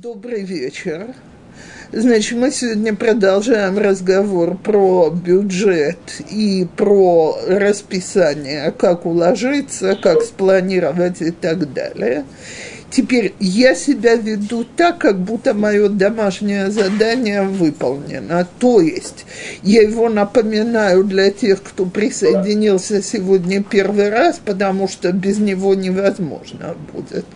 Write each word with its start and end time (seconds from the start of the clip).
Добрый 0.00 0.42
вечер. 0.42 1.08
Значит, 1.90 2.38
мы 2.38 2.52
сегодня 2.52 2.94
продолжаем 2.94 3.78
разговор 3.78 4.56
про 4.56 5.10
бюджет 5.10 5.98
и 6.30 6.68
про 6.76 7.36
расписание, 7.48 8.70
как 8.70 9.06
уложиться, 9.06 9.98
как 10.00 10.22
спланировать 10.22 11.20
и 11.20 11.32
так 11.32 11.72
далее. 11.72 12.24
Теперь 12.92 13.34
я 13.40 13.74
себя 13.74 14.14
веду 14.14 14.64
так, 14.76 14.98
как 14.98 15.18
будто 15.18 15.52
мое 15.52 15.88
домашнее 15.88 16.70
задание 16.70 17.42
выполнено. 17.42 18.46
То 18.60 18.80
есть 18.80 19.26
я 19.64 19.82
его 19.82 20.08
напоминаю 20.08 21.02
для 21.02 21.32
тех, 21.32 21.60
кто 21.60 21.86
присоединился 21.86 23.02
сегодня 23.02 23.64
первый 23.64 24.10
раз, 24.10 24.40
потому 24.44 24.86
что 24.86 25.10
без 25.10 25.38
него 25.38 25.74
невозможно 25.74 26.76
будет. 26.92 27.26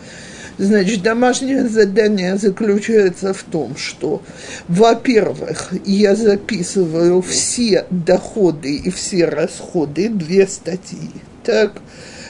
Значит, 0.62 1.02
домашнее 1.02 1.66
задание 1.66 2.36
заключается 2.36 3.34
в 3.34 3.42
том, 3.42 3.76
что, 3.76 4.22
во-первых, 4.68 5.72
я 5.84 6.14
записываю 6.14 7.20
все 7.20 7.84
доходы 7.90 8.76
и 8.76 8.88
все 8.90 9.24
расходы, 9.24 10.08
две 10.08 10.46
статьи. 10.46 11.10
Так, 11.42 11.72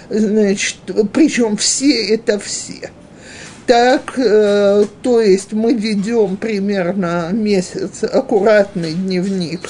значит, 0.09 0.79
причем 1.13 1.59
все 1.59 2.15
это 2.15 2.39
все. 2.39 2.91
Так, 3.67 4.15
э, 4.17 4.87
то 5.03 5.21
есть 5.21 5.53
мы 5.53 5.75
ведем 5.75 6.39
примерно 6.39 7.29
месяц 7.33 8.03
аккуратный 8.03 8.95
дневник 8.95 9.61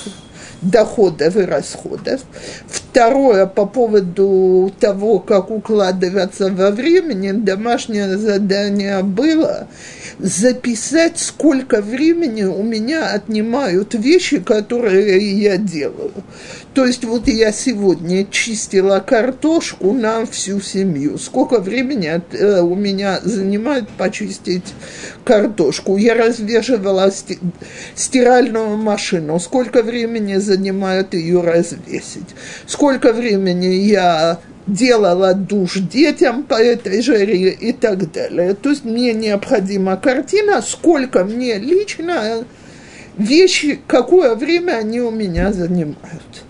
доходов 0.63 1.37
и 1.37 1.43
расходов. 1.43 2.23
Второе, 2.67 3.47
по 3.47 3.67
поводу 3.67 4.73
того, 4.81 5.19
как 5.19 5.51
укладываться 5.51 6.51
во 6.51 6.71
времени, 6.71 7.33
домашнее 7.33 8.17
задание 8.17 9.03
было 9.03 9.67
записать, 10.19 11.19
сколько 11.19 11.81
времени 11.81 12.43
у 12.45 12.63
меня 12.63 13.11
отнимают 13.11 13.95
вещи, 13.95 14.41
которые 14.41 15.41
я 15.41 15.57
делаю. 15.57 16.13
То 16.75 16.87
есть 16.87 17.05
вот 17.05 17.29
я 17.29 17.53
сегодня 17.53 18.25
чистила 18.25 19.01
картошку 19.01 19.93
на 19.93 20.25
всю 20.25 20.61
семью. 20.61 21.19
Сколько 21.19 21.61
времени 21.61 22.07
от, 22.07 22.35
э, 22.35 22.63
у 22.63 22.75
меня 22.75 23.21
занимает 23.23 23.89
почистить 23.91 24.65
картошку? 25.25 25.99
Я 25.99 26.15
развешивала 26.15 27.11
сти, 27.11 27.39
стиральную 27.95 28.79
машину. 28.79 29.39
Сколько 29.39 29.83
времени 29.83 30.37
занимает 30.37 31.13
ее 31.13 31.43
развесить? 31.43 32.35
Сколько 32.67 33.13
времени 33.13 33.67
я 33.67 34.39
делала 34.67 35.35
душ 35.35 35.79
детям 35.79 36.45
по 36.45 36.55
этой 36.55 37.03
жаре 37.03 37.51
и 37.51 37.73
так 37.73 38.13
далее. 38.13 38.55
То 38.55 38.71
есть 38.71 38.85
мне 38.85 39.13
необходима 39.13 39.97
картина, 39.97 40.63
сколько 40.63 41.25
мне 41.25 41.59
лично 41.59 42.45
вещи, 43.17 43.79
какое 43.87 44.35
время 44.35 44.73
они 44.73 45.01
у 45.01 45.11
меня 45.11 45.53
занимают. 45.53 46.45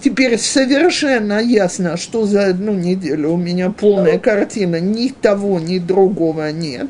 Теперь 0.00 0.38
совершенно 0.38 1.40
ясно, 1.40 1.96
что 1.96 2.24
за 2.24 2.46
одну 2.46 2.72
неделю 2.72 3.30
у 3.30 3.36
меня 3.36 3.70
полная 3.70 4.18
картина, 4.18 4.78
ни 4.78 5.08
того, 5.08 5.58
ни 5.58 5.78
другого 5.78 6.52
нет. 6.52 6.86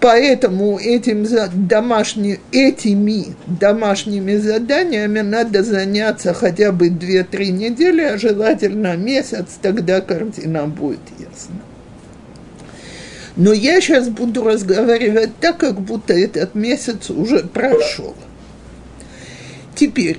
Поэтому 0.00 0.78
этим 0.78 1.26
домашни, 1.68 2.40
этими 2.52 3.36
домашними 3.46 4.36
заданиями 4.36 5.20
надо 5.20 5.62
заняться 5.62 6.32
хотя 6.32 6.72
бы 6.72 6.88
2-3 6.88 7.50
недели, 7.50 8.02
а 8.02 8.16
желательно 8.16 8.96
месяц, 8.96 9.58
тогда 9.60 10.00
картина 10.00 10.66
будет 10.66 11.00
ясна. 11.18 11.60
Но 13.36 13.52
я 13.52 13.80
сейчас 13.80 14.08
буду 14.08 14.42
разговаривать 14.42 15.36
так, 15.38 15.58
как 15.58 15.80
будто 15.80 16.14
этот 16.14 16.54
месяц 16.54 17.10
уже 17.10 17.40
прошел. 17.40 18.14
Теперь 19.74 20.18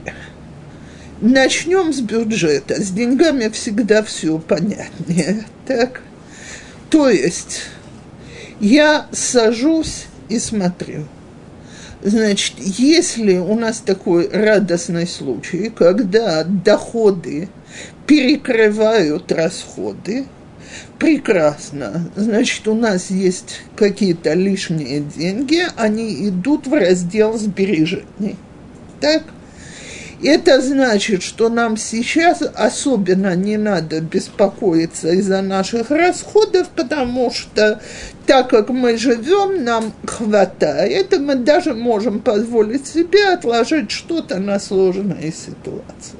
Начнем 1.21 1.93
с 1.93 1.99
бюджета. 1.99 2.81
С 2.81 2.89
деньгами 2.89 3.47
всегда 3.49 4.01
все 4.01 4.39
понятнее. 4.39 5.45
Так? 5.67 6.01
То 6.89 7.09
есть 7.09 7.61
я 8.61 9.07
сажусь 9.11 10.05
и 10.29 10.39
смотрю. 10.39 11.05
Значит, 12.03 12.55
если 12.59 13.37
у 13.37 13.55
нас 13.55 13.79
такой 13.79 14.29
радостный 14.29 15.05
случай, 15.05 15.69
когда 15.75 16.43
доходы 16.43 17.49
перекрывают 18.07 19.31
расходы, 19.31 20.25
прекрасно. 20.97 22.09
Значит, 22.15 22.67
у 22.67 22.73
нас 22.73 23.09
есть 23.09 23.61
какие-то 23.75 24.33
лишние 24.33 25.01
деньги, 25.01 25.63
они 25.75 26.27
идут 26.27 26.67
в 26.67 26.73
раздел 26.73 27.37
сбережений. 27.37 28.37
Так? 28.99 29.23
Это 30.23 30.61
значит, 30.61 31.23
что 31.23 31.49
нам 31.49 31.77
сейчас 31.77 32.43
особенно 32.43 33.35
не 33.35 33.57
надо 33.57 34.01
беспокоиться 34.01 35.09
из-за 35.13 35.41
наших 35.41 35.89
расходов, 35.89 36.67
потому 36.75 37.31
что 37.31 37.81
так 38.31 38.49
как 38.49 38.69
мы 38.69 38.95
живем, 38.95 39.65
нам 39.65 39.91
хватает, 40.05 41.11
и 41.13 41.17
мы 41.17 41.35
даже 41.35 41.73
можем 41.73 42.21
позволить 42.21 42.87
себе 42.87 43.33
отложить 43.33 43.91
что-то 43.91 44.39
на 44.39 44.57
сложные 44.57 45.33
ситуации. 45.33 46.15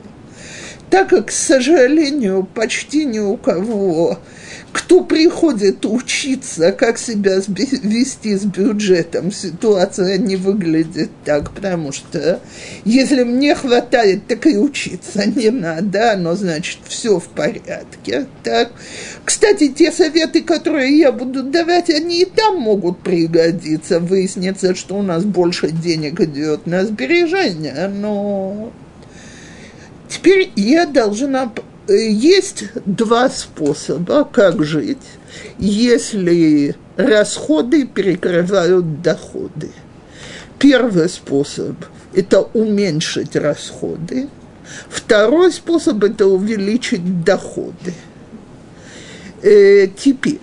Так 0.90 1.08
как, 1.08 1.28
к 1.28 1.32
сожалению, 1.32 2.46
почти 2.54 3.06
ни 3.06 3.20
у 3.20 3.38
кого 3.38 4.18
кто 4.72 5.04
приходит 5.04 5.86
учиться, 5.86 6.72
как 6.72 6.98
себя 6.98 7.38
вести 7.38 8.36
с 8.36 8.44
бюджетом, 8.44 9.32
ситуация 9.32 10.18
не 10.18 10.38
выглядит 10.38 11.10
так, 11.26 11.52
потому 11.52 11.92
что 11.92 12.40
если 12.86 13.24
мне 13.24 13.54
хватает, 13.56 14.28
так 14.28 14.48
и 14.48 14.58
учиться 14.58 15.26
не 15.26 15.50
надо, 15.50 16.16
но 16.18 16.36
значит 16.36 16.80
все 16.88 17.20
в 17.20 17.28
порядке. 17.28 18.28
Так. 18.44 18.72
Кстати, 19.26 19.68
те 19.70 19.92
советы, 19.92 20.42
которые 20.42 20.98
я 20.98 21.12
буду 21.12 21.44
давать, 21.44 21.90
они 21.90 22.22
и 22.22 22.26
там 22.26 22.58
могут 22.58 23.00
пригодиться. 23.00 24.00
Выяснится, 24.00 24.74
что 24.76 24.96
у 24.96 25.02
нас 25.02 25.26
больше 25.26 25.72
денег 25.72 26.22
идет 26.22 26.66
на 26.66 26.86
сбережения, 26.86 27.88
но 27.88 28.72
теперь 30.08 30.52
я 30.56 30.86
должна 30.86 31.52
есть 31.94 32.66
два 32.86 33.30
способа, 33.30 34.24
как 34.26 34.64
жить, 34.64 34.98
если 35.58 36.76
расходы 36.96 37.86
перекрывают 37.86 39.02
доходы. 39.02 39.70
Первый 40.60 41.10
способ– 41.10 41.76
это 42.14 42.42
уменьшить 42.42 43.36
расходы. 43.36 44.30
Второй 44.90 45.52
способ– 45.52 46.04
это 46.04 46.28
увеличить 46.28 47.24
доходы. 47.24 47.94
Э, 49.42 49.88
теперь, 49.88 50.40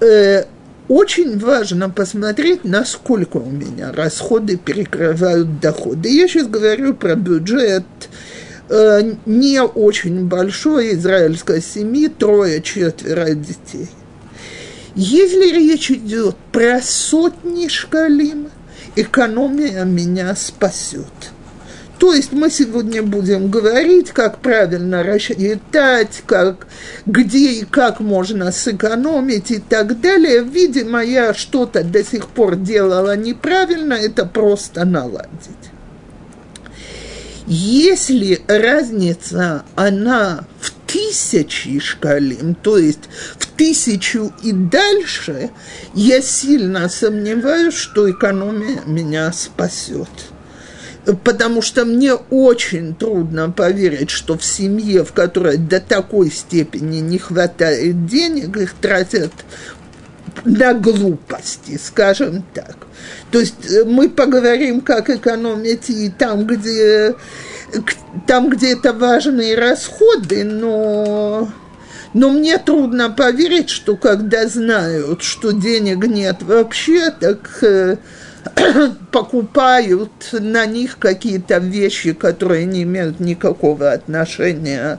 э, 0.00 0.44
очень 0.88 1.38
важно 1.38 1.90
посмотреть, 1.90 2.64
насколько 2.64 3.36
у 3.36 3.50
меня 3.50 3.92
расходы 3.92 4.56
перекрывают 4.56 5.60
доходы. 5.60 6.08
Я 6.08 6.28
сейчас 6.28 6.46
говорю 6.46 6.94
про 6.94 7.14
бюджет 7.14 7.84
Э, 8.70 9.02
не 9.24 9.62
очень 9.62 10.26
большой 10.26 10.94
израильской 10.94 11.62
семьи, 11.62 12.08
трое-четверо 12.08 13.34
детей. 13.34 13.88
Если 14.94 15.52
речь 15.54 15.90
идет 15.90 16.36
про 16.52 16.82
сотни 16.82 17.68
шкалим, 17.68 18.48
экономия 18.94 19.84
меня 19.84 20.34
спасет. 20.36 21.06
То 21.98 22.12
есть 22.12 22.32
мы 22.32 22.50
сегодня 22.50 23.02
будем 23.02 23.50
говорить, 23.50 24.10
как 24.10 24.38
правильно 24.38 25.02
рассчитать, 25.02 26.22
как, 26.26 26.66
где 27.06 27.52
и 27.52 27.64
как 27.64 28.00
можно 28.00 28.52
сэкономить 28.52 29.50
и 29.50 29.58
так 29.58 30.00
далее. 30.00 30.44
Видимо, 30.44 31.02
я 31.02 31.32
что-то 31.32 31.82
до 31.82 32.04
сих 32.04 32.28
пор 32.28 32.56
делала 32.56 33.16
неправильно, 33.16 33.94
это 33.94 34.26
просто 34.26 34.84
наладить. 34.84 35.72
Если 37.50 38.42
разница, 38.46 39.64
она 39.74 40.44
в 40.60 40.70
тысячи 40.86 41.78
шкалим, 41.78 42.54
то 42.54 42.76
есть 42.76 43.08
в 43.38 43.46
тысячу 43.46 44.30
и 44.42 44.52
дальше, 44.52 45.48
я 45.94 46.20
сильно 46.20 46.90
сомневаюсь, 46.90 47.72
что 47.72 48.10
экономия 48.10 48.82
меня 48.84 49.32
спасет. 49.32 50.10
Потому 51.24 51.62
что 51.62 51.86
мне 51.86 52.12
очень 52.12 52.94
трудно 52.94 53.50
поверить, 53.50 54.10
что 54.10 54.36
в 54.36 54.44
семье, 54.44 55.02
в 55.02 55.14
которой 55.14 55.56
до 55.56 55.80
такой 55.80 56.30
степени 56.30 56.98
не 56.98 57.16
хватает 57.16 58.04
денег, 58.04 58.54
их 58.58 58.74
тратят 58.74 59.32
на 60.44 60.74
глупости, 60.74 61.78
скажем 61.82 62.44
так. 62.54 62.76
То 63.30 63.40
есть 63.40 63.70
э, 63.70 63.84
мы 63.84 64.08
поговорим, 64.08 64.80
как 64.80 65.10
экономить 65.10 65.90
и 65.90 66.10
там, 66.10 66.46
где, 66.46 67.14
там, 68.26 68.50
где 68.50 68.72
это 68.72 68.92
важные 68.92 69.56
расходы, 69.56 70.44
но 70.44 71.48
Но 72.14 72.30
мне 72.30 72.58
трудно 72.58 73.10
поверить, 73.10 73.68
что 73.68 73.96
когда 73.96 74.46
знают, 74.48 75.22
что 75.22 75.52
денег 75.52 76.06
нет 76.06 76.42
вообще, 76.42 77.10
так 77.10 77.62
э, 77.62 77.96
покупают 79.12 80.10
на 80.32 80.66
них 80.66 80.98
какие-то 80.98 81.58
вещи, 81.58 82.12
которые 82.12 82.64
не 82.64 82.84
имеют 82.84 83.20
никакого 83.20 83.92
отношения 83.92 84.98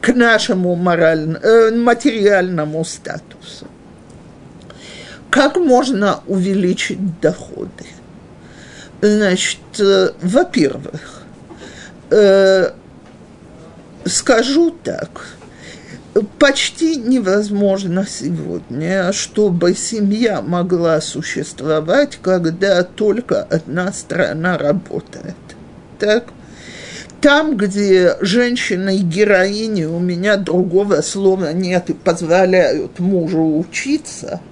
к 0.00 0.14
нашему 0.14 0.74
морально, 0.76 1.38
э, 1.42 1.70
материальному 1.72 2.84
статусу. 2.84 3.66
Как 5.36 5.58
можно 5.58 6.20
увеличить 6.26 7.20
доходы? 7.20 7.84
Значит, 9.02 9.58
э, 9.78 10.12
во-первых, 10.22 11.24
э, 12.10 12.70
скажу 14.06 14.70
так, 14.82 15.26
почти 16.38 16.96
невозможно 16.96 18.06
сегодня, 18.08 19.12
чтобы 19.12 19.74
семья 19.74 20.40
могла 20.40 21.02
существовать, 21.02 22.18
когда 22.22 22.82
только 22.82 23.42
одна 23.42 23.92
страна 23.92 24.56
работает. 24.56 25.36
Так? 25.98 26.28
Там, 27.20 27.58
где 27.58 28.16
женщины 28.22 28.96
и 28.96 29.02
героини, 29.02 29.84
у 29.84 29.98
меня 29.98 30.38
другого 30.38 31.02
слова 31.02 31.52
нет, 31.52 31.90
и 31.90 31.92
позволяют 31.92 33.00
мужу 33.00 33.58
учиться– 33.58 34.40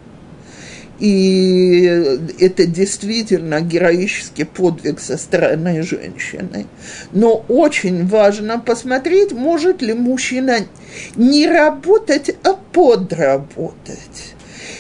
и 1.05 2.19
это 2.41 2.65
действительно 2.65 3.61
героический 3.61 4.45
подвиг 4.45 5.01
со 5.01 5.19
стороны 5.19 5.83
женщины. 5.83 6.67
Но 7.13 7.45
очень 7.49 8.07
важно 8.07 8.59
посмотреть, 8.59 9.33
может 9.33 9.83
ли 9.83 9.93
мужчина 9.93 10.61
не 11.15 11.47
работать, 11.47 12.35
а 12.43 12.55
подработать. 12.55 14.35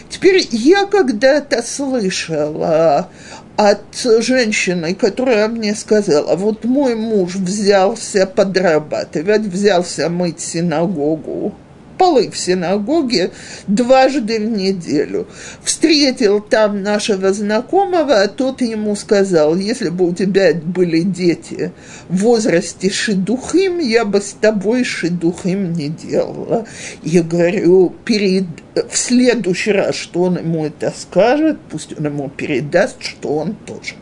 Теперь 0.09 0.49
я 0.51 0.87
когда-то 0.87 1.63
слышала 1.63 3.11
от 3.57 3.85
женщины, 4.21 4.95
которая 4.95 5.49
мне 5.49 5.75
сказала, 5.75 6.37
вот 6.37 6.65
мой 6.65 6.95
муж 6.95 7.35
взялся 7.35 8.27
подрабатывать, 8.27 9.43
взялся 9.43 10.09
мыть 10.09 10.41
синагогу 10.41 11.55
полы 11.99 12.31
в 12.31 12.37
синагоге 12.37 13.31
дважды 13.67 14.39
в 14.39 14.51
неделю. 14.51 15.27
Встретил 15.63 16.41
там 16.41 16.83
нашего 16.83 17.33
знакомого, 17.33 18.23
а 18.23 18.29
тот 18.29 18.61
ему 18.61 18.97
сказал, 18.97 19.57
если 19.57 19.89
бы 19.89 20.09
у 20.09 20.15
тебя 20.15 20.55
были 20.55 21.01
дети 21.01 21.73
в 22.09 22.19
возрасте 22.19 22.91
шедухим, 22.91 23.79
я 23.79 24.05
бы 24.05 24.21
с 24.21 24.35
тобой 24.41 24.85
шедухим 24.85 25.73
не 25.73 25.89
делала. 25.89 26.67
Я 27.03 27.23
говорю, 27.23 27.93
перед, 28.05 28.45
в 28.75 28.97
следующий 28.97 29.73
раз, 29.73 29.95
что 29.95 30.23
он 30.23 30.39
ему 30.39 30.67
это 30.67 30.93
скажет, 30.97 31.59
пусть 31.71 31.99
он 31.99 32.07
ему 32.07 32.29
передаст, 32.29 33.03
что 33.03 33.37
он 33.37 33.55
тоже. 33.55 33.95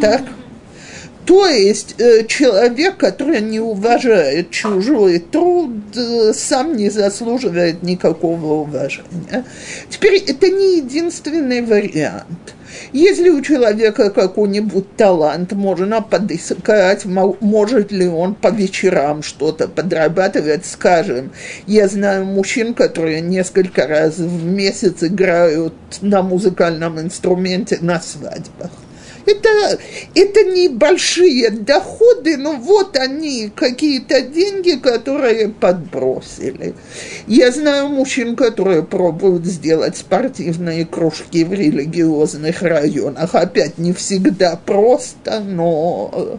Так? 0.00 0.22
То 1.32 1.46
есть 1.48 1.94
э, 1.96 2.26
человек, 2.26 2.98
который 2.98 3.40
не 3.40 3.58
уважает 3.58 4.50
чужой 4.50 5.18
труд, 5.18 5.70
э, 5.96 6.34
сам 6.34 6.76
не 6.76 6.90
заслуживает 6.90 7.82
никакого 7.82 8.60
уважения. 8.60 9.46
Теперь 9.88 10.22
это 10.26 10.50
не 10.50 10.76
единственный 10.76 11.62
вариант. 11.62 12.54
Если 12.92 13.30
у 13.30 13.40
человека 13.40 14.10
какой-нибудь 14.10 14.94
талант, 14.96 15.52
можно 15.52 16.02
подыскать, 16.02 17.06
может 17.06 17.90
ли 17.92 18.06
он 18.08 18.34
по 18.34 18.48
вечерам 18.48 19.22
что-то 19.22 19.68
подрабатывать, 19.68 20.66
скажем. 20.66 21.32
Я 21.66 21.88
знаю 21.88 22.26
мужчин, 22.26 22.74
которые 22.74 23.22
несколько 23.22 23.86
раз 23.86 24.18
в 24.18 24.44
месяц 24.44 25.02
играют 25.02 25.72
на 26.02 26.20
музыкальном 26.20 27.00
инструменте 27.00 27.78
на 27.80 28.02
свадьбах. 28.02 28.70
Это, 29.26 29.78
это 30.14 30.44
небольшие 30.44 31.50
доходы, 31.50 32.36
но 32.36 32.52
вот 32.52 32.96
они, 32.96 33.50
какие-то 33.54 34.20
деньги, 34.22 34.72
которые 34.72 35.48
подбросили. 35.48 36.74
Я 37.26 37.50
знаю 37.52 37.88
мужчин, 37.88 38.36
которые 38.36 38.82
пробуют 38.82 39.44
сделать 39.44 39.96
спортивные 39.96 40.84
кружки 40.86 41.44
в 41.44 41.52
религиозных 41.52 42.62
районах. 42.62 43.34
Опять 43.34 43.78
не 43.78 43.92
всегда 43.92 44.56
просто, 44.56 45.40
но 45.40 46.38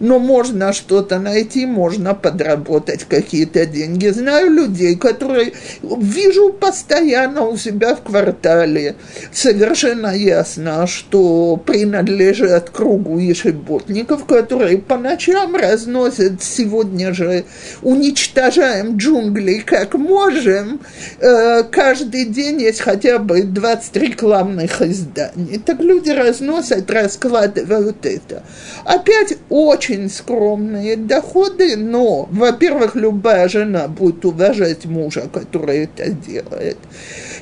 но 0.00 0.18
можно 0.18 0.72
что-то 0.72 1.18
найти, 1.18 1.66
можно 1.66 2.14
подработать 2.14 3.04
какие-то 3.04 3.66
деньги. 3.66 4.08
Знаю 4.08 4.50
людей, 4.50 4.96
которые 4.96 5.52
вижу 5.82 6.52
постоянно 6.52 7.42
у 7.42 7.56
себя 7.56 7.94
в 7.94 8.02
квартале. 8.02 8.96
Совершенно 9.32 10.14
ясно, 10.14 10.86
что 10.86 11.56
принадлежат 11.56 12.70
кругу 12.70 13.18
ешеботников, 13.18 14.24
которые 14.26 14.78
по 14.78 14.96
ночам 14.96 15.56
разносят 15.56 16.42
сегодня 16.42 17.12
же, 17.12 17.44
уничтожаем 17.82 18.96
джунгли 18.96 19.58
как 19.58 19.94
можем. 19.94 20.80
Э, 21.20 21.62
каждый 21.64 22.26
день 22.26 22.60
есть 22.60 22.80
хотя 22.80 23.18
бы 23.18 23.42
20 23.42 23.96
рекламных 23.96 24.82
изданий. 24.82 25.60
Так 25.64 25.80
люди 25.80 26.10
разносят, 26.10 26.90
раскладывают 26.90 28.04
это. 28.06 28.42
Опять 28.84 29.38
очень 29.48 29.83
очень 29.84 30.08
скромные 30.08 30.96
доходы, 30.96 31.76
но, 31.76 32.28
во-первых, 32.30 32.96
любая 32.96 33.48
жена 33.48 33.88
будет 33.88 34.24
уважать 34.24 34.86
мужа, 34.86 35.28
который 35.32 35.84
это 35.84 36.10
делает. 36.10 36.78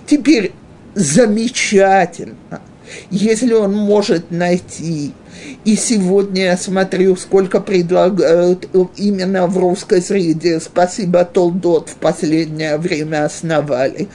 Теперь 0.07 0.53
замечательно, 0.95 2.61
если 3.11 3.53
он 3.53 3.75
может 3.75 4.31
найти 4.31 5.13
и 5.65 5.77
сегодня 5.77 6.45
я 6.45 6.57
смотрю, 6.57 7.17
сколько 7.17 7.61
предлагают 7.61 8.69
именно 8.97 9.47
в 9.47 9.59
русской 9.59 10.03
среде. 10.03 10.61
Спасибо, 10.61 11.25
Толдот 11.25 11.89
в 11.89 11.97
последнее 11.97 12.77
время 12.79 13.25
основали. 13.25 14.09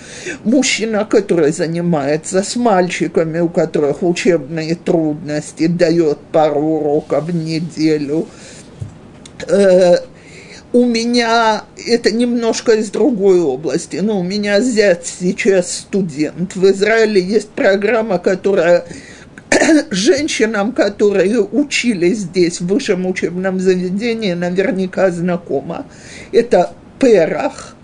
Мужчина, 0.43 1.05
который 1.05 1.51
занимается 1.51 2.43
с 2.43 2.55
мальчиками, 2.55 3.39
у 3.39 3.49
которых 3.49 4.03
учебные 4.03 4.75
трудности, 4.75 5.67
дает 5.67 6.17
пару 6.31 6.61
уроков 6.61 7.25
в 7.25 7.35
неделю. 7.35 8.27
У 10.77 10.85
меня 10.85 11.63
это 11.87 12.11
немножко 12.11 12.73
из 12.73 12.91
другой 12.91 13.41
области, 13.41 13.95
но 13.95 14.19
у 14.19 14.23
меня 14.23 14.61
зять 14.61 15.07
сейчас 15.07 15.75
студент. 15.75 16.55
В 16.55 16.69
Израиле 16.69 17.19
есть 17.19 17.49
программа, 17.49 18.19
которая 18.19 18.85
женщинам, 19.89 20.73
которые 20.73 21.41
учились 21.41 22.19
здесь 22.19 22.61
в 22.61 22.67
высшем 22.67 23.07
учебном 23.07 23.59
заведении, 23.59 24.33
наверняка 24.33 25.09
знакома. 25.09 25.87
Это 26.31 26.73
Перах. 26.99 27.75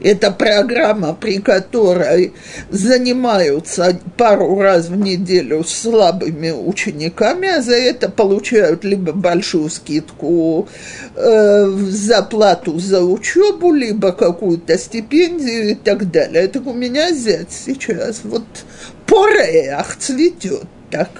Это 0.00 0.30
программа, 0.30 1.12
при 1.14 1.38
которой 1.38 2.32
занимаются 2.70 3.98
пару 4.16 4.60
раз 4.60 4.88
в 4.88 4.96
неделю 4.96 5.64
с 5.64 5.72
слабыми 5.72 6.50
учениками, 6.50 7.48
а 7.48 7.62
за 7.62 7.74
это 7.74 8.08
получают 8.08 8.84
либо 8.84 9.12
большую 9.12 9.70
скидку 9.70 10.68
э, 11.16 11.66
за 11.66 12.22
плату 12.22 12.78
за 12.78 13.02
учебу, 13.02 13.72
либо 13.72 14.12
какую-то 14.12 14.78
стипендию 14.78 15.70
и 15.70 15.74
так 15.74 16.10
далее. 16.10 16.44
Это 16.44 16.60
у 16.60 16.72
меня 16.72 17.12
зять 17.12 17.52
сейчас. 17.52 18.20
Вот 18.22 18.44
пореах 19.06 19.96
цветет 19.96 20.64
так. 20.90 21.10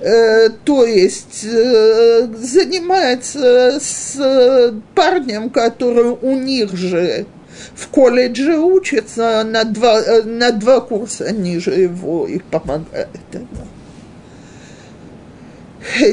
Э, 0.00 0.48
то 0.64 0.84
есть 0.84 1.44
э, 1.44 2.28
занимается 2.36 3.78
с 3.80 4.74
парнем, 4.94 5.48
который 5.48 6.16
у 6.20 6.36
них 6.36 6.74
же 6.76 7.26
в 7.74 7.88
колледже 7.88 8.58
учится 8.58 9.44
на 9.44 9.64
два, 9.64 10.00
э, 10.00 10.22
на 10.22 10.52
два 10.52 10.80
курса 10.80 11.32
ниже 11.32 11.70
его 11.70 12.26
и 12.26 12.38
помогает 12.38 13.08
ему. 13.32 13.46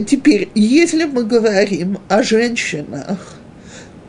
Теперь, 0.05 0.49
если 0.55 1.05
мы 1.05 1.23
говорим 1.23 1.99
о 2.07 2.23
женщинах, 2.23 3.35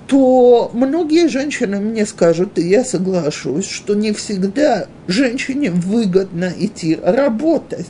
то 0.06 0.70
многие 0.74 1.28
женщины 1.28 1.78
мне 1.78 2.04
скажут, 2.04 2.58
и 2.58 2.68
я 2.68 2.84
соглашусь, 2.84 3.68
что 3.68 3.94
не 3.94 4.12
всегда 4.12 4.86
женщине 5.06 5.70
выгодно 5.70 6.52
идти 6.58 6.98
работать. 7.00 7.86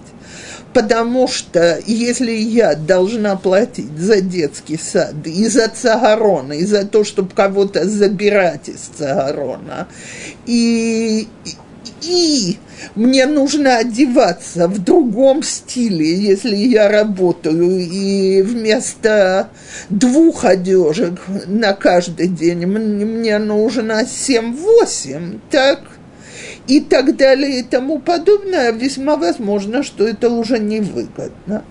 Потому 0.72 1.26
что 1.26 1.80
если 1.84 2.30
я 2.30 2.74
должна 2.74 3.34
платить 3.36 3.98
за 3.98 4.20
детский 4.20 4.78
сад 4.78 5.14
и 5.24 5.46
за 5.48 5.68
цагарона, 5.68 6.52
и 6.52 6.64
за 6.64 6.84
то, 6.84 7.02
чтобы 7.02 7.30
кого-то 7.34 7.88
забирать 7.88 8.68
из 8.68 8.90
цагарона, 8.96 9.88
и, 10.46 11.26
и 12.02 12.56
мне 12.94 13.26
нужно 13.26 13.78
одеваться 13.78 14.68
в 14.68 14.78
другом 14.78 15.42
стиле, 15.42 16.14
если 16.14 16.54
я 16.54 16.88
работаю, 16.88 17.80
и 17.80 18.42
вместо 18.42 19.48
двух 19.88 20.44
одежек 20.44 21.20
на 21.46 21.72
каждый 21.72 22.28
день 22.28 22.66
мне 22.66 23.38
нужно 23.38 24.02
7-8, 24.04 25.40
так– 25.50 25.80
и 26.70 26.78
так 26.78 27.16
далее 27.16 27.58
и 27.58 27.62
тому 27.64 27.98
подобное, 27.98 28.70
весьма 28.70 29.16
возможно, 29.16 29.82
что 29.82 30.06
это 30.06 30.30
уже 30.30 30.60
невыгодно. 30.60 31.64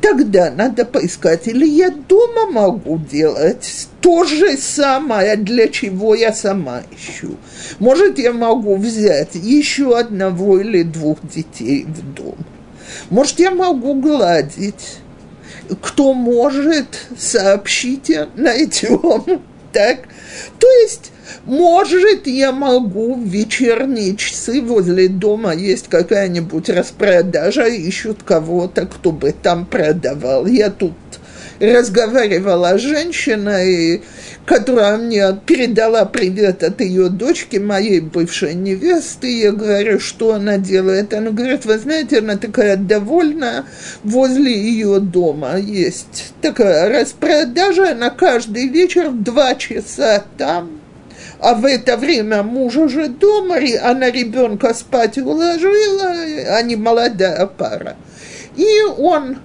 Тогда 0.00 0.50
надо 0.50 0.86
поискать, 0.86 1.46
или 1.46 1.66
я 1.68 1.90
дома 1.90 2.46
могу 2.50 2.96
делать 2.96 3.88
то 4.00 4.24
же 4.24 4.56
самое, 4.56 5.36
для 5.36 5.68
чего 5.68 6.14
я 6.14 6.32
сама 6.32 6.80
ищу. 6.90 7.36
Может, 7.80 8.18
я 8.18 8.32
могу 8.32 8.76
взять 8.76 9.34
еще 9.34 9.98
одного 9.98 10.58
или 10.58 10.84
двух 10.84 11.18
детей 11.28 11.84
в 11.84 12.14
дом. 12.14 12.36
Может, 13.10 13.38
я 13.40 13.50
могу 13.50 13.92
гладить. 14.00 15.00
Кто 15.82 16.14
может, 16.14 17.08
сообщите, 17.18 18.28
найдем. 18.36 19.42
Так? 19.72 20.08
То 20.58 20.66
есть 20.80 21.12
может, 21.44 22.26
я 22.26 22.52
могу 22.52 23.14
в 23.14 23.24
вечерние 23.24 24.16
часы 24.16 24.60
возле 24.60 25.08
дома 25.08 25.54
есть 25.54 25.88
какая-нибудь 25.88 26.68
распродажа, 26.68 27.66
ищут 27.66 28.22
кого-то, 28.22 28.86
кто 28.86 29.12
бы 29.12 29.32
там 29.32 29.66
продавал. 29.66 30.46
Я 30.46 30.70
тут 30.70 30.94
разговаривала 31.60 32.78
с 32.78 32.82
женщиной, 32.82 34.02
которая 34.44 34.96
мне 34.98 35.38
передала 35.46 36.04
привет 36.04 36.62
от 36.62 36.80
ее 36.80 37.08
дочки, 37.08 37.56
моей 37.56 38.00
бывшей 38.00 38.54
невесты. 38.54 39.40
Я 39.40 39.52
говорю, 39.52 39.98
что 39.98 40.34
она 40.34 40.58
делает. 40.58 41.14
Она 41.14 41.30
говорит, 41.30 41.64
вы 41.64 41.78
знаете, 41.78 42.18
она 42.18 42.36
такая 42.36 42.76
довольная, 42.76 43.64
возле 44.02 44.52
ее 44.52 45.00
дома 45.00 45.56
есть 45.56 46.34
такая 46.42 46.88
распродажа, 47.00 47.94
на 47.94 48.10
каждый 48.10 48.68
вечер 48.68 49.10
два 49.10 49.54
часа 49.54 50.24
там 50.36 50.75
а 51.40 51.54
в 51.54 51.64
это 51.64 51.96
время 51.96 52.42
муж 52.42 52.76
уже 52.76 53.08
дома, 53.08 53.56
она 53.82 54.10
ребенка 54.10 54.74
спать 54.74 55.18
уложила, 55.18 56.10
они 56.56 56.76
молодая 56.76 57.46
пара. 57.46 57.96
И 58.56 58.82
он 58.96 59.38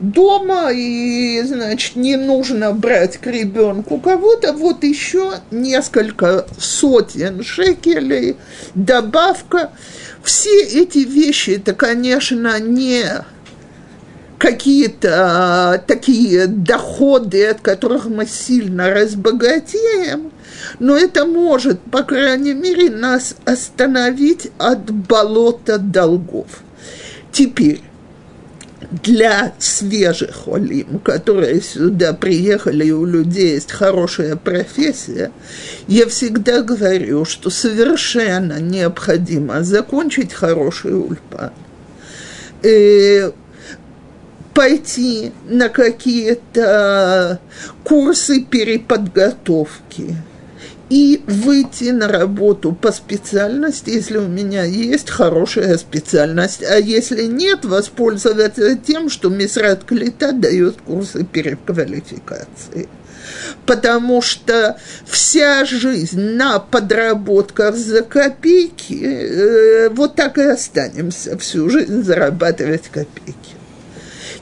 дома, 0.00 0.70
и, 0.72 1.42
значит, 1.42 1.96
не 1.96 2.16
нужно 2.16 2.72
брать 2.72 3.18
к 3.18 3.26
ребенку 3.26 3.98
кого-то, 3.98 4.52
вот 4.52 4.82
еще 4.82 5.34
несколько 5.50 6.46
сотен 6.58 7.44
шекелей, 7.44 8.36
добавка. 8.74 9.70
Все 10.22 10.62
эти 10.62 10.98
вещи, 10.98 11.50
это, 11.50 11.74
конечно, 11.74 12.58
не 12.60 13.04
какие-то 14.38 15.10
а, 15.12 15.78
такие 15.78 16.46
доходы, 16.46 17.46
от 17.46 17.60
которых 17.60 18.06
мы 18.06 18.26
сильно 18.26 18.90
разбогатеем, 18.90 20.32
но 20.78 20.96
это 20.96 21.26
может, 21.26 21.80
по 21.80 22.02
крайней 22.02 22.54
мере, 22.54 22.90
нас 22.90 23.34
остановить 23.44 24.50
от 24.58 24.90
болота 24.90 25.78
долгов. 25.78 26.46
Теперь, 27.32 27.80
для 28.90 29.52
свежих 29.58 30.48
олим, 30.48 31.00
которые 31.00 31.60
сюда 31.60 32.12
приехали, 32.12 32.86
и 32.86 32.92
у 32.92 33.04
людей 33.04 33.54
есть 33.54 33.70
хорошая 33.70 34.36
профессия, 34.36 35.30
я 35.86 36.06
всегда 36.06 36.62
говорю, 36.62 37.24
что 37.24 37.50
совершенно 37.50 38.58
необходимо 38.60 39.62
закончить 39.62 40.32
хороший 40.32 40.94
ульпан. 40.94 41.52
И 42.62 43.30
пойти 44.54 45.32
на 45.48 45.68
какие-то 45.68 47.40
курсы 47.84 48.40
переподготовки– 48.42 50.16
и 50.90 51.22
выйти 51.26 51.90
на 51.90 52.08
работу 52.08 52.72
по 52.72 52.90
специальности, 52.90 53.90
если 53.90 54.18
у 54.18 54.26
меня 54.26 54.64
есть 54.64 55.08
хорошая 55.08 55.78
специальность, 55.78 56.64
а 56.64 56.78
если 56.78 57.26
нет, 57.26 57.64
воспользоваться 57.64 58.74
тем, 58.76 59.08
что 59.08 59.30
Мисрат 59.30 59.84
Клита 59.84 60.32
дает 60.32 60.80
курсы 60.80 61.24
переквалификации. 61.24 62.88
Потому 63.66 64.20
что 64.20 64.78
вся 65.06 65.64
жизнь 65.64 66.20
на 66.20 66.58
подработках 66.58 67.76
за 67.76 68.02
копейки, 68.02 69.00
э, 69.04 69.88
вот 69.90 70.16
так 70.16 70.38
и 70.38 70.42
останемся 70.42 71.38
всю 71.38 71.70
жизнь 71.70 72.02
зарабатывать 72.02 72.88
копейки. 72.88 73.59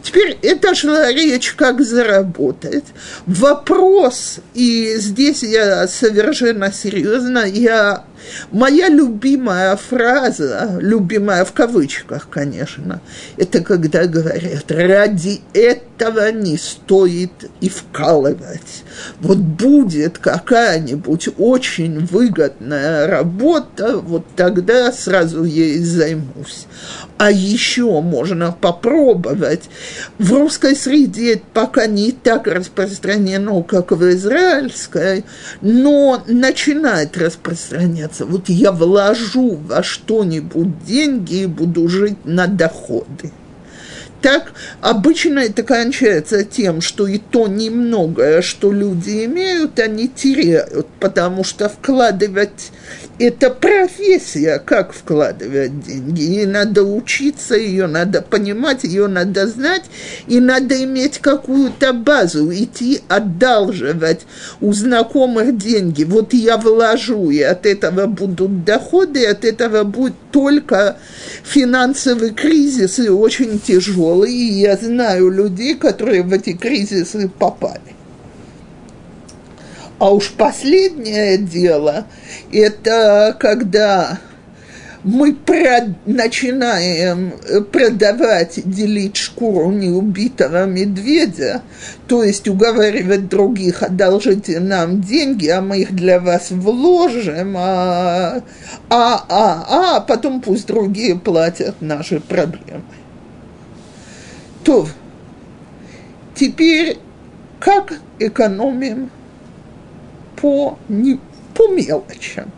Теперь 0.03 0.39
это 0.43 0.75
шла 0.75 1.13
речь, 1.13 1.53
как 1.55 1.83
заработать. 1.83 2.85
Вопрос, 3.27 4.39
и 4.55 4.95
здесь 4.97 5.43
я 5.43 5.87
совершенно 5.89 6.73
серьезно, 6.73 7.45
я 7.47 8.05
Моя 8.51 8.89
любимая 8.89 9.77
фраза, 9.77 10.79
любимая 10.81 11.45
в 11.45 11.53
кавычках, 11.53 12.29
конечно, 12.29 13.01
это 13.37 13.61
когда 13.61 14.07
говорят, 14.07 14.71
ради 14.71 15.41
этого 15.53 16.31
не 16.33 16.57
стоит 16.57 17.51
и 17.61 17.69
вкалывать. 17.69 18.85
Вот 19.21 19.39
будет 19.39 20.19
какая-нибудь 20.19 21.29
очень 21.39 22.07
выгодная 22.07 23.07
работа, 23.07 23.99
вот 23.99 24.25
тогда 24.37 24.93
сразу 24.93 25.45
ей 25.45 25.79
займусь. 25.79 26.67
А 27.19 27.33
еще 27.33 28.01
можно 28.01 28.53
попробовать. 28.53 29.69
В 30.19 30.33
русской 30.33 30.77
среде 30.77 31.35
это 31.35 31.43
пока 31.53 31.87
не 31.87 32.13
так 32.13 32.47
распространено, 32.47 33.63
как 33.65 33.91
в 33.91 34.09
израильской, 34.11 35.25
но 35.61 36.23
начинает 36.29 37.19
распространяться 37.19 38.25
вот 38.25 38.49
я 38.49 38.71
вложу 38.71 39.59
во 39.67 39.83
что-нибудь 39.83 40.85
деньги 40.85 41.43
и 41.43 41.47
буду 41.47 41.89
жить 41.89 42.25
на 42.25 42.47
доходы. 42.47 43.33
Так 44.23 44.53
обычно 44.81 45.41
это 45.41 45.63
кончается 45.63 46.45
тем, 46.45 46.81
что 46.81 47.07
и 47.07 47.19
то 47.19 47.47
немногое, 47.47 48.43
что 48.43 48.73
люди 48.73 49.25
имеют, 49.27 49.79
они 49.79 50.09
теряют, 50.09 50.89
потому 50.99 51.45
что 51.45 51.69
вкладывать 51.69 52.73
это 53.19 53.51
профессия, 53.51 54.59
как 54.65 54.93
вкладывать 54.93 55.81
деньги. 55.81 56.43
И 56.43 56.47
надо 56.47 56.85
учиться, 56.85 57.57
ее 57.57 57.87
надо 57.87 58.23
понимать, 58.23 58.85
ее 58.85 59.09
надо 59.09 59.47
знать, 59.47 59.85
и 60.27 60.41
надо 60.41 60.83
иметь 60.85 61.19
какую-то 61.19 61.93
базу, 61.93 62.53
идти 62.53 63.01
одалживать 63.09 64.27
у 64.61 64.73
знакомых 64.73 65.57
деньги. 65.57 66.05
Вот 66.05 66.33
я 66.33 66.57
вложу, 66.57 67.31
и 67.31 67.41
от 67.41 67.67
этого 67.67 68.07
будут 68.07 68.65
доходы, 68.65 69.23
и 69.23 69.27
от 69.27 69.45
этого 69.45 69.85
будет 69.85 70.15
только 70.31 70.97
финансовый 71.43 72.31
кризис, 72.31 72.99
и 72.99 73.09
очень 73.09 73.59
тяжелый. 73.59 74.33
И 74.33 74.61
я 74.61 74.77
знаю 74.77 75.31
людей, 75.31 75.75
которые 75.75 76.23
в 76.23 76.33
эти 76.33 76.53
кризисы 76.53 77.29
попали. 77.29 77.98
А 79.99 80.13
уж 80.13 80.31
последнее 80.31 81.39
дело– 81.39 82.07
это 82.53 83.37
когда 83.39 84.19
мы 85.03 85.35
про, 85.35 85.95
начинаем 86.07 87.33
продавать, 87.73 88.61
делить 88.65 89.17
шкуру 89.17 89.71
неубитого 89.71 90.67
медведя, 90.67 91.63
то 92.07 92.23
есть 92.23 92.47
уговаривать 92.49 93.29
других, 93.29 93.83
одолжите 93.83 94.61
нам 94.61 95.01
деньги, 95.01 95.49
а 95.49 95.61
мы 95.61 95.79
их 95.79 95.95
для 95.95 96.21
вас 96.21 96.51
вложим, 96.51 97.57
а, 97.57 98.43
а, 98.91 99.25
а, 99.29 99.97
а 99.97 100.01
потом 100.01 100.41
пусть 100.41 100.67
другие 100.67 101.19
платят 101.19 101.81
наши 101.81 102.21
проблемы. 102.21 102.83
То 104.63 104.87
теперь 106.35 106.99
как 107.59 107.95
экономим 108.19 109.11
по, 110.41 110.79
не, 110.89 111.19
по 111.55 111.69
мелочам. 111.69 112.51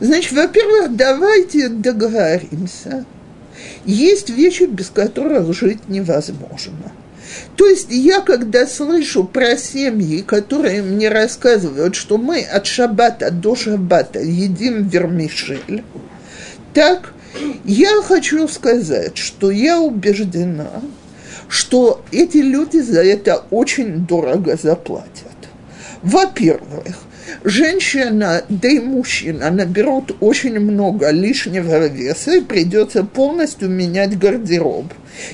Значит, 0.00 0.32
во-первых, 0.32 0.96
давайте 0.96 1.68
договоримся. 1.68 3.04
Есть 3.84 4.30
вещи, 4.30 4.64
без 4.64 4.90
которых 4.90 5.52
жить 5.54 5.88
невозможно. 5.88 6.92
То 7.56 7.66
есть 7.66 7.88
я, 7.90 8.20
когда 8.20 8.66
слышу 8.66 9.24
про 9.24 9.56
семьи, 9.56 10.22
которые 10.22 10.82
мне 10.82 11.08
рассказывают, 11.08 11.94
что 11.94 12.18
мы 12.18 12.42
от 12.42 12.66
шаббата 12.66 13.30
до 13.30 13.54
шаббата 13.56 14.20
едим 14.20 14.88
вермишель, 14.88 15.82
так 16.74 17.14
я 17.64 18.02
хочу 18.02 18.46
сказать, 18.48 19.16
что 19.16 19.50
я 19.50 19.80
убеждена, 19.80 20.82
что 21.48 22.04
эти 22.12 22.38
люди 22.38 22.78
за 22.78 23.02
это 23.02 23.44
очень 23.50 24.06
дорого 24.06 24.58
заплатят. 24.60 25.33
Во-первых, 26.04 26.96
женщина, 27.44 28.44
да 28.50 28.68
и 28.68 28.78
мужчина 28.78 29.50
наберут 29.50 30.14
очень 30.20 30.60
много 30.60 31.08
лишнего 31.08 31.86
веса 31.86 32.36
и 32.36 32.40
придется 32.42 33.04
полностью 33.04 33.70
менять 33.70 34.18
гардероб. 34.18 34.84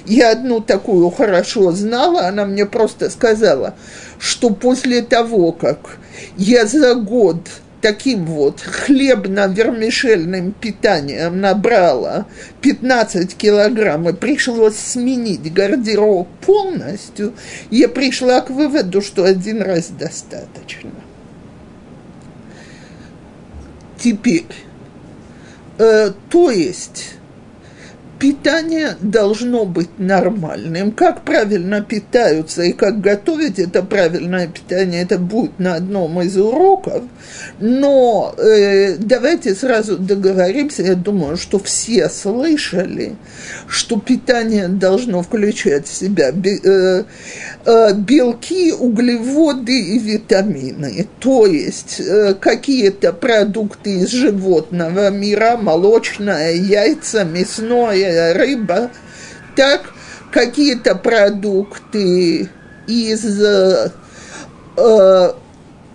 Я 0.06 0.30
одну 0.30 0.60
такую 0.60 1.10
хорошо 1.10 1.72
знала, 1.72 2.28
она 2.28 2.44
мне 2.44 2.66
просто 2.66 3.10
сказала, 3.10 3.74
что 4.20 4.50
после 4.50 5.02
того, 5.02 5.50
как 5.50 5.98
я 6.36 6.66
за 6.66 6.94
год 6.94 7.48
таким 7.80 8.26
вот 8.26 8.60
хлебно-вермишельным 8.60 10.52
питанием 10.52 11.40
набрала 11.40 12.26
15 12.60 13.36
килограмм 13.36 14.08
и 14.08 14.12
пришлось 14.12 14.76
сменить 14.76 15.52
гардероб 15.52 16.28
полностью, 16.44 17.34
я 17.70 17.88
пришла 17.88 18.40
к 18.40 18.50
выводу, 18.50 19.00
что 19.00 19.24
один 19.24 19.62
раз 19.62 19.88
достаточно. 19.88 20.90
Теперь, 23.98 24.46
э, 25.78 26.12
то 26.30 26.50
есть 26.50 27.19
питание 28.20 28.96
должно 29.00 29.64
быть 29.64 29.98
нормальным. 29.98 30.92
Как 30.92 31.22
правильно 31.22 31.80
питаются 31.80 32.62
и 32.62 32.72
как 32.72 33.00
готовить 33.00 33.58
это 33.58 33.82
правильное 33.82 34.46
питание, 34.46 35.02
это 35.02 35.18
будет 35.18 35.58
на 35.58 35.76
одном 35.76 36.20
из 36.20 36.36
уроков. 36.36 37.02
Но 37.58 38.34
э, 38.36 38.96
давайте 38.98 39.54
сразу 39.54 39.96
договоримся, 39.96 40.82
я 40.82 40.94
думаю, 40.94 41.38
что 41.38 41.58
все 41.58 42.10
слышали, 42.10 43.16
что 43.66 43.98
питание 43.98 44.68
должно 44.68 45.22
включать 45.22 45.88
в 45.88 45.94
себя 45.94 46.30
э, 46.30 47.04
э, 47.64 47.94
белки, 47.94 48.72
углеводы 48.72 49.94
и 49.94 49.98
витамины. 49.98 51.06
То 51.20 51.46
есть 51.46 52.00
э, 52.00 52.34
какие-то 52.34 53.14
продукты 53.14 54.00
из 54.00 54.10
животного 54.10 55.08
мира, 55.10 55.56
молочное, 55.56 56.52
яйца, 56.52 57.24
мясное, 57.24 58.09
рыба, 58.34 58.90
так 59.56 59.92
какие-то 60.30 60.94
продукты 60.94 62.48
из, 62.86 63.42
э, 63.42 63.90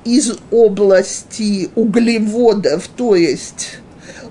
из 0.03 0.33
области 0.51 1.69
углеводов, 1.75 2.87
то 2.89 3.15
есть 3.15 3.79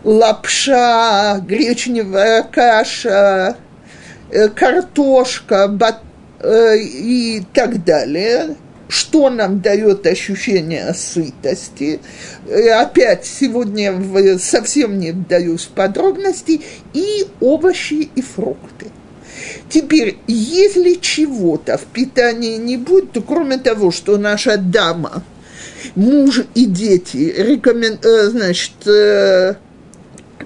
лапша, 0.05 1.41
гречневая 1.47 2.43
каша, 2.43 3.57
э, 4.31 4.49
картошка 4.49 5.69
бат, 5.69 6.01
э, 6.41 6.77
и 6.79 7.45
так 7.53 7.85
далее, 7.85 8.57
что 8.89 9.31
нам 9.31 9.61
дает 9.61 10.07
ощущение 10.07 10.93
сытости. 10.95 12.01
Э, 12.47 12.71
опять 12.81 13.25
сегодня 13.25 14.39
совсем 14.39 14.99
не 14.99 15.13
вдаюсь 15.13 15.63
в 15.63 15.69
подробности. 15.69 16.61
И 16.93 17.27
овощи 17.41 18.11
и 18.15 18.23
фрукты. 18.23 18.87
Теперь, 19.69 20.19
если 20.27 20.95
чего-то 20.95 21.79
в 21.79 21.85
питании 21.85 22.57
не 22.57 22.77
будет, 22.77 23.13
то 23.13 23.23
кроме 23.23 23.59
того, 23.59 23.91
что 23.91 24.17
наша 24.17 24.57
дама, 24.57 25.23
муж 25.95 26.43
и 26.55 26.67
дети 26.67 27.35
рекомен... 27.37 27.99
Э, 28.03 28.29
значит, 28.29 28.87
э, 28.87 29.55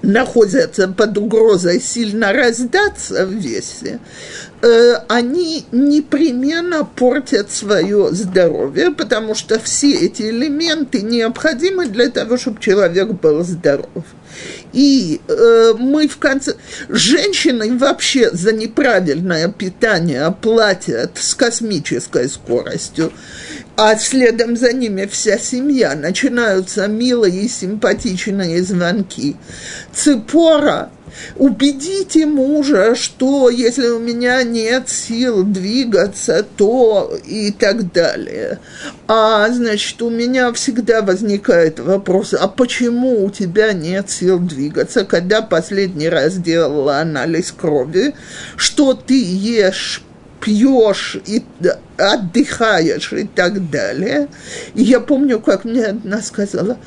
находятся 0.01 0.87
под 0.87 1.17
угрозой 1.17 1.81
сильно 1.81 2.31
раздаться 2.31 3.25
в 3.25 3.33
весе, 3.33 3.99
э, 4.61 4.95
они 5.07 5.65
непременно 5.71 6.85
портят 6.85 7.51
свое 7.51 8.09
здоровье, 8.11 8.91
потому 8.91 9.35
что 9.35 9.59
все 9.59 9.93
эти 9.93 10.23
элементы 10.23 11.01
необходимы 11.01 11.87
для 11.87 12.09
того, 12.09 12.37
чтобы 12.37 12.59
человек 12.59 13.09
был 13.09 13.43
здоров. 13.43 14.03
И 14.73 15.19
э, 15.27 15.73
мы 15.77 16.07
в 16.07 16.17
конце... 16.17 16.55
Женщины 16.87 17.77
вообще 17.77 18.29
за 18.31 18.53
неправильное 18.53 19.49
питание 19.49 20.33
платят 20.41 21.17
с 21.17 21.33
космической 21.33 22.29
скоростью 22.29 23.11
а 23.81 23.95
следом 23.95 24.57
за 24.57 24.73
ними 24.73 25.05
вся 25.05 25.37
семья. 25.37 25.95
Начинаются 25.95 26.85
милые 26.87 27.43
и 27.43 27.47
симпатичные 27.47 28.61
звонки. 28.61 29.37
Цепора, 29.93 30.89
убедите 31.37 32.25
мужа, 32.25 32.95
что 32.95 33.49
если 33.49 33.87
у 33.87 33.99
меня 33.99 34.43
нет 34.43 34.89
сил 34.89 35.43
двигаться, 35.43 36.45
то 36.57 37.17
и 37.25 37.51
так 37.51 37.91
далее. 37.91 38.59
А, 39.07 39.49
значит, 39.49 40.01
у 40.01 40.09
меня 40.09 40.51
всегда 40.53 41.01
возникает 41.01 41.79
вопрос, 41.79 42.33
а 42.33 42.47
почему 42.47 43.25
у 43.25 43.29
тебя 43.29 43.73
нет 43.73 44.09
сил 44.09 44.39
двигаться, 44.39 45.05
когда 45.05 45.41
последний 45.41 46.09
раз 46.09 46.35
делала 46.35 46.99
анализ 46.99 47.51
крови, 47.51 48.13
что 48.57 48.93
ты 48.93 49.21
ешь 49.21 50.03
пьешь 50.39 51.17
и 51.25 51.43
отдыхаешь 51.97 53.13
и 53.13 53.25
так 53.25 53.69
далее. 53.69 54.27
И 54.73 54.83
я 54.83 54.99
помню, 54.99 55.39
как 55.39 55.65
мне 55.65 55.85
одна 55.85 56.21
сказала, 56.21 56.77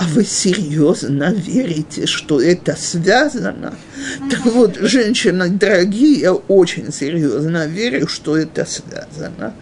а 0.00 0.04
вы 0.14 0.24
серьезно 0.24 1.30
верите, 1.30 2.06
что 2.06 2.40
это 2.40 2.74
связано? 2.74 3.74
Так 4.30 4.46
вот, 4.46 4.76
женщины 4.76 5.50
дорогие, 5.50 6.20
я 6.20 6.32
очень 6.32 6.90
серьезно 6.90 7.66
верю, 7.66 8.08
что 8.08 8.38
это 8.38 8.64
связано. 8.64 9.52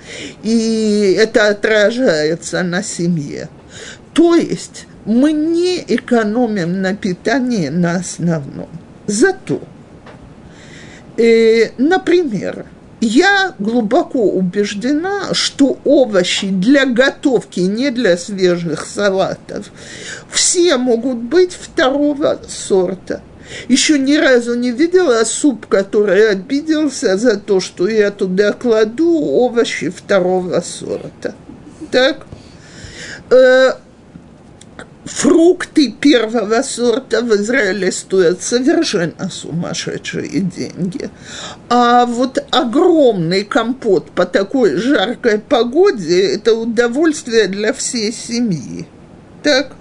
И 0.44 1.16
это 1.18 1.48
отражается 1.48 2.62
на 2.62 2.84
семье. 2.84 3.48
То 4.14 4.36
есть 4.36 4.86
мы 5.04 5.32
не 5.32 5.82
экономим 5.84 6.82
на 6.82 6.94
питании 6.94 7.68
на 7.68 7.96
основном. 7.96 8.68
Зато, 9.08 9.60
э, 11.16 11.70
например, 11.78 12.66
я 13.00 13.54
глубоко 13.58 14.20
убеждена, 14.20 15.32
что 15.32 15.78
овощи 15.84 16.48
для 16.48 16.84
готовки, 16.86 17.60
не 17.60 17.90
для 17.90 18.16
свежих 18.16 18.86
салатов, 18.86 19.66
все 20.30 20.76
могут 20.76 21.18
быть 21.18 21.52
второго 21.52 22.40
сорта. 22.48 23.22
Еще 23.68 23.98
ни 23.98 24.14
разу 24.14 24.54
не 24.54 24.72
видела 24.72 25.24
суп, 25.24 25.66
который 25.66 26.30
обиделся 26.30 27.16
за 27.16 27.36
то, 27.38 27.60
что 27.60 27.88
я 27.88 28.10
туда 28.10 28.52
кладу 28.52 29.18
овощи 29.18 29.88
второго 29.90 30.60
сорта. 30.60 31.34
Так? 31.90 32.26
Фрукты 35.08 35.90
первого 35.90 36.62
сорта 36.62 37.22
в 37.22 37.34
Израиле 37.34 37.90
стоят 37.90 38.42
совершенно 38.42 39.30
сумасшедшие 39.30 40.40
деньги. 40.40 41.10
А 41.70 42.04
вот 42.04 42.38
огромный 42.50 43.44
компот 43.44 44.10
по 44.10 44.26
такой 44.26 44.76
жаркой 44.76 45.38
погоде– 45.38 46.34
это 46.34 46.54
удовольствие 46.54 47.48
для 47.48 47.72
всей 47.72 48.12
семьи. 48.12 48.86
Так? 49.42 49.72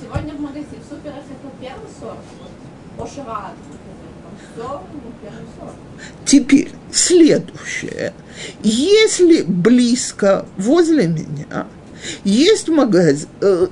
Сегодня 0.00 0.34
в 0.34 0.40
магазине, 0.40 0.66
в 0.86 0.94
суперах 0.94 1.16
это 1.16 1.50
первый 1.58 1.88
сорт, 1.98 2.18
ошеват, 2.98 3.54
все 4.54 4.82
первый 5.22 5.46
сорт. 5.58 5.74
Теперь 6.26 6.70
следующее. 6.92 8.12
Если 8.62 9.42
близко 9.42 10.44
возле 10.58 11.08
меня 11.08 11.66
есть 12.24 12.68
магазин, 12.68 13.28
э, 13.40 13.68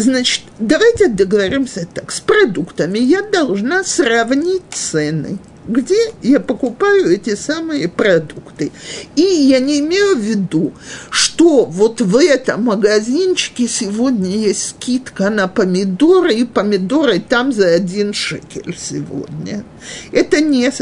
Значит, 0.00 0.44
давайте 0.58 1.08
договоримся 1.08 1.86
так. 1.92 2.10
С 2.10 2.20
продуктами 2.20 2.98
я 2.98 3.20
должна 3.20 3.84
сравнить 3.84 4.62
цены 4.70 5.38
где 5.68 5.94
я 6.22 6.40
покупаю 6.40 7.12
эти 7.12 7.36
самые 7.36 7.86
продукты. 7.86 8.72
И 9.14 9.22
я 9.22 9.60
не 9.60 9.78
имею 9.78 10.16
в 10.16 10.18
виду, 10.18 10.72
что 11.10 11.64
вот 11.64 12.00
в 12.00 12.16
этом 12.16 12.64
магазинчике 12.64 13.68
сегодня 13.68 14.30
есть 14.30 14.70
скидка 14.70 15.30
на 15.30 15.46
помидоры, 15.46 16.34
и 16.34 16.44
помидоры 16.44 17.20
там 17.20 17.52
за 17.52 17.68
один 17.68 18.14
шекель 18.14 18.76
сегодня. 18.76 19.62
Это 20.10 20.40
не... 20.40 20.72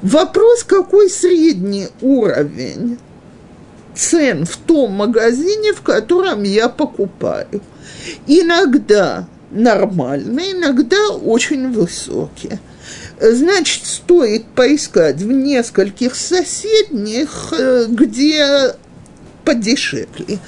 Вопрос, 0.00 0.64
какой 0.64 1.08
средний 1.08 1.88
уровень 2.00 2.98
цен 3.94 4.44
в 4.44 4.56
том 4.56 4.92
магазине, 4.92 5.72
в 5.72 5.82
котором 5.82 6.42
я 6.42 6.68
покупаю. 6.68 7.60
Иногда 8.26 9.26
нормальные, 9.50 10.52
иногда 10.52 11.10
очень 11.10 11.70
высокие. 11.72 12.58
Значит, 13.20 13.86
стоит 13.86 14.46
поискать 14.46 15.16
в 15.16 15.30
нескольких 15.30 16.16
соседних, 16.16 17.52
э, 17.56 17.86
где 17.88 18.74
подешевле. 19.44 20.38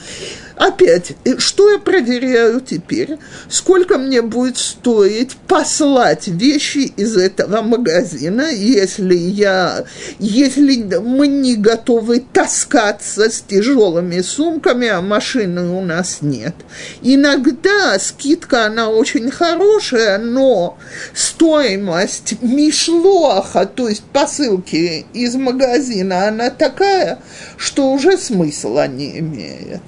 Опять, 0.56 1.16
что 1.38 1.70
я 1.70 1.78
проверяю 1.78 2.60
теперь? 2.60 3.18
Сколько 3.48 3.98
мне 3.98 4.22
будет 4.22 4.56
стоить 4.56 5.34
послать 5.48 6.28
вещи 6.28 6.92
из 6.96 7.16
этого 7.16 7.60
магазина, 7.62 8.50
если 8.52 9.14
я, 9.14 9.84
если 10.20 10.84
мы 11.00 11.26
не 11.26 11.56
готовы 11.56 12.20
таскаться 12.32 13.30
с 13.30 13.40
тяжелыми 13.40 14.20
сумками, 14.20 14.86
а 14.86 15.00
машины 15.00 15.70
у 15.70 15.80
нас 15.80 16.18
нет. 16.20 16.54
Иногда 17.02 17.98
скидка, 17.98 18.66
она 18.66 18.90
очень 18.90 19.32
хорошая, 19.32 20.18
но 20.18 20.78
стоимость 21.14 22.40
мишлоха, 22.42 23.66
то 23.66 23.88
есть 23.88 24.04
посылки 24.04 25.04
из 25.12 25.34
магазина, 25.34 26.28
она 26.28 26.50
такая, 26.50 27.18
что 27.56 27.90
уже 27.90 28.16
смысла 28.16 28.86
не 28.86 29.18
имеет 29.18 29.82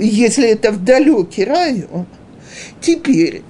если 0.00 0.48
это 0.48 0.72
в 0.72 0.82
далекий 0.82 1.44
район. 1.44 2.06
Теперь, 2.80 3.42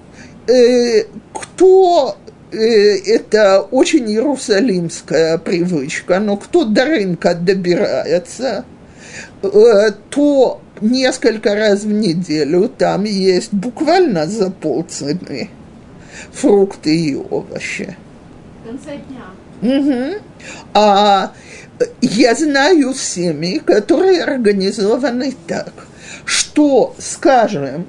э, 0.46 1.04
кто 1.32 2.16
э, 2.52 2.56
это 2.56 3.60
очень 3.62 4.10
иерусалимская 4.10 5.38
привычка, 5.38 6.18
но 6.18 6.36
кто 6.36 6.64
до 6.64 6.84
рынка 6.84 7.34
добирается, 7.34 8.64
э, 9.42 9.90
то 10.10 10.60
несколько 10.80 11.54
раз 11.54 11.82
в 11.82 11.92
неделю 11.92 12.68
там 12.68 13.04
есть 13.04 13.52
буквально 13.52 14.26
за 14.26 14.50
полцены 14.50 15.50
фрукты 16.32 16.96
и 16.96 17.16
овощи. 17.16 17.96
В 18.62 18.68
конце 18.68 18.98
дня. 19.08 19.24
Угу. 19.62 20.22
А 20.74 21.32
я 22.00 22.34
знаю 22.34 22.94
семьи, 22.94 23.58
которые 23.58 24.22
организованы 24.22 25.34
так– 25.46 25.72
что, 26.24 26.94
скажем, 26.98 27.86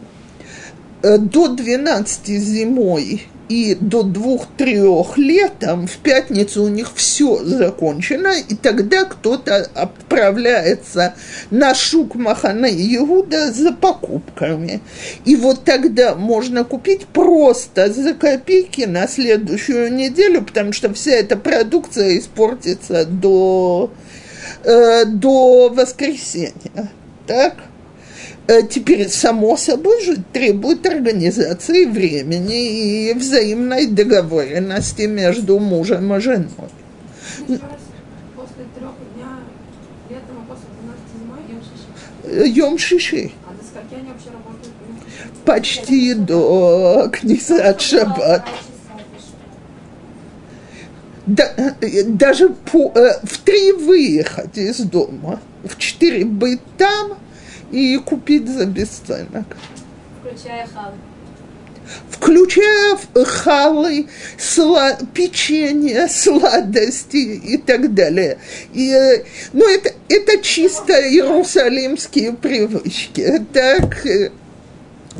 э, 1.04 1.18
до 1.18 1.48
12 1.50 2.28
зимой 2.28 3.28
и 3.52 3.76
до 3.76 4.04
двух-трех 4.04 5.18
летом 5.18 5.86
в 5.86 5.98
пятницу 5.98 6.64
у 6.64 6.68
них 6.70 6.90
все 6.96 7.44
закончено, 7.44 8.30
и 8.30 8.56
тогда 8.56 9.04
кто-то 9.04 9.70
отправляется 9.76 11.16
на 11.50 11.76
шук 11.76 12.16
Махана 12.16 12.68
Иуда 12.68 13.52
за 13.52 13.74
покупками. 13.74 14.80
И 15.26 15.36
вот 15.36 15.66
тогда 15.66 16.16
можно 16.16 16.64
купить 16.64 17.06
просто 17.08 17.92
за 17.92 18.14
копейки 18.14 18.84
на 18.84 19.06
следующую 19.06 19.94
неделю, 19.94 20.44
потому 20.44 20.72
что 20.72 20.94
вся 20.94 21.12
эта 21.12 21.36
продукция 21.36 22.18
испортится 22.20 23.06
до, 23.06 23.92
э, 24.64 25.04
до 25.04 25.68
воскресенья. 25.68 26.90
Так? 27.28 27.56
Э, 28.52 28.64
теперь, 28.64 29.08
само 29.08 29.56
собой 29.56 30.04
же, 30.04 30.18
требует 30.34 30.86
организации 30.86 31.86
времени 31.86 33.08
и 33.10 33.14
взаимной 33.14 33.88
договоренности 33.88 35.04
между 35.04 35.58
мужем 35.58 36.14
и 36.14 36.20
женой. 36.20 36.50
А 36.58 36.68
после 38.36 38.66
12 38.82 39.06
зимой, 42.28 42.50
Йом 42.50 42.78
Шиши. 42.78 43.00
Шиши. 43.00 43.32
А 43.48 43.54
до 43.54 43.64
скольки 43.64 43.94
они 43.94 44.10
вообще 44.10 44.32
работают? 44.32 45.46
Почти 45.46 46.14
до 46.14 47.10
Книсат 47.10 47.80
Шаббат. 47.80 48.46
Да, 51.26 51.54
э, 51.80 52.04
даже 52.04 52.50
по, 52.50 52.92
э, 52.96 53.14
в 53.24 53.38
три 53.38 53.72
выехать 53.72 54.58
из 54.58 54.80
дома, 54.80 55.40
в 55.64 55.78
четыре 55.78 56.26
быть 56.26 56.60
там– 56.78 57.14
и 57.72 57.98
купить 57.98 58.48
за 58.48 58.66
бесценок. 58.66 59.46
Включая 60.20 60.68
халы. 60.68 60.96
Включая 62.10 62.98
халы, 63.26 64.08
сла, 64.38 64.98
печенье, 65.14 66.08
сладости 66.08 67.18
и 67.18 67.58
так 67.58 67.94
далее. 67.94 68.38
И, 68.74 68.94
ну, 69.54 69.68
это, 69.68 69.92
это 70.08 70.42
чисто 70.42 70.94
иерусалимские 70.94 72.34
привычки. 72.34 73.44
Так, 73.52 74.06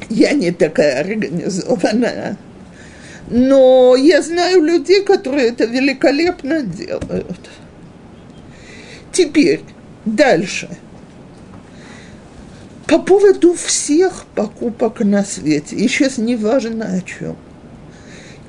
я 0.10 0.32
не 0.34 0.52
такая 0.52 1.02
организованная. 1.02 2.38
Но 3.30 3.96
я 3.96 4.22
знаю 4.22 4.62
людей, 4.62 5.04
которые 5.04 5.50
это 5.50 5.66
великолепно 5.66 6.62
делают. 6.62 7.50
Теперь, 9.12 9.62
дальше– 10.06 10.70
по 12.92 13.00
поводу 13.00 13.54
всех 13.54 14.26
покупок 14.36 15.00
на 15.00 15.24
свете, 15.24 15.78
и 15.78 15.88
сейчас 15.88 16.18
не 16.18 16.36
важно 16.36 16.94
о 16.94 17.00
чем. 17.00 17.38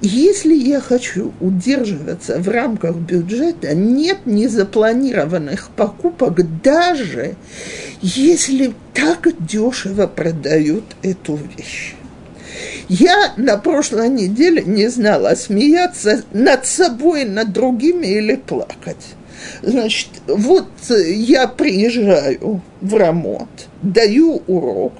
Если 0.00 0.52
я 0.52 0.80
хочу 0.80 1.32
удерживаться 1.38 2.40
в 2.40 2.48
рамках 2.48 2.96
бюджета, 2.96 3.72
нет 3.72 4.26
незапланированных 4.26 5.68
покупок, 5.76 6.60
даже 6.60 7.36
если 8.00 8.74
так 8.94 9.28
дешево 9.38 10.08
продают 10.08 10.86
эту 11.02 11.38
вещь. 11.56 11.94
Я 12.88 13.34
на 13.36 13.58
прошлой 13.58 14.08
неделе 14.08 14.64
не 14.66 14.88
знала, 14.88 15.36
смеяться 15.36 16.24
над 16.32 16.66
собой, 16.66 17.26
над 17.26 17.52
другими 17.52 18.08
или 18.08 18.34
плакать. 18.34 19.14
Значит, 19.62 20.08
вот 20.26 20.68
я 20.88 21.46
приезжаю 21.48 22.60
в 22.80 22.96
ремонт, 22.96 23.68
даю 23.82 24.42
урок. 24.46 24.92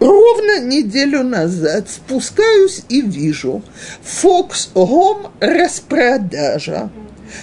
Ровно 0.00 0.60
неделю 0.60 1.22
назад 1.22 1.90
спускаюсь 1.90 2.82
и 2.88 3.02
вижу 3.02 3.62
Fox 4.02 4.72
Home 4.74 5.30
распродажа 5.40 6.90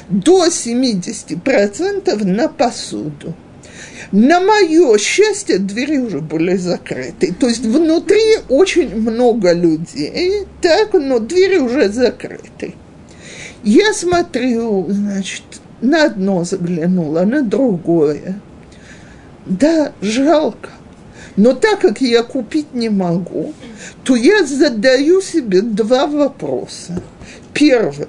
до 0.10 0.48
70% 0.48 2.26
на 2.26 2.48
посуду. 2.48 3.36
На 4.12 4.40
мое 4.40 4.98
счастье, 4.98 5.60
двери 5.60 5.98
уже 5.98 6.20
были 6.20 6.56
закрыты. 6.56 7.34
То 7.40 7.48
есть 7.48 7.66
внутри 7.66 8.40
очень 8.50 8.96
много 8.96 9.52
людей, 9.54 10.48
так, 10.62 10.94
но 10.94 11.20
двери 11.20 11.58
уже 11.58 11.90
закрыты. 11.90 12.74
Я 13.64 13.94
смотрю, 13.94 14.86
значит, 14.90 15.44
на 15.82 16.06
одно 16.06 16.44
заглянула, 16.44 17.22
на 17.24 17.42
другое. 17.42 18.40
Да, 19.46 19.92
жалко. 20.02 20.70
Но 21.36 21.54
так 21.54 21.80
как 21.80 22.02
я 22.02 22.24
купить 22.24 22.74
не 22.74 22.90
могу, 22.90 23.54
то 24.04 24.16
я 24.16 24.44
задаю 24.44 25.22
себе 25.22 25.62
два 25.62 26.08
вопроса. 26.08 27.02
Первый. 27.54 28.08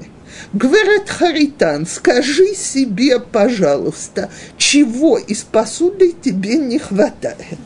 Говорит 0.53 1.11
Харитан, 1.11 1.87
скажи 1.87 2.55
себе, 2.55 3.19
пожалуйста, 3.21 4.31
чего 4.57 5.19
из 5.19 5.43
посуды 5.43 6.15
тебе 6.23 6.55
не 6.57 6.79
хватает. 6.79 7.59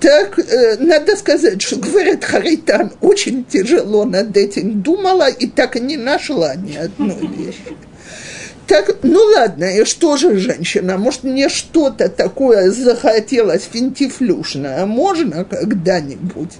Так, 0.00 0.38
э, 0.38 0.76
надо 0.78 1.16
сказать, 1.16 1.62
что, 1.62 1.76
говорит 1.76 2.24
Харитан, 2.24 2.92
очень 3.00 3.44
тяжело 3.44 4.04
над 4.04 4.36
этим 4.36 4.82
думала 4.82 5.28
и 5.30 5.46
так 5.46 5.76
и 5.76 5.80
не 5.80 5.96
нашла 5.96 6.54
ни 6.54 6.76
одной 6.76 7.26
вещи. 7.26 7.76
Так, 8.66 8.96
ну 9.02 9.20
ладно, 9.36 9.64
и 9.64 9.84
что 9.84 10.16
же 10.16 10.36
женщина? 10.36 10.98
Может, 10.98 11.22
мне 11.22 11.48
что-то 11.48 12.08
такое 12.08 12.70
захотелось 12.70 13.68
финтифлюшное? 13.72 14.84
Можно 14.86 15.44
когда-нибудь? 15.44 16.50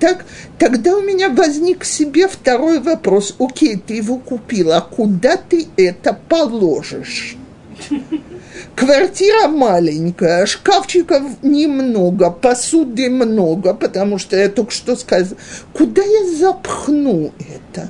Так, 0.00 0.24
тогда 0.58 0.96
у 0.96 1.02
меня 1.02 1.28
возник 1.28 1.80
к 1.80 1.84
себе 1.84 2.28
второй 2.28 2.80
вопрос. 2.80 3.34
Окей, 3.38 3.76
ты 3.76 3.94
его 3.94 4.18
купила, 4.18 4.80
куда 4.80 5.36
ты 5.36 5.66
это 5.76 6.18
положишь? 6.28 7.36
Квартира 8.74 9.46
маленькая, 9.48 10.46
шкафчиков 10.46 11.22
немного, 11.42 12.30
посуды 12.30 13.08
много, 13.08 13.74
потому 13.74 14.18
что 14.18 14.36
я 14.36 14.48
только 14.48 14.72
что 14.72 14.96
сказала, 14.96 15.38
куда 15.72 16.02
я 16.02 16.36
запхну 16.36 17.32
это? 17.38 17.88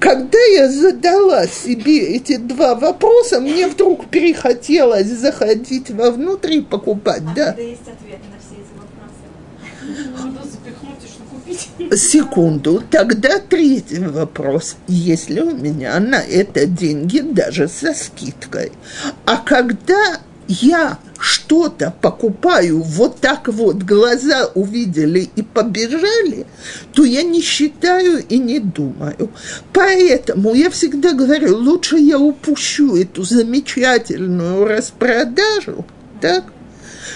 Когда 0.00 0.38
я 0.54 0.70
задала 0.70 1.46
себе 1.46 2.14
эти 2.14 2.36
два 2.36 2.74
вопроса, 2.74 3.40
мне 3.40 3.68
вдруг 3.68 4.06
перехотелось 4.08 5.06
заходить 5.06 5.90
вовнутрь 5.90 6.54
и 6.54 6.60
покупать, 6.60 7.24
да? 7.34 7.52
Да 7.52 7.62
есть 7.62 7.82
ответ 7.82 8.20
на 8.30 8.38
все 8.38 8.56
эти 8.60 8.72
вопросы. 8.76 9.24
Надо 10.16 10.48
запихнуть 10.48 11.02
и 11.02 11.06
что 11.06 11.22
купить. 11.24 11.41
Секунду, 11.94 12.82
тогда 12.90 13.38
третий 13.38 14.00
вопрос. 14.00 14.76
Есть 14.88 15.30
ли 15.30 15.40
у 15.40 15.54
меня 15.54 15.98
на 16.00 16.20
это 16.20 16.66
деньги 16.66 17.20
даже 17.20 17.68
со 17.68 17.94
скидкой? 17.94 18.72
А 19.24 19.36
когда 19.36 20.20
я 20.48 20.98
что-то 21.18 21.94
покупаю 22.00 22.82
вот 22.82 23.20
так 23.20 23.48
вот, 23.48 23.82
глаза 23.84 24.46
увидели 24.54 25.30
и 25.36 25.42
побежали, 25.42 26.46
то 26.92 27.04
я 27.04 27.22
не 27.22 27.40
считаю 27.40 28.24
и 28.26 28.38
не 28.38 28.58
думаю. 28.58 29.30
Поэтому 29.72 30.54
я 30.54 30.68
всегда 30.70 31.12
говорю, 31.12 31.56
лучше 31.56 31.98
я 31.98 32.18
упущу 32.18 32.96
эту 32.96 33.22
замечательную 33.22 34.66
распродажу, 34.66 35.86
так, 36.20 36.44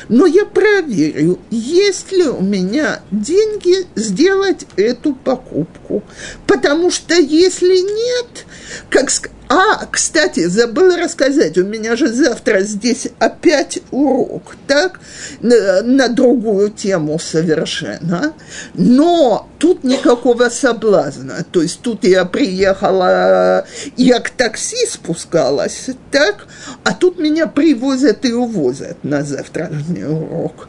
но 0.08 0.26
я 0.26 0.44
проверю, 0.44 1.38
есть 1.50 2.12
ли 2.12 2.24
у 2.24 2.40
меня 2.40 3.00
деньги 3.10 3.86
сделать 3.94 4.66
эту 4.76 5.14
покупку. 5.14 6.02
Потому 6.46 6.90
что 6.90 7.14
если 7.14 7.78
нет, 7.78 8.46
как 8.90 9.10
сказать, 9.10 9.35
а, 9.48 9.86
кстати, 9.86 10.46
забыла 10.46 10.96
рассказать, 10.96 11.56
у 11.56 11.64
меня 11.64 11.96
же 11.96 12.08
завтра 12.08 12.60
здесь 12.60 13.08
опять 13.18 13.80
урок, 13.90 14.56
так, 14.66 15.00
на, 15.40 15.82
на 15.82 16.08
другую 16.08 16.70
тему 16.70 17.18
совершенно, 17.18 18.32
но 18.74 19.48
тут 19.58 19.84
никакого 19.84 20.48
соблазна, 20.48 21.44
то 21.50 21.62
есть 21.62 21.80
тут 21.80 22.04
я 22.04 22.24
приехала, 22.24 23.66
я 23.96 24.20
к 24.20 24.30
такси 24.30 24.84
спускалась, 24.86 25.90
так, 26.10 26.46
а 26.82 26.92
тут 26.92 27.18
меня 27.18 27.46
привозят 27.46 28.24
и 28.24 28.32
увозят 28.32 29.04
на 29.04 29.22
завтрашний 29.22 30.04
урок. 30.04 30.68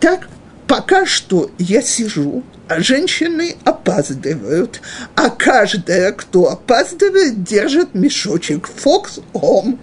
Так, 0.00 0.28
пока 0.66 1.06
что 1.06 1.50
я 1.58 1.82
сижу, 1.82 2.42
а 2.68 2.80
женщины 2.80 3.56
опаздывают, 3.64 4.80
а 5.14 5.30
каждая, 5.30 6.12
кто 6.12 6.50
опаздывает, 6.50 7.44
держит 7.44 7.94
мешочек 7.94 8.68
Fox 8.68 9.22
Home. 9.34 9.78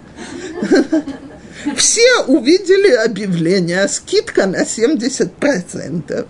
Все 1.75 2.23
увидели 2.27 2.91
объявление, 2.93 3.87
скидка 3.87 4.47
на 4.47 4.63
70%. 4.63 6.25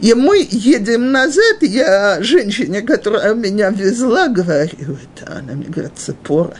И 0.00 0.14
мы 0.14 0.46
едем 0.50 1.12
назад, 1.12 1.58
я 1.60 2.22
женщине, 2.22 2.80
которая 2.82 3.34
меня 3.34 3.68
везла, 3.70 4.28
говорю, 4.28 4.96
это 5.16 5.32
она 5.36 5.52
мне 5.52 5.66
говорит, 5.66 5.92
Цепора, 5.96 6.56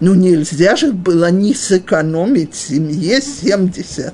ну 0.00 0.14
нельзя 0.14 0.74
же 0.76 0.92
было 0.92 1.30
не 1.30 1.54
сэкономить 1.54 2.56
семье 2.56 3.20
70%. 3.20 4.12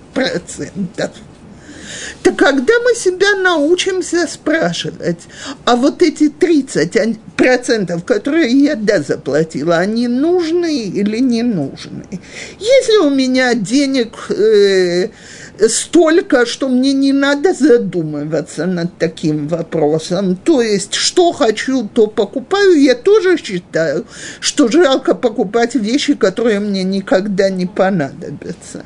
Так 2.22 2.36
когда 2.36 2.72
мы 2.84 2.94
себя 2.94 3.34
научимся 3.36 4.26
спрашивать, 4.26 5.20
а 5.64 5.76
вот 5.76 6.02
эти 6.02 6.24
30%, 6.24 8.02
которые 8.04 8.50
я 8.50 8.76
да 8.76 9.00
заплатила, 9.02 9.78
они 9.78 10.08
нужны 10.08 10.84
или 10.84 11.18
не 11.18 11.42
нужны? 11.42 12.04
Если 12.58 12.96
у 12.98 13.10
меня 13.10 13.54
денег 13.54 14.30
э, 14.30 15.08
столько, 15.68 16.46
что 16.46 16.68
мне 16.68 16.92
не 16.92 17.12
надо 17.12 17.52
задумываться 17.54 18.66
над 18.66 18.96
таким 18.98 19.48
вопросом. 19.48 20.36
То 20.36 20.60
есть, 20.60 20.94
что 20.94 21.32
хочу, 21.32 21.88
то 21.88 22.06
покупаю. 22.06 22.80
Я 22.80 22.94
тоже 22.94 23.36
считаю, 23.36 24.06
что 24.40 24.68
жалко 24.68 25.14
покупать 25.14 25.74
вещи, 25.74 26.14
которые 26.14 26.60
мне 26.60 26.82
никогда 26.82 27.50
не 27.50 27.66
понадобятся. 27.66 28.84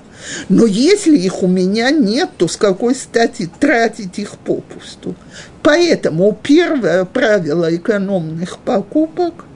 Но 0.48 0.66
если 0.66 1.16
их 1.16 1.42
у 1.42 1.46
меня 1.46 1.90
нет, 1.90 2.30
то 2.36 2.46
с 2.46 2.56
какой 2.56 2.94
стати 2.94 3.48
тратить 3.58 4.18
их 4.18 4.32
попусту? 4.38 5.14
Поэтому 5.62 6.38
первое 6.42 7.04
правило 7.04 7.74
экономных 7.74 8.58
покупок– 8.58 9.44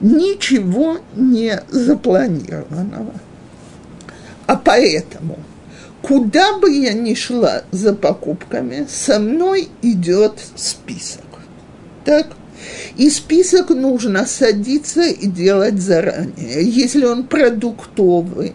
ничего 0.00 0.98
не 1.14 1.60
запланированного. 1.70 3.14
А 4.46 4.56
поэтому, 4.56 5.38
куда 6.04 6.58
бы 6.58 6.70
я 6.70 6.92
ни 6.92 7.14
шла 7.14 7.62
за 7.70 7.94
покупками, 7.94 8.86
со 8.88 9.18
мной 9.18 9.68
идет 9.82 10.38
список. 10.54 11.24
Так– 12.04 12.28
и 12.96 13.10
список 13.10 13.70
нужно 13.70 14.26
садиться 14.26 15.02
и 15.02 15.26
делать 15.26 15.80
заранее. 15.80 16.62
Если 16.62 17.04
он 17.04 17.24
продуктовый, 17.24 18.52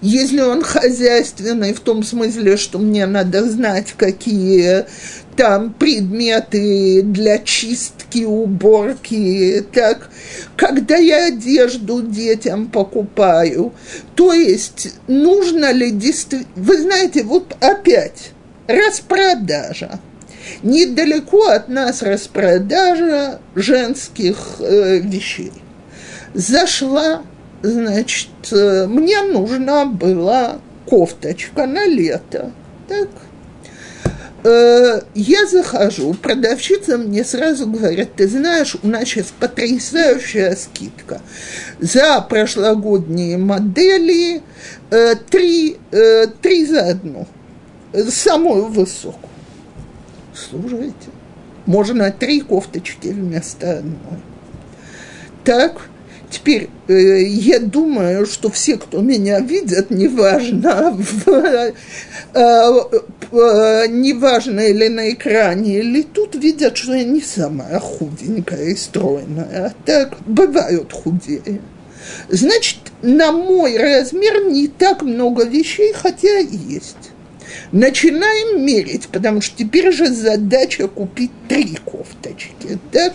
если 0.00 0.40
он 0.40 0.62
хозяйственный, 0.62 1.72
в 1.74 1.80
том 1.80 2.02
смысле, 2.02 2.56
что 2.56 2.78
мне 2.78 3.06
надо 3.06 3.48
знать, 3.50 3.94
какие 3.96 4.86
там 5.36 5.72
предметы 5.72 7.02
для 7.02 7.38
чистки, 7.38 8.24
уборки, 8.24 9.64
так, 9.72 10.10
когда 10.56 10.96
я 10.96 11.26
одежду 11.26 12.02
детям 12.02 12.66
покупаю, 12.68 13.72
то 14.14 14.32
есть 14.32 14.94
нужно 15.08 15.72
ли 15.72 15.90
действительно, 15.90 16.52
вы 16.56 16.78
знаете, 16.78 17.22
вот 17.22 17.56
опять 17.60 18.32
распродажа– 18.66 20.00
Недалеко 20.62 21.46
от 21.48 21.68
нас 21.68 22.02
распродажа 22.02 23.40
женских 23.54 24.56
э, 24.60 24.98
вещей. 24.98 25.52
Зашла, 26.34 27.22
значит, 27.62 28.30
э, 28.52 28.86
мне 28.86 29.22
нужна 29.22 29.86
была 29.86 30.58
кофточка 30.86 31.66
на 31.66 31.86
лето. 31.86 32.52
Так, 32.88 33.08
э, 34.44 35.02
я 35.14 35.46
захожу, 35.46 36.14
продавщица 36.14 36.98
мне 36.98 37.24
сразу 37.24 37.66
говорит, 37.66 38.14
ты 38.16 38.28
знаешь, 38.28 38.76
у 38.82 38.86
нас 38.86 39.04
сейчас 39.04 39.32
потрясающая 39.38 40.56
скидка. 40.56 41.20
За 41.80 42.20
прошлогодние 42.20 43.38
модели 43.38 44.42
э, 44.90 45.14
три, 45.30 45.78
э, 45.90 46.26
три 46.40 46.66
за 46.66 46.88
одну, 46.88 47.26
самую 48.08 48.66
высокую 48.66 49.31
слушайте, 50.50 51.10
можно 51.66 52.10
три 52.10 52.40
кофточки 52.40 53.08
вместо 53.08 53.78
одной. 53.78 54.20
Так, 55.44 55.88
теперь 56.30 56.68
э, 56.88 57.22
я 57.22 57.58
думаю, 57.58 58.26
что 58.26 58.50
все, 58.50 58.76
кто 58.76 59.00
меня 59.00 59.40
видят, 59.40 59.90
неважно, 59.90 60.96
в, 60.96 61.28
э, 61.28 61.72
э, 62.34 63.86
неважно 63.88 64.60
или 64.60 64.88
на 64.88 65.10
экране, 65.10 65.78
или 65.78 66.02
тут 66.02 66.34
видят, 66.34 66.76
что 66.76 66.94
я 66.94 67.04
не 67.04 67.20
самая 67.20 67.78
худенькая 67.80 68.66
и 68.66 68.76
стройная. 68.76 69.74
Так, 69.84 70.16
бывают 70.26 70.92
худее. 70.92 71.60
Значит, 72.28 72.78
на 73.02 73.32
мой 73.32 73.76
размер 73.76 74.44
не 74.46 74.68
так 74.68 75.02
много 75.02 75.44
вещей, 75.44 75.92
хотя 75.92 76.38
есть. 76.38 77.11
Начинаем 77.72 78.64
мерить, 78.64 79.08
потому 79.08 79.40
что 79.40 79.56
теперь 79.56 79.92
же 79.92 80.08
задача 80.08 80.88
купить 80.88 81.32
три 81.48 81.76
кофточки, 81.84 82.78
да? 82.92 83.12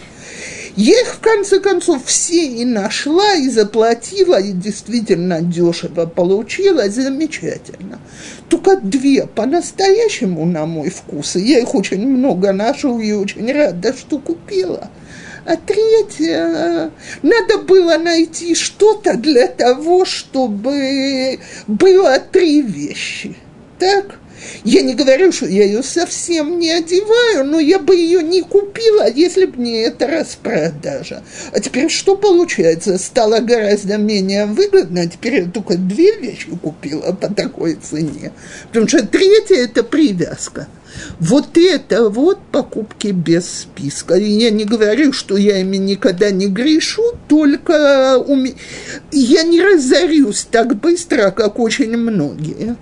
Я 0.76 1.02
их, 1.02 1.16
в 1.16 1.20
конце 1.22 1.60
концов, 1.60 2.06
все 2.06 2.46
и 2.46 2.64
нашла, 2.64 3.34
и 3.34 3.50
заплатила, 3.50 4.40
и 4.40 4.52
действительно 4.52 5.42
дешево 5.42 6.06
получила, 6.06 6.88
замечательно. 6.88 8.00
Только 8.48 8.78
две 8.78 9.26
по-настоящему 9.26 10.46
на 10.46 10.68
мой 10.68 10.92
вкус, 10.92 11.36
и 11.36 11.42
я 11.42 11.60
их 11.62 11.74
очень 11.74 12.08
много 12.08 12.54
ношу 12.54 13.00
и 13.00 13.12
очень 13.12 13.52
рада, 13.52 13.92
что 13.98 14.20
купила. 14.20 14.92
А 15.48 15.56
третье, 15.56 16.92
надо 17.24 17.58
было 17.60 17.98
найти 17.98 18.54
что-то 18.54 19.16
для 19.16 19.48
того, 19.48 20.06
чтобы 20.06 21.40
было 21.66 22.20
три 22.20 22.62
вещи. 22.62 23.36
Так? 23.80 24.20
Я 24.64 24.82
не 24.82 24.96
говорю, 24.96 25.32
что 25.32 25.48
я 25.48 25.66
ее 25.66 25.84
совсем 25.84 26.60
не 26.60 26.72
одеваю, 26.72 27.46
но 27.46 27.60
я 27.60 27.80
бы 27.80 27.96
ее 27.96 28.22
не 28.24 28.42
купила, 28.42 29.10
если 29.10 29.46
бы 29.46 29.62
не 29.62 29.82
эта 29.82 30.08
распродажа. 30.08 31.24
А 31.52 31.60
теперь 31.60 31.90
что 31.90 32.16
получается? 32.16 32.98
Стало 32.98 33.40
гораздо 33.40 33.98
менее 33.98 34.46
выгодно, 34.46 35.02
а 35.02 35.08
теперь 35.08 35.36
я 35.36 35.46
только 35.50 35.78
две 35.78 36.18
вещи 36.18 36.50
купила 36.62 37.12
по 37.14 37.34
такой 37.34 37.76
цене. 37.76 38.32
Потому 38.68 38.88
что 38.88 39.06
третья– 39.06 39.56
это 39.58 39.84
привязка. 39.84 40.68
Вот 41.20 41.58
это 41.58 42.10
вот 42.10 42.40
покупки 42.52 43.08
без 43.08 43.62
списка. 43.62 44.16
И 44.16 44.30
я 44.30 44.50
не 44.50 44.66
говорю, 44.66 45.14
что 45.14 45.38
я 45.38 45.60
ими 45.60 45.78
никогда 45.78 46.32
не 46.32 46.48
грешу, 46.48 47.04
только 47.28 48.18
уме... 48.18 48.56
я 49.12 49.44
не 49.44 49.62
разорюсь 49.62 50.48
так 50.50 50.76
быстро, 50.80 51.32
как 51.32 51.60
очень 51.60 51.96
многие 51.98 52.76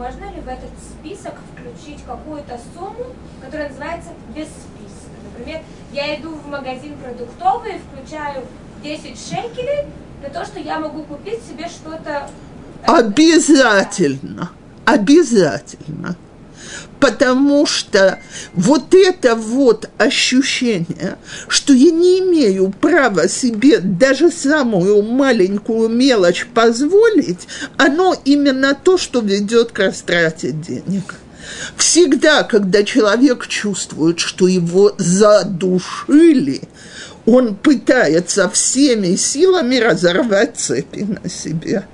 можно 0.00 0.24
ли 0.34 0.40
в 0.40 0.48
этот 0.48 0.70
список 0.80 1.34
включить 1.52 2.02
какую-то 2.06 2.58
сумму, 2.74 3.14
которая 3.44 3.68
называется 3.68 4.08
без 4.34 4.46
списка? 4.46 5.10
Например, 5.24 5.60
я 5.92 6.18
иду 6.18 6.30
в 6.30 6.48
магазин 6.48 6.96
продуктовый, 6.96 7.74
включаю 7.92 8.46
10 8.82 9.02
шекелей 9.18 9.84
на 10.22 10.30
то, 10.30 10.46
что 10.46 10.58
я 10.58 10.80
могу 10.80 11.02
купить 11.02 11.42
себе 11.44 11.68
что-то... 11.68 12.30
Обязательно, 12.86 14.50
обязательно 14.86 16.16
потому 17.00 17.66
что 17.66 18.18
вот 18.54 18.94
это 18.94 19.34
вот 19.34 19.88
ощущение, 19.98 21.16
что 21.48 21.72
я 21.72 21.90
не 21.90 22.20
имею 22.20 22.70
права 22.70 23.28
себе 23.28 23.78
даже 23.78 24.30
самую 24.30 25.02
маленькую 25.02 25.88
мелочь 25.88 26.46
позволить, 26.52 27.48
оно 27.76 28.14
именно 28.24 28.74
то, 28.74 28.98
что 28.98 29.20
ведет 29.20 29.72
к 29.72 29.78
растрате 29.78 30.52
денег. 30.52 31.14
Всегда, 31.76 32.42
когда 32.44 32.84
человек 32.84 33.46
чувствует, 33.46 34.20
что 34.20 34.46
его 34.46 34.94
задушили, 34.98 36.62
он 37.26 37.56
пытается 37.56 38.48
всеми 38.50 39.16
силами 39.16 39.76
разорвать 39.76 40.56
цепи 40.56 41.00
на 41.00 41.28
себе. 41.28 41.84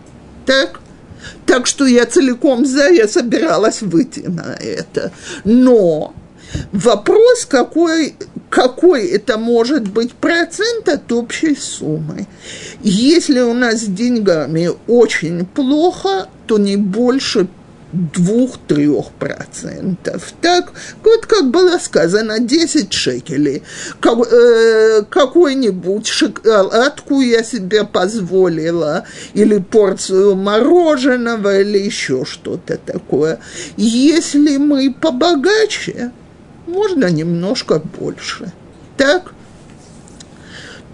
Так? 0.44 0.80
Так 1.46 1.66
что 1.66 1.86
я 1.86 2.06
целиком 2.06 2.66
за, 2.66 2.88
я 2.88 3.08
собиралась 3.08 3.82
выйти 3.82 4.20
на 4.20 4.54
это. 4.60 5.12
Но 5.44 6.14
вопрос, 6.72 7.46
какой, 7.46 8.14
какой 8.50 9.06
это 9.06 9.38
может 9.38 9.88
быть 9.88 10.12
процент 10.12 10.88
от 10.88 11.10
общей 11.12 11.56
суммы. 11.56 12.26
Если 12.82 13.40
у 13.40 13.54
нас 13.54 13.80
с 13.80 13.86
деньгами 13.86 14.70
очень 14.86 15.46
плохо, 15.46 16.28
то 16.46 16.58
не 16.58 16.76
больше 16.76 17.48
двух-трех 17.92 19.11
процентов. 19.12 20.33
Так, 20.40 20.72
вот 21.05 21.27
как 21.27 21.51
было 21.51 21.79
сказано, 21.79 22.40
10 22.40 22.92
шекелей. 22.92 23.62
Как, 24.01 24.18
э, 24.18 25.03
какой-нибудь 25.09 26.07
шоколадку 26.07 27.20
я 27.20 27.42
себе 27.42 27.85
позволила, 27.85 29.05
или 29.35 29.59
порцию 29.59 30.35
мороженого, 30.35 31.61
или 31.61 31.79
еще 31.79 32.25
что-то 32.25 32.77
такое. 32.77 33.38
Если 33.77 34.57
мы 34.57 34.92
побогаче, 34.92 36.12
можно 36.66 37.09
немножко 37.11 37.79
больше. 37.79 38.53
Так? 38.96 39.33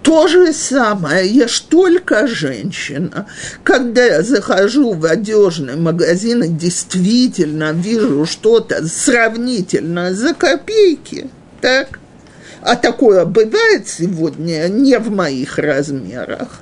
То 0.03 0.27
же 0.27 0.51
самое, 0.51 1.25
я 1.27 1.47
ж 1.47 1.61
только 1.61 2.27
женщина. 2.27 3.25
Когда 3.63 4.03
я 4.03 4.21
захожу 4.21 4.93
в 4.93 5.05
одежный 5.05 5.77
магазин 5.77 6.43
и 6.43 6.49
действительно 6.49 7.71
вижу 7.71 8.25
что-то 8.25 8.85
сравнительно 8.85 10.13
за 10.13 10.33
копейки, 10.33 11.29
так? 11.61 11.99
А 12.61 12.75
такое 12.75 13.23
бывает 13.23 13.87
сегодня 13.87 14.67
не 14.67 14.99
в 14.99 15.09
моих 15.09 15.57
размерах, 15.57 16.61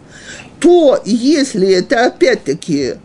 то 0.60 1.02
если 1.04 1.68
это 1.68 2.06
опять-таки 2.06 2.96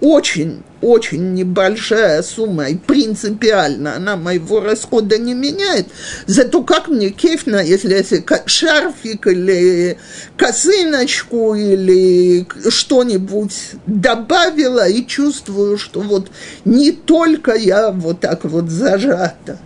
очень 0.00 0.62
очень 0.82 1.32
небольшая 1.34 2.22
сумма, 2.22 2.68
и 2.68 2.76
принципиально 2.76 3.96
она 3.96 4.16
моего 4.16 4.60
расхода 4.60 5.18
не 5.18 5.34
меняет, 5.34 5.88
зато 6.26 6.62
как 6.62 6.88
мне 6.88 7.10
кефно, 7.10 7.62
если 7.62 7.94
я 7.94 8.42
шарфик 8.46 9.26
или 9.26 9.98
косыночку 10.36 11.54
или 11.54 12.46
что-нибудь 12.68 13.54
добавила 13.86 14.88
и 14.88 15.06
чувствую, 15.06 15.78
что 15.78 16.00
вот 16.00 16.30
не 16.64 16.92
только 16.92 17.54
я 17.54 17.90
вот 17.90 18.20
так 18.20 18.44
вот 18.44 18.68
зажата. 18.68 19.58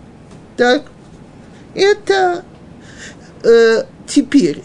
Так? 0.56 0.84
Это 1.74 2.44
э, 3.42 3.84
теперь 4.06 4.62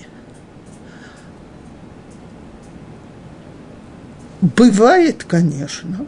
Бывает, 4.42 5.24
конечно, 5.24 6.08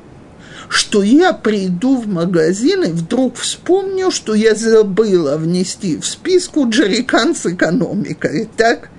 что 0.70 1.02
я 1.02 1.34
приду 1.34 1.98
в 1.98 2.08
магазин 2.08 2.84
и 2.84 2.92
вдруг 2.92 3.38
вспомню, 3.38 4.12
что 4.12 4.34
я 4.34 4.54
забыла 4.56 5.38
внести 5.38 5.98
в 5.98 6.06
списку 6.06 6.70
джерикан 6.70 7.36
с 7.36 7.46
экономикой, 7.46 8.50
так? 8.58 8.90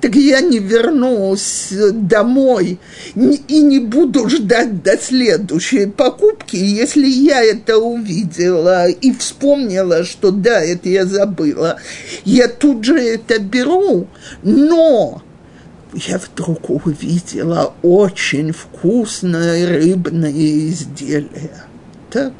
Так 0.00 0.14
я 0.14 0.40
не 0.40 0.60
вернусь 0.60 1.68
домой 1.92 2.80
и 3.14 3.60
не 3.60 3.78
буду 3.78 4.26
ждать 4.28 4.82
до 4.82 4.96
следующей 4.96 5.86
покупки, 5.86 6.56
если 6.56 7.06
я 7.06 7.44
это 7.44 7.76
увидела 7.76 8.88
и 8.88 9.12
вспомнила, 9.12 10.04
что 10.04 10.30
да, 10.30 10.62
это 10.64 10.88
я 10.88 11.04
забыла. 11.04 11.78
Я 12.24 12.48
тут 12.48 12.84
же 12.84 12.98
это 12.98 13.38
беру, 13.38 14.08
но 14.42 15.22
я 15.94 16.18
вдруг 16.18 16.70
увидела 16.70 17.74
очень 17.82 18.52
вкусное 18.52 19.66
рыбное 19.66 20.32
изделие. 20.32 21.64
Так, 22.10 22.32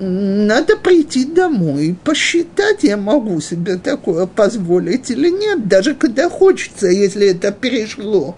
надо 0.00 0.76
прийти 0.76 1.24
домой, 1.24 1.96
посчитать, 2.04 2.82
я 2.82 2.96
могу 2.96 3.40
себе 3.40 3.76
такое 3.76 4.26
позволить 4.26 5.10
или 5.10 5.28
нет, 5.30 5.68
даже 5.68 5.94
когда 5.94 6.28
хочется, 6.28 6.88
если 6.88 7.28
это 7.28 7.52
перешло 7.52 8.36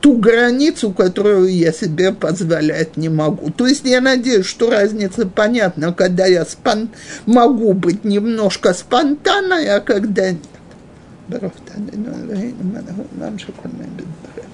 ту 0.00 0.16
границу, 0.16 0.92
которую 0.92 1.48
я 1.52 1.72
себе 1.72 2.12
позволять 2.12 2.96
не 2.96 3.08
могу. 3.08 3.50
То 3.50 3.66
есть 3.66 3.84
я 3.84 4.00
надеюсь, 4.00 4.46
что 4.46 4.70
разница 4.70 5.26
понятна, 5.26 5.92
когда 5.92 6.26
я 6.26 6.44
спон... 6.44 6.90
могу 7.24 7.72
быть 7.72 8.04
немножко 8.04 8.72
спонтанной, 8.74 9.68
а 9.68 9.80
когда 9.80 10.30
нет. 10.30 10.40
برفت 11.30 11.70
عن 11.74 11.88
إنه 11.94 12.16
أنا 12.16 12.32
رهين 12.32 12.54
ما 12.74 12.78
له 12.78 13.04
نام 13.18 13.38
شكرنا 13.38 13.86
بالدفع 13.96 14.46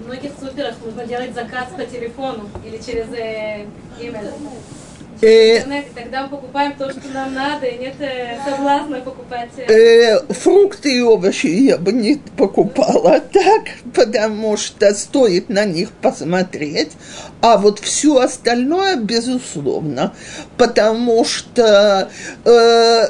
В 0.00 0.12
многих 0.12 0.32
суперах 0.40 0.74
можно 0.84 1.06
делать 1.06 1.34
заказ 1.34 1.68
по 1.76 1.84
телефону 1.84 2.48
или 2.64 2.78
через 2.78 3.06
э, 3.12 3.66
email. 4.00 4.32
Э, 5.22 5.82
тогда 5.94 6.22
мы 6.22 6.28
покупаем 6.28 6.74
то, 6.76 6.90
что 6.90 7.08
нам 7.12 7.34
надо, 7.34 7.66
и 7.66 7.78
нет 7.78 7.94
э, 8.00 8.38
соблазна 8.44 9.00
покупать. 9.00 9.50
Э, 9.58 10.18
фрукты 10.32 10.96
и 10.96 11.02
овощи 11.02 11.46
я 11.46 11.76
бы 11.76 11.92
не 11.92 12.16
покупала 12.36 13.20
так, 13.32 13.64
потому 13.94 14.56
что 14.56 14.94
стоит 14.94 15.50
на 15.50 15.66
них 15.66 15.90
посмотреть, 15.90 16.92
а 17.42 17.58
вот 17.58 17.80
все 17.80 18.18
остальное, 18.18 18.96
безусловно, 18.96 20.14
потому 20.56 21.24
что 21.26 22.10
э, 22.46 23.06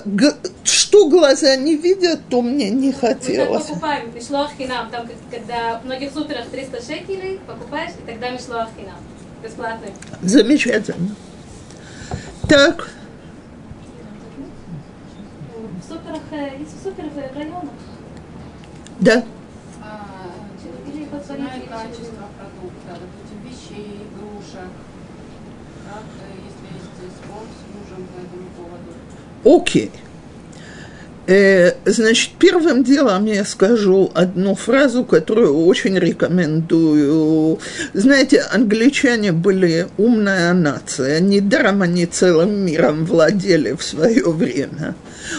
что 0.64 1.08
глаза 1.08 1.54
не 1.54 1.76
видят, 1.76 2.20
то 2.28 2.42
мне 2.42 2.70
не 2.70 2.92
хотелось. 2.92 3.68
Мы 3.68 3.74
покупаем 3.74 4.12
хинам, 4.58 4.90
там, 4.90 5.08
когда 5.30 5.78
в 5.78 5.84
многих 5.84 6.12
суперах 6.12 6.46
300 6.48 6.82
шекелей 6.82 7.38
покупаешь, 7.46 7.92
и 7.92 8.10
тогда 8.10 8.30
хинам, 8.76 8.98
бесплатный. 9.44 9.92
Замечательно. 10.22 11.14
Так. 12.50 12.88
В 15.78 15.88
суперах, 15.88 16.20
есть 16.58 16.76
в 16.76 16.82
суперах 16.82 17.12
в 17.12 17.36
районах. 17.36 17.70
Да. 18.98 19.22
Или 20.88 21.04
Знает 21.04 21.68
качество 21.68 22.26
продукта, 22.36 22.98
допустим, 22.98 23.38
вещей, 23.44 24.00
игрушек. 24.02 24.72
Так, 25.86 26.02
если 26.44 26.66
есть 26.74 27.16
спор 27.18 27.44
с 27.46 27.62
мужем 27.72 28.02
по 28.08 28.18
этому 28.18 28.48
поводу. 28.56 28.90
Окей. 29.60 29.92
Okay. 29.94 30.09
Э, 31.30 31.74
значит, 31.84 32.32
первым 32.40 32.82
делом 32.82 33.24
я 33.26 33.44
скажу 33.44 34.10
одну 34.14 34.56
фразу, 34.56 35.04
которую 35.04 35.64
очень 35.64 35.96
рекомендую. 35.96 37.60
Знаете, 37.92 38.40
англичане 38.40 39.30
были 39.30 39.86
умная 39.96 40.52
нация, 40.54 41.20
недаром 41.20 41.82
они 41.82 42.06
целым 42.06 42.64
миром 42.66 43.04
владели 43.04 43.74
в 43.74 43.82
свое 43.84 44.28
время. 44.28 44.96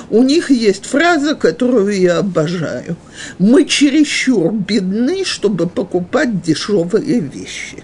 У 0.10 0.24
них 0.24 0.50
есть 0.50 0.86
фраза, 0.86 1.36
которую 1.36 1.92
я 2.00 2.20
обожаю. 2.20 2.96
Мы 3.38 3.66
чересчур 3.66 4.54
бедны, 4.54 5.26
чтобы 5.26 5.68
покупать 5.68 6.42
дешевые 6.42 7.20
вещи. 7.20 7.84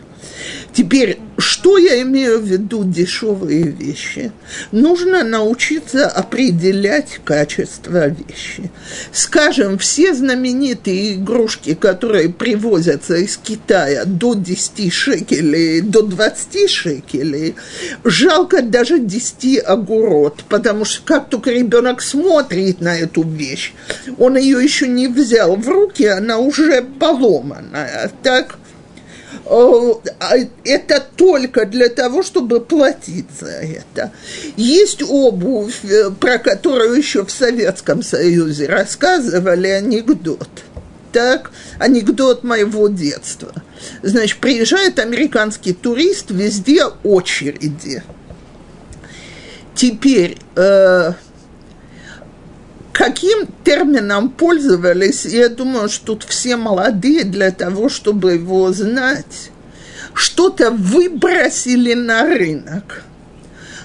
Теперь, 0.71 1.19
что 1.37 1.77
я 1.77 2.01
имею 2.01 2.39
в 2.39 2.45
виду 2.45 2.83
дешевые 2.83 3.63
вещи? 3.63 4.31
Нужно 4.71 5.23
научиться 5.23 6.07
определять 6.07 7.19
качество 7.23 8.07
вещи. 8.07 8.71
Скажем, 9.11 9.77
все 9.77 10.13
знаменитые 10.13 11.15
игрушки, 11.15 11.75
которые 11.75 12.29
привозятся 12.29 13.15
из 13.15 13.37
Китая 13.37 14.05
до 14.05 14.33
10 14.33 14.91
шекелей, 14.91 15.81
до 15.81 16.01
20 16.01 16.69
шекелей, 16.69 17.55
жалко 18.03 18.61
даже 18.61 18.99
10 18.99 19.63
огурот, 19.63 20.43
потому 20.49 20.85
что 20.85 21.01
как 21.05 21.29
только 21.29 21.51
ребенок 21.51 22.01
смотрит 22.01 22.81
на 22.81 22.97
эту 22.97 23.21
вещь, 23.23 23.73
он 24.17 24.37
ее 24.37 24.63
еще 24.63 24.87
не 24.87 25.07
взял 25.07 25.55
в 25.55 25.67
руки, 25.67 26.05
она 26.05 26.39
уже 26.39 26.81
поломанная. 26.81 28.11
Так? 28.23 28.57
А 29.49 30.35
это 30.65 31.03
только 31.15 31.65
для 31.65 31.89
того, 31.89 32.23
чтобы 32.23 32.59
платить 32.59 33.27
за 33.39 33.47
это. 33.47 34.11
Есть 34.57 35.01
обувь, 35.01 35.85
э, 35.85 36.11
про 36.11 36.37
которую 36.37 36.95
еще 36.95 37.23
в 37.23 37.31
Советском 37.31 38.03
Союзе 38.03 38.67
рассказывали 38.67 39.67
анекдот. 39.67 40.49
Так, 41.13 41.51
анекдот 41.79 42.43
моего 42.43 42.89
детства. 42.89 43.53
Значит, 44.03 44.39
приезжает 44.39 44.99
американский 44.99 45.73
турист, 45.73 46.25
везде 46.29 46.85
очереди. 47.03 48.03
Теперь 49.73 50.37
э, 50.55 51.13
каким 52.97 53.47
термином 53.63 54.29
пользовались, 54.29 55.25
я 55.25 55.49
думаю, 55.49 55.87
что 55.87 56.15
тут 56.15 56.23
все 56.23 56.57
молодые 56.57 57.23
для 57.25 57.51
того, 57.51 57.89
чтобы 57.89 58.33
его 58.33 58.71
знать. 58.73 59.51
Что-то 60.15 60.71
выбросили 60.71 61.93
на 61.93 62.23
рынок. 62.23 63.03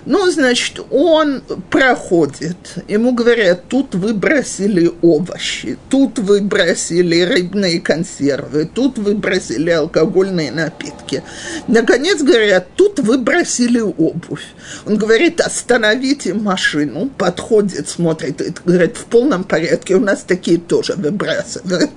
Ну, 0.04 0.28
значит, 0.30 0.80
он 0.90 1.42
проходит, 1.70 2.56
ему 2.88 3.12
говорят, 3.12 3.68
тут 3.68 3.94
выбросили 3.94 4.90
овощи, 5.00 5.78
тут 5.90 6.18
выбросили 6.18 7.20
рыбные 7.20 7.80
консервы, 7.80 8.68
тут 8.72 8.98
выбросили 8.98 9.70
алкогольные 9.70 10.50
напитки. 10.50 11.22
Наконец 11.68 12.20
говорят, 12.20 12.66
тут 12.74 12.98
выбросили 12.98 13.80
обувь. 13.80 14.46
Он 14.86 14.96
говорит, 14.96 15.40
остановите 15.40 16.34
машину, 16.34 17.08
подходит, 17.16 17.88
смотрит, 17.88 18.60
говорит, 18.64 18.96
в 18.96 19.04
полном 19.04 19.44
порядке, 19.44 19.94
у 19.94 20.00
нас 20.00 20.24
такие 20.26 20.58
тоже 20.58 20.94
выбрасывают. 20.94 21.90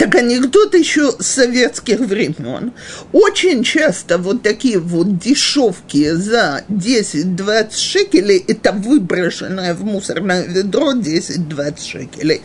Так 0.00 0.14
анекдот 0.14 0.74
еще 0.74 1.12
советских 1.20 2.00
времен. 2.00 2.72
Очень 3.12 3.62
часто 3.62 4.16
вот 4.16 4.42
такие 4.42 4.78
вот 4.78 5.18
дешевки 5.18 6.12
за 6.12 6.64
10-20 6.70 7.76
шекелей, 7.76 8.42
это 8.48 8.72
выброшенное 8.72 9.74
в 9.74 9.84
мусорное 9.84 10.44
ведро 10.44 10.94
10-20 10.94 11.86
шекелей. 11.86 12.40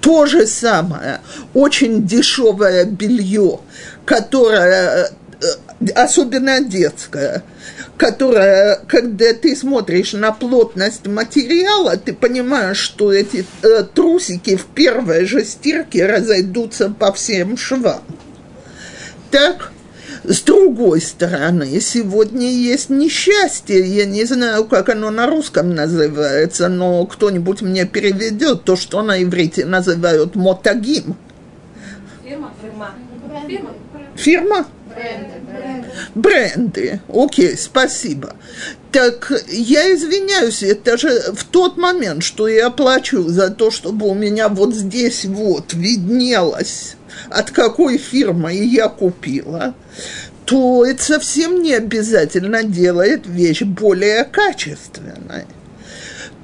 То 0.00 0.26
же 0.26 0.48
самое, 0.48 1.20
очень 1.54 2.08
дешевое 2.08 2.84
белье, 2.84 3.60
которое, 4.04 5.12
э, 5.40 5.92
особенно 5.94 6.60
детское– 6.60 7.44
которая, 7.96 8.80
когда 8.86 9.32
ты 9.32 9.56
смотришь 9.56 10.12
на 10.12 10.32
плотность 10.32 11.06
материала, 11.06 11.96
ты 11.96 12.12
понимаешь, 12.12 12.78
что 12.78 13.12
эти 13.12 13.46
э, 13.62 13.84
трусики 13.84 14.56
в 14.56 14.66
первой 14.66 15.24
же 15.24 15.44
стирке 15.44 16.06
разойдутся 16.06 16.90
по 16.90 17.12
всем 17.12 17.56
швам. 17.56 18.02
Так, 19.30 19.72
с 20.24 20.42
другой 20.42 21.00
стороны, 21.00 21.80
сегодня 21.80 22.50
есть 22.50 22.90
несчастье, 22.90 23.80
я 23.80 24.04
не 24.04 24.24
знаю, 24.24 24.64
как 24.64 24.88
оно 24.88 25.10
на 25.10 25.26
русском 25.26 25.74
называется, 25.74 26.68
но 26.68 27.06
кто-нибудь 27.06 27.62
мне 27.62 27.86
переведет 27.86 28.64
то, 28.64 28.76
что 28.76 29.02
на 29.02 29.22
иврите 29.22 29.64
называют 29.64 30.34
мотагим. 30.34 31.16
Фирма? 32.24 32.52
Фирма. 32.60 32.90
Фирма. 33.46 33.70
Фирма? 34.16 34.66
Бренды. 34.94 35.35
Бренды. 36.14 37.00
Окей, 37.08 37.56
спасибо. 37.56 38.34
Так 38.92 39.32
я 39.48 39.94
извиняюсь, 39.94 40.62
это 40.62 40.96
же 40.96 41.10
в 41.34 41.44
тот 41.44 41.76
момент, 41.76 42.22
что 42.22 42.48
я 42.48 42.70
плачу 42.70 43.22
за 43.28 43.50
то, 43.50 43.70
чтобы 43.70 44.06
у 44.08 44.14
меня 44.14 44.48
вот 44.48 44.74
здесь 44.74 45.24
вот 45.24 45.74
виднелось, 45.74 46.96
от 47.30 47.50
какой 47.50 47.98
фирмы 47.98 48.54
я 48.54 48.88
купила, 48.88 49.74
то 50.44 50.84
это 50.84 51.02
совсем 51.02 51.62
не 51.62 51.74
обязательно 51.74 52.62
делает 52.62 53.26
вещь 53.26 53.62
более 53.62 54.24
качественной. 54.24 55.44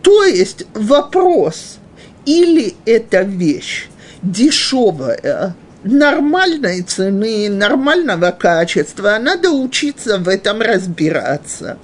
То 0.03 0.25
есть 0.25 0.67
вопрос, 0.75 1.79
или 2.27 2.75
эта 2.85 3.23
вещь 3.23 3.87
дешевая, 4.23 5.55
нормальной 5.85 6.83
цены, 6.83 7.49
нормального 7.49 8.31
качества, 8.31 9.19
надо 9.21 9.51
учиться 9.51 10.19
в 10.19 10.29
этом 10.29 10.61
разбираться. 10.61 11.79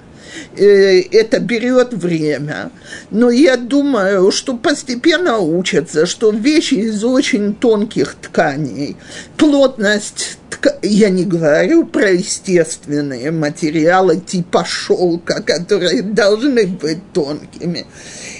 Э, 0.56 1.00
это 1.12 1.40
берет 1.40 1.92
время. 1.92 2.70
Но 3.10 3.30
я 3.30 3.56
думаю, 3.56 4.30
что 4.30 4.56
постепенно 4.56 5.38
учатся, 5.38 6.06
что 6.06 6.30
вещи 6.30 6.74
из 6.74 7.04
очень 7.04 7.54
тонких 7.54 8.14
тканей, 8.14 8.96
плотность, 9.36 10.38
я 10.82 11.10
не 11.10 11.24
говорю 11.24 11.86
про 11.86 12.10
естественные 12.10 13.30
материалы 13.30 14.18
типа 14.18 14.64
шелка, 14.64 15.42
которые 15.42 16.02
должны 16.02 16.66
быть 16.66 17.12
тонкими. 17.12 17.86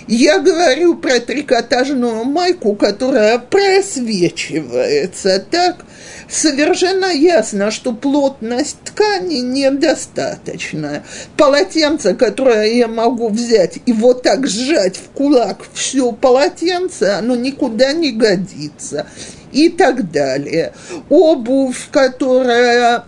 Я 0.09 0.39
говорю 0.39 0.97
про 0.97 1.20
трикотажную 1.20 2.24
майку, 2.24 2.74
которая 2.74 3.39
просвечивается 3.39 5.45
так, 5.51 5.84
совершенно 6.29 7.07
ясно, 7.07 7.70
что 7.70 7.93
плотность 7.93 8.79
ткани 8.85 9.37
недостаточная. 9.37 11.05
Полотенце, 11.37 12.14
которое 12.14 12.74
я 12.74 12.89
могу 12.89 13.29
взять 13.29 13.79
и 13.87 13.93
вот 13.93 14.22
так 14.22 14.47
сжать 14.47 14.97
в 14.97 15.11
кулак 15.11 15.62
все 15.72 16.12
полотенце, 16.12 17.14
оно 17.18 17.37
никуда 17.37 17.93
не 17.93 18.12
годится. 18.12 19.07
И 19.53 19.70
так 19.70 20.11
далее. 20.11 20.74
Обувь, 21.09 21.89
которая 21.91 23.05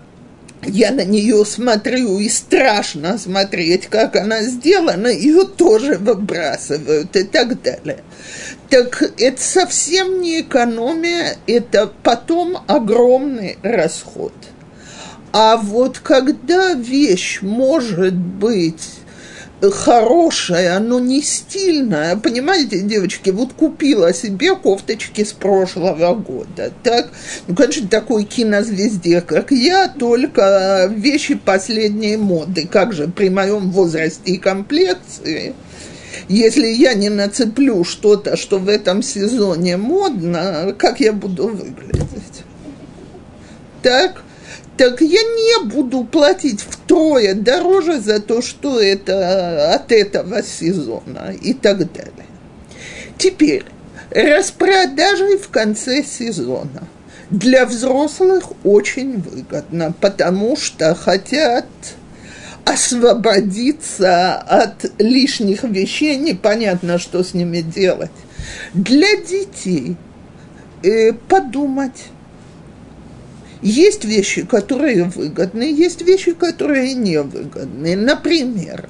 я 0.66 0.90
на 0.90 1.04
нее 1.04 1.44
смотрю, 1.44 2.18
и 2.18 2.28
страшно 2.28 3.18
смотреть, 3.18 3.86
как 3.86 4.16
она 4.16 4.42
сделана, 4.42 5.08
ее 5.08 5.44
тоже 5.44 5.96
выбрасывают 5.96 7.14
и 7.16 7.24
так 7.24 7.60
далее. 7.62 8.02
Так 8.70 9.02
это 9.18 9.42
совсем 9.42 10.20
не 10.20 10.42
экономия, 10.42 11.36
это 11.48 11.90
потом 12.04 12.56
огромный 12.68 13.58
расход. 13.62 14.32
А 15.32 15.56
вот 15.56 15.98
когда 15.98 16.74
вещь 16.74 17.40
может 17.42 18.14
быть 18.14 19.00
хорошая, 19.60 20.78
но 20.78 21.00
не 21.00 21.20
стильная. 21.20 22.16
Понимаете, 22.16 22.80
девочки, 22.80 23.30
вот 23.30 23.52
купила 23.54 24.14
себе 24.14 24.54
кофточки 24.54 25.24
с 25.24 25.32
прошлого 25.32 26.14
года. 26.14 26.72
Так, 26.84 27.10
ну, 27.48 27.56
конечно, 27.56 27.88
такой 27.88 28.24
кинозвезде, 28.24 29.20
как 29.20 29.50
я, 29.50 29.88
только 29.88 30.88
вещи 30.94 31.34
последней 31.34 32.16
моды. 32.16 32.68
Как 32.70 32.92
же 32.92 33.08
при 33.08 33.30
моем 33.30 33.72
возрасте 33.72 34.32
и 34.32 34.38
комплекции– 34.38 35.54
если 36.28 36.66
я 36.66 36.94
не 36.94 37.08
нацеплю 37.08 37.84
что-то, 37.84 38.36
что 38.36 38.58
в 38.58 38.68
этом 38.68 39.02
сезоне 39.02 39.76
модно, 39.76 40.74
как 40.78 41.00
я 41.00 41.12
буду 41.12 41.48
выглядеть? 41.48 42.44
Так? 43.82 44.22
Так 44.76 45.00
я 45.02 45.22
не 45.22 45.64
буду 45.66 46.04
платить 46.04 46.62
втрое 46.62 47.34
дороже 47.34 48.00
за 48.00 48.20
то, 48.20 48.40
что 48.40 48.80
это 48.80 49.74
от 49.74 49.92
этого 49.92 50.42
сезона 50.42 51.34
и 51.42 51.52
так 51.52 51.92
далее. 51.92 52.26
Теперь, 53.18 53.64
распродажи 54.10 55.36
в 55.36 55.50
конце 55.50 56.02
сезона 56.02 56.88
для 57.30 57.66
взрослых 57.66 58.44
очень 58.64 59.20
выгодно, 59.20 59.94
потому 60.00 60.56
что 60.56 60.94
хотят 60.94 61.66
освободиться 62.64 64.36
от 64.36 64.92
лишних 64.98 65.64
вещей, 65.64 66.16
непонятно, 66.16 66.98
что 66.98 67.22
с 67.22 67.34
ними 67.34 67.60
делать. 67.60 68.10
Для 68.74 69.16
детей 69.16 69.96
э, 70.82 71.12
подумать. 71.12 72.04
Есть 73.62 74.04
вещи, 74.04 74.46
которые 74.46 75.04
выгодны, 75.04 75.64
есть 75.64 76.00
вещи, 76.00 76.32
которые 76.32 76.94
невыгодны. 76.94 77.94
Например, 77.94 78.88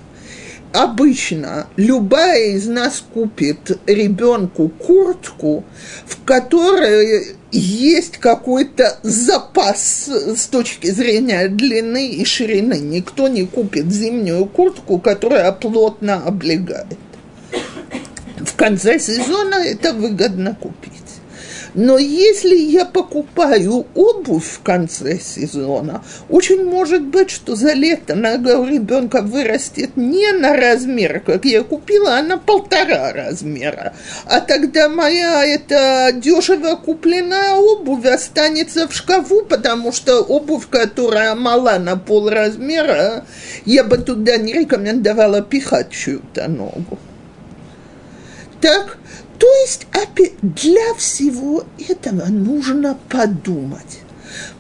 обычно 0.73 1.67
любая 1.77 2.51
из 2.53 2.67
нас 2.67 3.03
купит 3.13 3.79
ребенку 3.87 4.69
куртку, 4.69 5.65
в 6.07 6.25
которой 6.25 7.37
есть 7.53 8.19
какой-то 8.19 8.99
запас 9.03 10.09
с 10.09 10.47
точки 10.47 10.91
зрения 10.91 11.49
длины 11.49 12.09
и 12.09 12.25
ширины. 12.25 12.79
Никто 12.79 13.29
не 13.29 13.47
купит 13.47 13.91
зимнюю 13.91 14.47
куртку, 14.47 14.99
которая 14.99 15.51
плотно 15.53 16.23
облегает. 16.25 16.99
В 18.39 18.55
конце 18.55 18.99
сезона 18.99 19.57
это 19.57 19.93
выгодно 19.93 20.55
купить. 20.55 21.00
Но 21.75 21.99
если 21.99 22.57
я 22.57 22.85
покупаю 22.85 23.87
обувь 23.95 24.45
в 24.45 24.63
конце 24.63 25.19
сезона, 25.19 26.03
очень 26.29 26.65
может 26.65 27.03
быть, 27.03 27.31
что 27.31 27.55
за 27.55 27.73
лето 27.75 28.15
нога 28.15 28.59
у 28.59 28.67
ребенка 28.67 29.23
вырастет 29.23 29.97
не 29.97 30.33
на 30.33 30.57
размер, 30.57 31.21
как 31.21 31.45
я 31.45 31.63
купила, 31.63 32.17
а 32.17 32.23
на 32.23 32.39
полтора 32.39 33.13
размера. 33.13 33.95
А 34.27 34.41
тогда 34.41 34.89
моя 34.89 35.45
эта 35.45 36.11
дешево 36.13 36.75
купленная 36.77 37.55
обувь 37.55 38.07
останется 38.07 38.89
в 38.89 38.95
шкафу, 38.95 39.43
потому 39.43 39.93
что 39.93 40.21
обувь, 40.21 40.69
которая 40.69 41.35
мала 41.35 41.79
на 41.79 41.97
пол 41.97 42.29
размера, 42.29 43.25
я 43.65 43.85
бы 43.85 43.99
туда 43.99 44.37
не 44.39 44.53
рекомендовала 44.53 45.43
пихать 45.43 45.91
чью-то 45.91 46.49
ногу. 46.49 46.99
Так, 48.61 48.99
то 49.41 49.47
есть 49.63 49.87
для 50.43 50.95
всего 50.99 51.65
этого 51.89 52.27
нужно 52.27 52.99
подумать. 53.09 54.01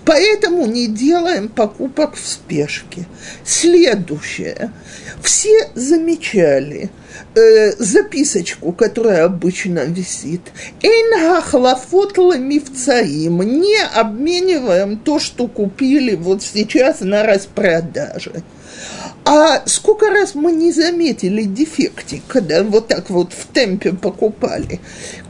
Поэтому 0.06 0.66
не 0.66 0.88
делаем 0.88 1.48
покупок 1.48 2.14
в 2.14 2.26
спешке. 2.26 3.06
Следующее. 3.44 4.72
Все 5.22 5.68
замечали 5.74 6.90
э, 7.34 7.72
записочку, 7.72 8.72
которая 8.72 9.26
обычно 9.26 9.80
висит. 9.80 10.40
Эйн 10.82 11.20
хахлафот 11.20 12.16
мифцаим. 12.16 13.42
Не 13.42 13.82
обмениваем 13.94 14.98
то, 14.98 15.18
что 15.18 15.46
купили 15.46 16.14
вот 16.14 16.42
сейчас 16.42 17.00
на 17.00 17.22
распродаже. 17.22 18.42
А 19.32 19.62
сколько 19.66 20.10
раз 20.10 20.34
мы 20.34 20.50
не 20.50 20.72
заметили 20.72 21.44
дефектик, 21.44 22.24
когда 22.26 22.64
вот 22.64 22.88
так 22.88 23.10
вот 23.10 23.32
в 23.32 23.46
темпе 23.46 23.92
покупали? 23.92 24.80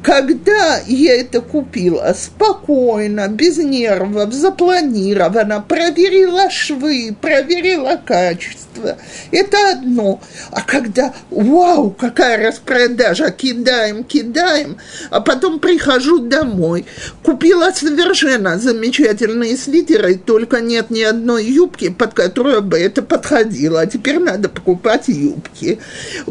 Когда 0.02 0.80
я 0.86 1.20
это 1.20 1.42
купила 1.42 2.14
спокойно, 2.16 3.28
без 3.28 3.58
нервов, 3.58 4.32
запланированно, 4.32 5.60
проверила 5.60 6.48
швы, 6.48 7.14
проверила 7.20 8.00
качество, 8.02 8.96
это 9.30 9.72
одно. 9.72 10.20
А 10.52 10.62
когда, 10.62 11.12
вау, 11.30 11.90
какая 11.90 12.48
распродажа, 12.48 13.30
кидаем, 13.30 14.04
кидаем, 14.04 14.78
а 15.10 15.20
потом 15.20 15.58
прихожу 15.58 16.20
домой, 16.20 16.86
купила 17.22 17.70
совершенно 17.72 18.58
замечательные 18.58 19.56
свитеры, 19.56 20.14
только 20.14 20.60
нет 20.60 20.88
ни 20.88 21.02
одной 21.02 21.44
юбки, 21.44 21.90
под 21.90 22.14
которую 22.14 22.62
бы 22.62 22.78
это 22.78 23.02
подходило. 23.02 23.82
А 23.82 23.86
теперь 23.86 24.18
надо 24.18 24.48
покупать 24.48 25.08
юбки. 25.08 25.78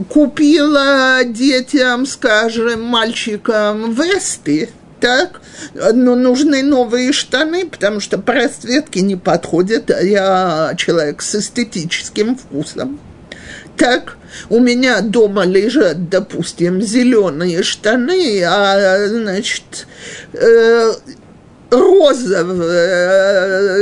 Купила 0.09 1.24
детям, 1.24 2.07
скажем, 2.07 2.82
мальчикам, 3.60 3.93
весты, 3.93 4.70
так, 4.99 5.41
но 5.74 6.16
нужны 6.16 6.64
новые 6.64 7.14
штаны, 7.14 7.66
потому 7.66 7.99
что 7.99 8.18
по 8.18 8.34
расцветке 8.34 9.01
не 9.01 9.16
подходят, 9.16 9.91
а 9.91 10.01
я 10.01 10.74
человек 10.78 11.22
с 11.22 11.36
эстетическим 11.36 12.36
вкусом. 12.36 12.99
Так, 13.78 14.18
у 14.49 14.60
меня 14.60 14.99
дома 15.01 15.45
лежат, 15.45 16.10
допустим, 16.10 16.82
зеленые 16.82 17.64
штаны, 17.64 18.43
а, 18.43 19.07
значит, 19.07 19.88
э, 20.34 20.91
розовый 21.70 22.68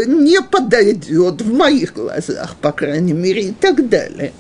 не 0.06 0.40
подойдет 0.42 1.42
в 1.42 1.52
моих 1.52 1.96
глазах, 1.96 2.56
по 2.62 2.72
крайней 2.72 3.14
мере, 3.14 3.42
и 3.42 3.54
так 3.54 3.90
далее. 3.90 4.34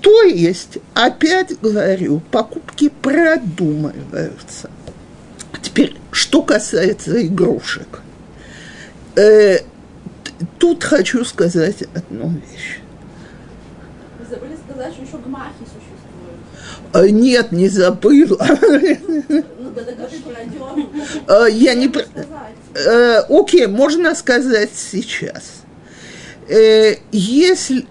То 0.00 0.22
есть, 0.22 0.78
опять 0.94 1.60
говорю, 1.60 2.20
покупки 2.30 2.88
продумываются. 2.88 4.70
Теперь, 5.62 5.96
что 6.10 6.42
касается 6.42 7.24
игрушек. 7.26 8.00
Э, 9.16 9.58
тут 10.58 10.84
хочу 10.84 11.24
сказать 11.24 11.82
одну 11.94 12.30
вещь. 12.30 12.80
Вы 14.18 14.26
забыли 14.34 14.56
сказать, 14.68 14.94
что 14.94 15.02
еще 15.02 15.18
гмахи 15.18 15.52
существуют. 15.60 16.00
А, 16.92 17.08
нет, 17.08 17.52
не 17.52 17.68
забыла. 17.68 18.46
Ну. 20.50 20.64
А, 21.28 21.46
Я 21.46 21.74
не... 21.74 21.92
Э, 22.74 23.18
Окей, 23.28 23.66
можно 23.66 24.14
сказать 24.14 24.70
сейчас. 24.74 25.62
Э, 26.48 26.96
Если 27.12 27.86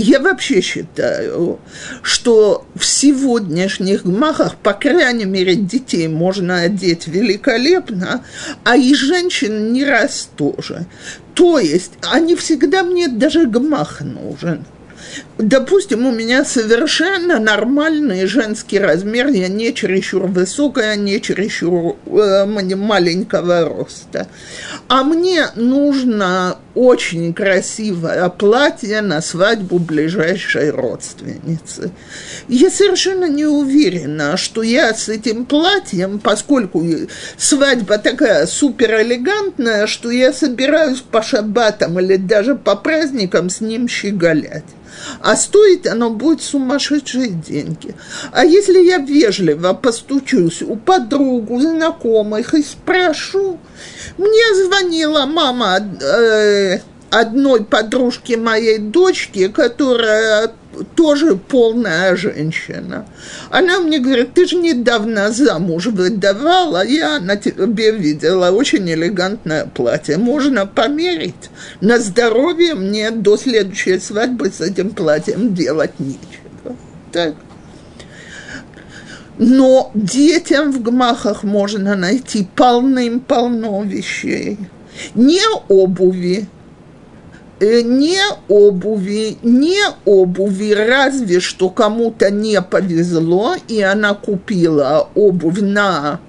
я 0.00 0.20
вообще 0.20 0.60
считаю, 0.60 1.58
что 2.02 2.66
в 2.74 2.84
сегодняшних 2.84 4.04
гмахах, 4.04 4.56
по 4.56 4.72
крайней 4.72 5.24
мере, 5.24 5.54
детей 5.56 6.08
можно 6.08 6.60
одеть 6.60 7.06
великолепно, 7.06 8.24
а 8.64 8.76
и 8.76 8.94
женщин 8.94 9.72
не 9.72 9.84
раз 9.84 10.28
тоже. 10.36 10.86
То 11.34 11.58
есть, 11.58 11.92
они 12.02 12.34
всегда 12.34 12.82
мне 12.82 13.08
даже 13.08 13.46
гмах 13.46 14.00
нужен. 14.00 14.64
Допустим, 15.38 16.06
у 16.06 16.12
меня 16.12 16.46
совершенно 16.46 17.38
нормальный 17.38 18.24
женский 18.24 18.78
размер, 18.78 19.26
я 19.28 19.48
не 19.48 19.74
чересчур 19.74 20.22
высокая, 20.26 20.96
не 20.96 21.20
чересчур 21.20 21.96
э, 22.06 22.46
маленького 22.46 23.68
роста. 23.68 24.28
А 24.88 25.04
мне 25.04 25.48
нужно 25.54 26.56
очень 26.74 27.34
красивое 27.34 28.30
платье 28.30 29.02
на 29.02 29.20
свадьбу 29.20 29.78
ближайшей 29.78 30.70
родственницы. 30.70 31.90
Я 32.48 32.70
совершенно 32.70 33.28
не 33.28 33.44
уверена, 33.44 34.38
что 34.38 34.62
я 34.62 34.94
с 34.94 35.10
этим 35.10 35.44
платьем, 35.44 36.18
поскольку 36.18 36.82
свадьба 37.36 37.98
такая 37.98 38.46
супер 38.46 39.02
элегантная, 39.02 39.86
что 39.86 40.10
я 40.10 40.32
собираюсь 40.32 41.00
по 41.00 41.20
шаббатам 41.20 42.00
или 42.00 42.16
даже 42.16 42.54
по 42.54 42.74
праздникам 42.74 43.50
с 43.50 43.60
ним 43.60 43.86
щеголять. 43.86 44.64
А 45.26 45.34
стоит 45.34 45.88
оно 45.88 46.10
будет 46.10 46.40
сумасшедшие 46.40 47.30
деньги. 47.30 47.96
А 48.30 48.44
если 48.44 48.78
я 48.78 48.98
вежливо 48.98 49.72
постучусь 49.72 50.62
у 50.62 50.76
подруг, 50.76 51.50
у 51.50 51.60
знакомых 51.60 52.54
и 52.54 52.62
спрошу, 52.62 53.58
мне 54.18 54.54
звонила 54.54 55.26
мама 55.26 55.80
э, 56.00 56.78
одной 57.10 57.64
подружки 57.64 58.34
моей 58.34 58.78
дочки, 58.78 59.48
которая 59.48 60.52
тоже 60.94 61.36
полная 61.36 62.16
женщина. 62.16 63.06
Она 63.50 63.80
мне 63.80 63.98
говорит, 63.98 64.34
ты 64.34 64.46
же 64.46 64.56
недавно 64.56 65.30
замуж 65.30 65.86
выдавала, 65.86 66.84
я 66.84 67.18
на 67.20 67.36
тебе 67.36 67.92
видела 67.92 68.50
очень 68.50 68.90
элегантное 68.90 69.66
платье. 69.66 70.18
Можно 70.18 70.66
померить? 70.66 71.50
На 71.80 71.98
здоровье 71.98 72.74
мне 72.74 73.10
до 73.10 73.36
следующей 73.36 73.98
свадьбы 73.98 74.50
с 74.50 74.60
этим 74.60 74.90
платьем 74.90 75.54
делать 75.54 75.98
нечего. 75.98 76.76
Так. 77.12 77.34
Но 79.38 79.90
детям 79.94 80.72
в 80.72 80.82
гмахах 80.82 81.42
можно 81.42 81.94
найти 81.94 82.48
полным-полно 82.56 83.82
вещей. 83.82 84.58
Не 85.14 85.42
обуви, 85.68 86.48
не 87.60 88.20
обуви, 88.48 89.38
не 89.42 89.80
обуви, 90.04 90.72
разве 90.74 91.40
что 91.40 91.70
кому-то 91.70 92.30
не 92.30 92.60
повезло, 92.60 93.54
и 93.68 93.80
она 93.80 94.14
купила 94.14 95.08
обувь 95.14 95.60
на, 95.60 96.20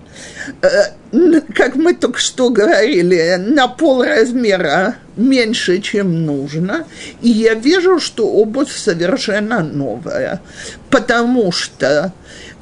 э, 0.61 0.67
н- 1.11 1.41
как 1.53 1.75
мы 1.75 1.93
только 1.93 2.19
что 2.19 2.49
говорили, 2.49 3.35
на 3.37 3.67
полразмера 3.67 4.95
меньше, 5.17 5.79
чем 5.81 6.25
нужно, 6.25 6.85
и 7.21 7.29
я 7.29 7.55
вижу, 7.55 7.99
что 7.99 8.27
обувь 8.27 8.71
совершенно 8.71 9.59
новая, 9.63 10.41
потому 10.89 11.51
что 11.51 12.13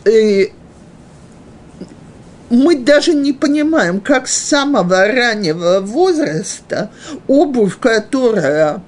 э, 0.05 0.47
мы 2.55 2.77
даже 2.77 3.13
не 3.13 3.33
понимаем, 3.33 3.99
как 3.99 4.27
с 4.27 4.35
самого 4.35 5.07
раннего 5.07 5.79
возраста 5.81 6.89
обувь, 7.27 7.77
которая 7.79 8.81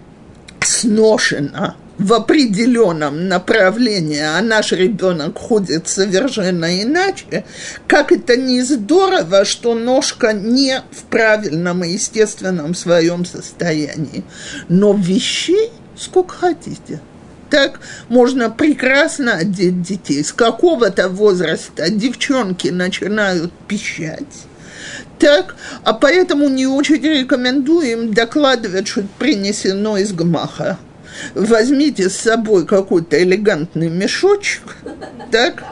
сношена 0.62 1.76
в 1.98 2.14
определенном 2.14 3.28
направлении, 3.28 4.22
а 4.22 4.42
наш 4.42 4.72
ребенок 4.72 5.38
ходит 5.38 5.88
совершенно 5.88 6.82
иначе, 6.82 7.44
как 7.88 8.12
это 8.12 8.38
не 8.38 8.62
здорово, 8.62 9.46
что 9.46 9.74
ножка 9.74 10.34
не 10.34 10.82
в 10.92 11.04
правильном 11.04 11.84
и 11.84 11.94
естественном 11.94 12.76
своем 12.76 13.26
состоянии. 13.26 14.24
Но 14.70 14.94
вещей 14.94 15.72
сколько 15.98 16.36
хотите. 16.36 17.02
Так 17.50 17.80
можно 18.10 18.50
прекрасно 18.50 19.36
одеть 19.36 19.82
детей. 19.82 20.24
С 20.24 20.34
какого-то 20.34 21.10
возраста 21.10 21.90
девчонки 21.90 22.68
начинают 22.68 23.52
пищать. 23.68 24.46
Так, 25.20 25.56
а 25.84 25.94
поэтому 25.94 26.48
не 26.48 26.68
очень 26.68 27.02
рекомендуем 27.02 28.14
докладывать, 28.14 28.88
что 28.88 29.04
принесено 29.18 29.98
из 29.98 30.14
гмаха. 30.14 30.78
Возьмите 31.34 32.10
с 32.10 32.16
собой 32.16 32.68
какой-то 32.68 33.22
элегантный 33.22 33.90
мешочек, 33.90 34.76
так, 35.32 35.64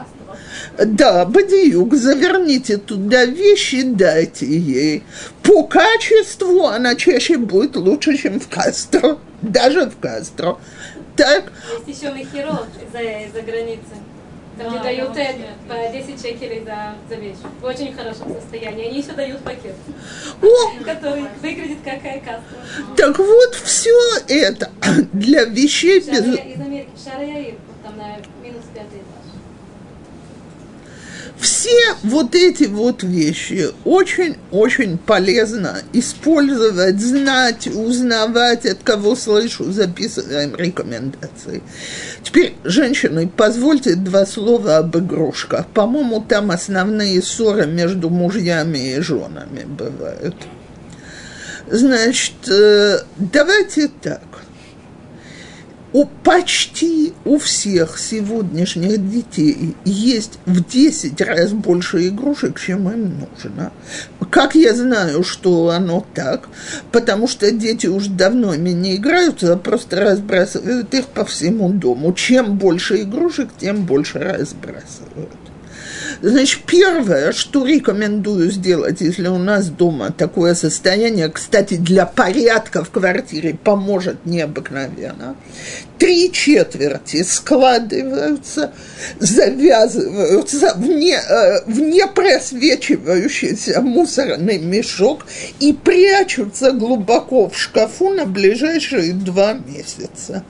да, 0.76 1.24
бадиюк, 1.24 1.94
заверните 1.94 2.78
туда 2.78 3.24
вещи, 3.24 3.82
дайте 3.82 4.46
ей. 4.46 5.04
По 5.42 5.62
качеству 5.62 6.66
она 6.66 6.96
чаще 6.96 7.38
будет 7.38 7.76
лучше, 7.76 8.16
чем 8.16 8.40
в 8.40 8.48
Кастро, 8.48 9.18
даже 9.40 9.86
в 9.88 9.96
Кастро. 9.98 10.58
Так, 11.16 11.52
Есть 11.86 12.02
еще 12.02 12.12
мехиро 12.12 12.66
за, 12.92 12.98
за 13.32 13.42
границей. 13.42 13.96
Там 14.58 14.72
Да, 14.72 14.82
дают 14.82 15.08
по 15.08 15.92
10 15.92 16.20
шекелей 16.20 16.64
за, 16.64 16.94
за 17.08 17.14
вещь. 17.16 17.36
В 17.60 17.64
очень 17.64 17.92
хорошем 17.94 18.34
состоянии. 18.34 18.88
Они 18.88 19.00
еще 19.00 19.12
дают 19.12 19.40
пакет, 19.40 19.74
о, 20.42 20.84
который 20.84 21.24
выглядит 21.42 21.78
как 21.84 22.02
касса. 22.02 22.42
так 22.96 23.18
вот 23.18 23.54
все 23.54 23.94
это 24.28 24.70
для 25.12 25.44
вещей 25.44 26.00
без... 26.00 26.20
Из 26.20 26.60
Америки. 26.60 26.88
Шара 27.02 27.22
Яир, 27.22 27.56
вот 27.66 27.76
там 27.84 27.98
на 27.98 28.16
минус 28.42 28.64
пятый 28.72 29.00
этаж. 29.00 29.15
Все 31.38 31.94
вот 32.02 32.34
эти 32.34 32.64
вот 32.64 33.02
вещи 33.02 33.66
очень-очень 33.84 34.96
полезно 34.96 35.82
использовать, 35.92 36.98
знать, 37.00 37.66
узнавать, 37.66 38.64
от 38.64 38.78
кого 38.82 39.14
слышу, 39.14 39.70
записываем 39.70 40.56
рекомендации. 40.56 41.62
Теперь, 42.22 42.54
женщины, 42.64 43.28
позвольте 43.28 43.96
два 43.96 44.24
слова 44.24 44.78
об 44.78 44.96
игрушках. 44.96 45.66
По-моему, 45.66 46.24
там 46.26 46.50
основные 46.50 47.22
ссоры 47.22 47.66
между 47.66 48.08
мужьями 48.08 48.96
и 48.96 49.00
женами 49.00 49.64
бывают. 49.64 50.36
Значит, 51.68 52.48
э, 52.48 53.00
давайте 53.18 53.88
так 53.88 54.22
у 55.96 56.04
почти 56.04 57.14
у 57.24 57.38
всех 57.38 57.98
сегодняшних 57.98 59.10
детей 59.10 59.74
есть 59.86 60.38
в 60.44 60.62
10 60.62 61.18
раз 61.22 61.52
больше 61.52 62.08
игрушек, 62.08 62.60
чем 62.60 62.90
им 62.90 63.14
нужно. 63.18 63.72
Как 64.28 64.54
я 64.54 64.74
знаю, 64.74 65.24
что 65.24 65.70
оно 65.70 66.06
так? 66.12 66.50
Потому 66.92 67.26
что 67.26 67.50
дети 67.50 67.86
уже 67.86 68.10
давно 68.10 68.52
ими 68.52 68.70
не 68.70 68.96
играются, 68.96 69.54
а 69.54 69.56
просто 69.56 69.98
разбрасывают 69.98 70.92
их 70.92 71.06
по 71.06 71.24
всему 71.24 71.70
дому. 71.70 72.12
Чем 72.12 72.58
больше 72.58 73.00
игрушек, 73.00 73.48
тем 73.58 73.86
больше 73.86 74.18
разбрасывают. 74.18 75.45
Значит, 76.22 76.62
первое, 76.66 77.32
что 77.32 77.66
рекомендую 77.66 78.50
сделать, 78.50 79.00
если 79.00 79.28
у 79.28 79.38
нас 79.38 79.68
дома 79.68 80.12
такое 80.12 80.54
состояние, 80.54 81.28
кстати, 81.28 81.74
для 81.74 82.06
порядка 82.06 82.84
в 82.84 82.90
квартире 82.90 83.58
поможет 83.62 84.24
необыкновенно. 84.24 85.36
Три 85.98 86.32
четверти 86.32 87.22
складываются, 87.22 88.72
завязываются 89.18 90.74
в, 90.76 90.86
не, 90.86 91.14
э, 91.14 91.64
в 91.66 91.80
непросвечивающийся 91.80 93.80
мусорный 93.80 94.58
мешок 94.58 95.26
и 95.60 95.72
прячутся 95.72 96.72
глубоко 96.72 97.48
в 97.48 97.58
шкафу 97.58 98.10
на 98.10 98.26
ближайшие 98.26 99.12
два 99.12 99.54
месяца 99.54 100.44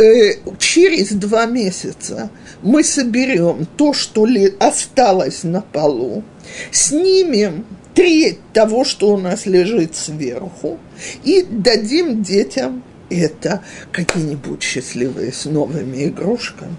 э, 0.00 0.34
через 0.58 1.12
два 1.12 1.46
месяца 1.46 2.30
мы 2.62 2.84
соберем 2.84 3.66
то, 3.76 3.92
что 3.92 4.26
ли 4.26 4.54
осталось 4.58 5.44
на 5.44 5.60
полу, 5.60 6.22
снимем 6.70 7.64
треть 7.94 8.38
того, 8.52 8.84
что 8.84 9.14
у 9.14 9.16
нас 9.16 9.46
лежит 9.46 9.96
сверху, 9.96 10.78
и 11.24 11.46
дадим 11.48 12.22
детям 12.22 12.82
это 13.10 13.62
какие-нибудь 13.92 14.62
счастливые 14.62 15.32
с 15.32 15.44
новыми 15.44 16.06
игрушками. 16.06 16.76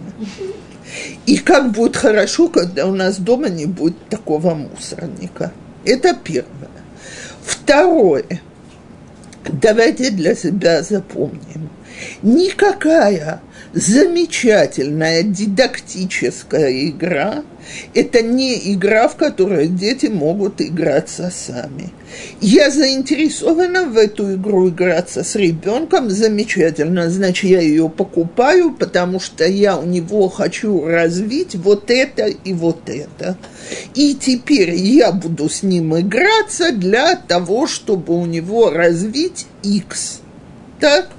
И 1.26 1.38
как 1.38 1.72
будет 1.72 1.96
хорошо, 1.96 2.48
когда 2.50 2.86
у 2.88 2.94
нас 2.94 3.18
дома 3.18 3.50
не 3.50 3.66
будет 3.66 4.10
такого 4.10 4.54
мусорника. 4.54 5.52
Это 5.86 6.14
первое. 6.14 6.70
Второе. 7.44 8.42
Давайте 9.46 10.12
для 10.12 10.36
себя 10.36 10.84
запомним. 10.84 11.70
Никакая 12.22 13.42
замечательная 13.74 15.24
дидактическая 15.24 16.88
игра. 16.88 17.44
Это 17.94 18.22
не 18.22 18.74
игра, 18.74 19.08
в 19.08 19.16
которой 19.16 19.68
дети 19.68 20.08
могут 20.08 20.62
играться 20.62 21.32
сами. 21.34 21.92
Я 22.42 22.70
заинтересована 22.70 23.86
в 23.86 23.96
эту 23.96 24.34
игру 24.34 24.70
играться 24.70 25.24
с 25.24 25.36
ребенком, 25.36 26.10
замечательно, 26.10 27.10
значит, 27.10 27.50
я 27.50 27.62
ее 27.62 27.88
покупаю, 27.88 28.74
потому 28.74 29.20
что 29.20 29.46
я 29.46 29.78
у 29.78 29.86
него 29.86 30.28
хочу 30.28 30.86
развить 30.86 31.56
вот 31.56 31.90
это 31.90 32.26
и 32.26 32.54
вот 32.54 32.90
это. 32.90 33.38
И 33.96 34.16
теперь 34.16 34.74
я 34.74 35.14
буду 35.14 35.48
с 35.48 35.64
ним 35.64 35.98
играться 35.98 36.74
для 36.74 37.16
того, 37.16 37.68
чтобы 37.68 38.20
у 38.20 38.26
него 38.26 38.70
развить 38.70 39.46
X. 39.64 40.20
Так? 40.82 41.10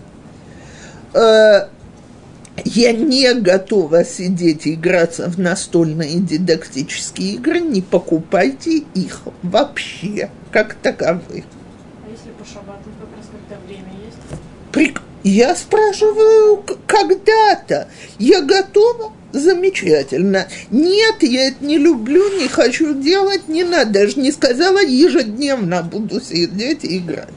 Я 2.64 2.92
не 2.92 3.32
готова 3.34 4.04
сидеть 4.04 4.66
и 4.66 4.74
играться 4.74 5.28
в 5.28 5.38
настольные 5.38 6.20
дидактические 6.20 7.34
игры, 7.34 7.60
не 7.60 7.80
покупайте 7.80 8.84
их 8.94 9.22
вообще, 9.42 10.30
как 10.50 10.74
таковых. 10.74 11.44
А 11.44 12.10
если 12.10 12.30
по 12.38 12.44
шабату 12.44 12.90
как 13.00 13.08
раз 13.16 13.26
когда 13.30 13.64
время 13.66 13.92
есть? 14.04 14.40
Прик... 14.70 15.02
Я 15.24 15.54
спрашиваю, 15.54 16.64
когда-то. 16.88 17.88
Я 18.18 18.40
готова? 18.40 19.12
Замечательно. 19.30 20.48
Нет, 20.72 21.22
я 21.22 21.46
это 21.46 21.64
не 21.64 21.78
люблю, 21.78 22.40
не 22.40 22.48
хочу 22.48 22.92
делать, 22.92 23.46
не 23.46 23.62
надо. 23.62 23.92
Даже 23.92 24.18
не 24.18 24.32
сказала, 24.32 24.82
ежедневно 24.82 25.84
буду 25.84 26.20
сидеть 26.20 26.82
и 26.82 26.98
играть 26.98 27.28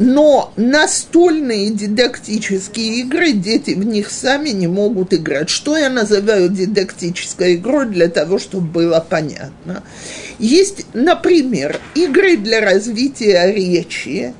но 0.00 0.50
настольные 0.56 1.68
дидактические 1.68 3.00
игры, 3.00 3.32
дети 3.32 3.72
в 3.72 3.84
них 3.84 4.10
сами 4.10 4.48
не 4.48 4.66
могут 4.66 5.12
играть. 5.12 5.50
Что 5.50 5.76
я 5.76 5.90
называю 5.90 6.48
дидактической 6.48 7.56
игрой 7.56 7.84
для 7.86 8.08
того, 8.08 8.38
чтобы 8.38 8.66
было 8.66 9.04
понятно? 9.06 9.82
Есть, 10.38 10.86
например, 10.94 11.78
игры 11.94 12.38
для 12.38 12.62
развития 12.62 13.52
речи 13.52 14.32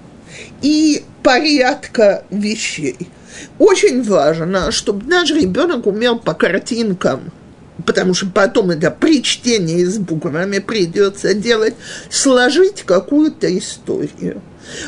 и 0.62 1.04
порядка 1.22 2.24
вещей. 2.30 2.96
Очень 3.58 4.02
важно, 4.02 4.72
чтобы 4.72 5.06
наш 5.06 5.30
ребенок 5.30 5.86
умел 5.86 6.18
по 6.18 6.32
картинкам 6.32 7.32
потому 7.86 8.14
что 8.14 8.26
потом 8.26 8.70
это 8.70 8.90
при 8.90 9.22
чтении 9.22 9.84
с 9.84 9.98
буквами 9.98 10.58
придется 10.58 11.34
делать, 11.34 11.74
сложить 12.10 12.82
какую-то 12.82 13.56
историю. 13.56 14.42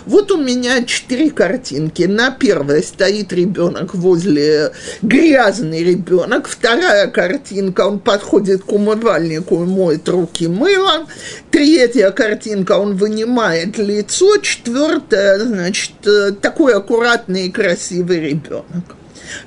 Вот 0.07 0.31
у 0.31 0.37
меня 0.37 0.85
четыре 0.85 1.31
картинки. 1.31 2.05
На 2.05 2.31
первой 2.31 2.83
стоит 2.83 3.33
ребенок 3.33 3.95
возле 3.95 4.73
грязный 5.03 5.83
ребенок. 5.83 6.49
Вторая 6.49 7.09
картинка, 7.09 7.87
он 7.87 7.99
подходит 7.99 8.65
к 8.65 8.73
умывальнику 8.73 9.63
и 9.63 9.67
моет 9.67 10.09
руки 10.09 10.47
мылом. 10.47 11.07
Третья 11.51 12.11
картинка, 12.11 12.79
он 12.79 12.97
вынимает 12.97 13.79
лицо. 13.79 14.37
Четвертая, 14.39 15.39
значит, 15.41 15.93
э, 16.07 16.33
такой 16.33 16.75
аккуратный 16.75 17.47
и 17.47 17.51
красивый 17.51 18.21
ребенок. 18.21 18.97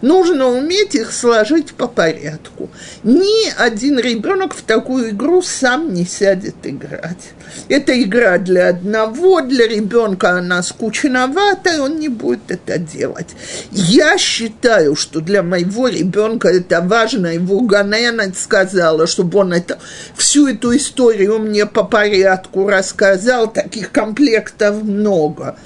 Нужно 0.02 0.48
уметь 0.48 0.96
их 0.96 1.12
сложить 1.12 1.74
по 1.74 1.88
порядку. 1.88 2.70
Ни 3.04 3.52
один 3.58 4.00
ребенок 4.00 4.54
в 4.54 4.62
такую 4.62 5.10
игру 5.10 5.42
сам 5.42 5.94
не 5.94 6.06
сядет 6.06 6.56
играть. 6.64 7.34
Это 7.70 8.00
игра 8.02 8.38
для 8.38 8.70
одного, 8.70 9.42
для 9.42 9.68
ребенка 9.68 10.32
она 10.32 10.62
скучноватая, 10.64 11.82
он 11.82 12.00
не 12.00 12.10
будет 12.10 12.50
это 12.50 12.78
делать. 12.78 13.30
Я 13.72 14.18
считаю, 14.18 14.96
что 14.96 15.22
для 15.22 15.44
моего 15.44 15.88
ребенка 15.88 16.50
это 16.50 16.82
важно. 16.82 17.28
Его 17.28 17.62
Ганена 17.62 18.32
сказала, 18.34 19.08
чтобы 19.08 19.40
он 19.40 19.54
это, 19.54 19.80
всю 20.16 20.48
эту 20.48 20.76
историю 20.76 21.40
мне 21.40 21.66
по 21.66 21.84
порядку 21.84 22.68
рассказал. 22.68 23.52
Таких 23.52 23.92
комплектов 23.92 24.84
много 24.84 25.58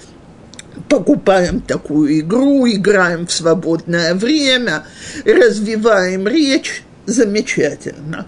покупаем 0.87 1.61
такую 1.61 2.19
игру, 2.19 2.67
играем 2.67 3.27
в 3.27 3.31
свободное 3.31 4.13
время, 4.15 4.85
развиваем 5.25 6.27
речь, 6.27 6.83
замечательно. 7.05 8.27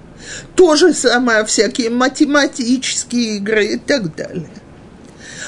То 0.55 0.75
же 0.75 0.93
самое 0.93 1.45
всякие 1.45 1.89
математические 1.89 3.37
игры 3.37 3.65
и 3.65 3.77
так 3.77 4.15
далее. 4.15 4.49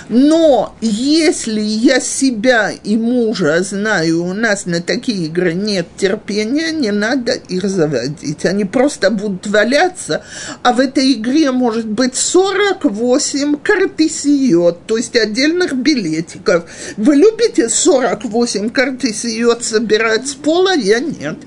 Но 0.09 0.75
если 0.81 1.61
я 1.61 1.99
себя 1.99 2.71
и 2.71 2.97
мужа 2.97 3.61
знаю, 3.63 4.25
у 4.25 4.33
нас 4.33 4.65
на 4.65 4.81
такие 4.81 5.27
игры 5.27 5.53
нет 5.53 5.87
терпения, 5.97 6.71
не 6.71 6.91
надо 6.91 7.33
их 7.33 7.63
заводить. 7.69 8.45
Они 8.45 8.65
просто 8.65 9.09
будут 9.09 9.47
валяться, 9.47 10.23
а 10.61 10.73
в 10.73 10.79
этой 10.79 11.13
игре 11.13 11.51
может 11.51 11.87
быть 11.87 12.15
48 12.15 13.57
картесиот, 13.57 14.85
то 14.85 14.97
есть 14.97 15.15
отдельных 15.15 15.73
билетиков. 15.73 16.65
Вы 16.97 17.15
любите 17.15 17.69
48 17.69 18.69
картесиот 18.69 19.63
собирать 19.63 20.27
с 20.27 20.33
пола? 20.33 20.75
Я 20.75 20.99
нет. 20.99 21.37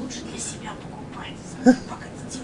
Лучше 0.00 0.20
для 0.30 0.40
себя 0.40 0.72
покупать, 0.82 1.36
пока 1.88 2.06
детей 2.16 2.42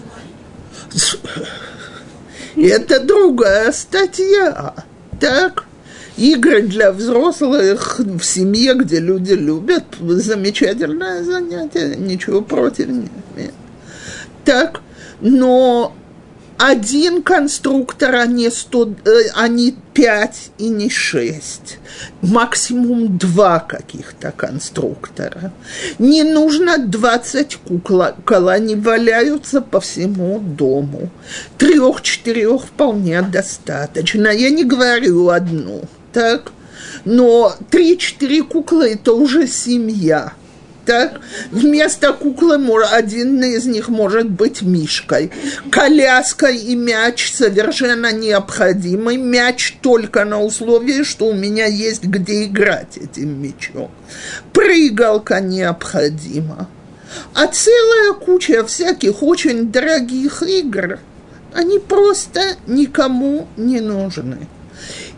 это 2.55 2.99
другая 2.99 3.71
статья. 3.71 4.73
Так? 5.19 5.65
Игры 6.15 6.61
для 6.61 6.91
взрослых 6.91 7.99
в 7.99 8.21
семье, 8.21 8.75
где 8.75 8.99
люди 8.99 9.33
любят, 9.33 9.83
замечательное 9.99 11.23
занятие, 11.23 11.95
ничего 11.95 12.41
против 12.41 12.87
не 12.87 13.09
имею. 13.35 13.53
Так, 14.45 14.81
но 15.21 15.95
один 16.65 17.23
конструктор, 17.23 18.15
а 18.15 18.25
не, 18.25 18.49
100, 18.49 18.95
э, 19.05 19.29
а 19.35 19.49
не 19.49 19.75
5 19.93 20.51
и 20.59 20.69
не 20.69 20.89
6. 20.89 21.77
Максимум 22.21 23.17
два 23.17 23.59
каких-то 23.59 24.31
конструктора. 24.31 25.51
Не 25.99 26.23
нужно 26.23 26.77
20 26.77 27.57
кукол, 27.57 28.47
они 28.47 28.75
валяются 28.75 29.59
по 29.59 29.81
всему 29.81 30.39
дому. 30.39 31.09
Трех-четырех 31.57 32.61
вполне 32.61 33.21
достаточно. 33.21 34.29
Я 34.29 34.49
не 34.49 34.63
говорю 34.63 35.27
одну, 35.29 35.81
так? 36.13 36.53
Но 37.03 37.53
3-4 37.71 38.43
куклы– 38.43 38.91
это 38.93 39.11
уже 39.11 39.47
семья– 39.47 40.31
так? 40.85 41.21
Вместо 41.51 42.13
куклы 42.13 42.53
один 42.91 43.43
из 43.43 43.65
них 43.65 43.89
может 43.89 44.29
быть 44.29 44.61
мишкой. 44.61 45.31
Коляска 45.69 46.47
и 46.47 46.75
мяч 46.75 47.31
совершенно 47.33 48.11
необходимы. 48.11 49.17
Мяч 49.17 49.77
только 49.81 50.25
на 50.25 50.41
условии, 50.41 51.03
что 51.03 51.27
у 51.27 51.33
меня 51.33 51.65
есть 51.65 52.03
где 52.03 52.45
играть 52.45 52.97
этим 52.97 53.41
мячом. 53.41 53.91
Прыгалка 54.51 55.39
необходима. 55.39 56.69
А 57.33 57.47
целая 57.47 58.13
куча 58.13 58.65
всяких 58.65 59.21
очень 59.21 59.71
дорогих 59.71 60.41
игр, 60.43 60.99
они 61.53 61.79
просто 61.79 62.41
никому 62.67 63.47
не 63.55 63.79
нужны. 63.81 64.47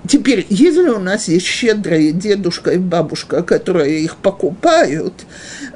Теперь, 0.08 0.46
если 0.50 0.90
у 0.90 1.00
нас 1.00 1.28
есть 1.28 1.46
щедрые 1.46 2.12
дедушка 2.12 2.72
и 2.72 2.78
бабушка, 2.78 3.44
которые 3.44 4.02
их 4.02 4.18
покупают, 4.18 5.14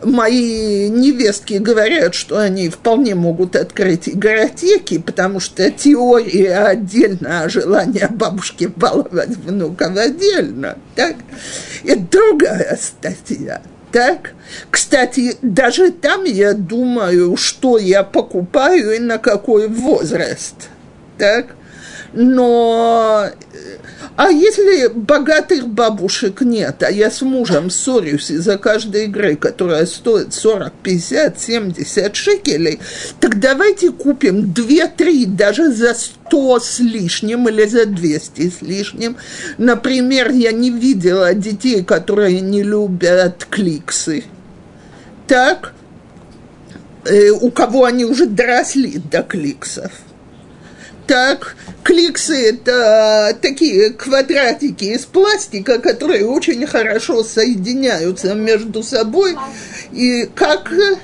мои 0.04 0.90
невестки 0.90 1.54
говорят, 1.54 2.14
что 2.14 2.38
они 2.38 2.70
вполне 2.70 3.16
могут 3.16 3.56
открыть 3.56 4.10
игротеки, 4.10 5.00
потому 5.00 5.40
что 5.40 5.72
теория 5.72 6.58
отдельно, 6.60 7.44
а 7.44 7.50
желание 7.50 8.08
бабушки 8.10 8.72
баловать 8.76 9.36
внуков 9.38 9.98
отдельно. 9.98 10.78
Так? 10.96 11.16
Это 11.84 12.02
другая 12.12 12.78
статья. 12.80 13.62
Так, 13.92 14.34
кстати, 14.70 15.38
даже 15.42 15.92
там 15.92 16.24
я 16.26 16.54
думаю, 16.54 17.36
что 17.38 17.80
я 17.80 18.04
покупаю 18.04 18.96
и 18.96 19.00
на 19.00 19.18
какой 19.18 19.68
возраст. 19.68 20.70
Так, 21.18 21.56
но 22.14 23.30
а 24.16 24.32
если 24.32 24.88
богатых 24.88 25.68
бабушек 25.68 26.42
нет, 26.42 26.84
а 26.84 26.92
я 26.92 27.10
с 27.10 27.22
мужем 27.22 27.70
ссорюсь 27.70 28.32
из-за 28.32 28.58
каждой 28.58 29.06
игры, 29.06 29.38
которая 29.38 29.86
стоит 29.86 30.34
40, 30.34 30.74
50, 30.84 31.40
70 31.40 32.16
шекелей, 32.18 32.80
так 33.22 33.40
давайте 33.40 33.92
купим 33.92 34.52
2-3 34.52 35.26
даже 35.26 35.72
за 35.72 35.94
100 35.94 36.60
с 36.60 36.80
лишним 36.80 37.48
или 37.48 37.66
за 37.66 37.86
200 37.86 38.50
с 38.50 38.62
лишним. 38.62 39.16
Например, 39.58 40.32
я 40.32 40.52
не 40.52 40.70
видела 40.70 41.34
детей, 41.34 41.84
которые 41.84 42.42
не 42.42 42.64
любят 42.64 43.48
кликсы. 43.50 44.26
Так, 45.28 45.74
э, 47.06 47.30
у 47.30 47.52
кого 47.52 47.86
они 47.86 48.04
уже 48.04 48.26
доросли 48.26 48.98
до 48.98 49.24
кликсов– 49.24 49.92
так, 51.10 51.56
кликсы– 51.82 52.50
это 52.52 53.36
такие 53.42 53.90
квадратики 53.90 54.86
из 54.86 55.06
пластика, 55.06 55.80
которые 55.80 56.28
очень 56.28 56.68
хорошо 56.68 57.24
соединяются 57.24 58.36
между 58.36 58.84
собой. 58.84 59.36
И 59.92 60.30
как… 60.36 60.72
Ну. 60.72 61.00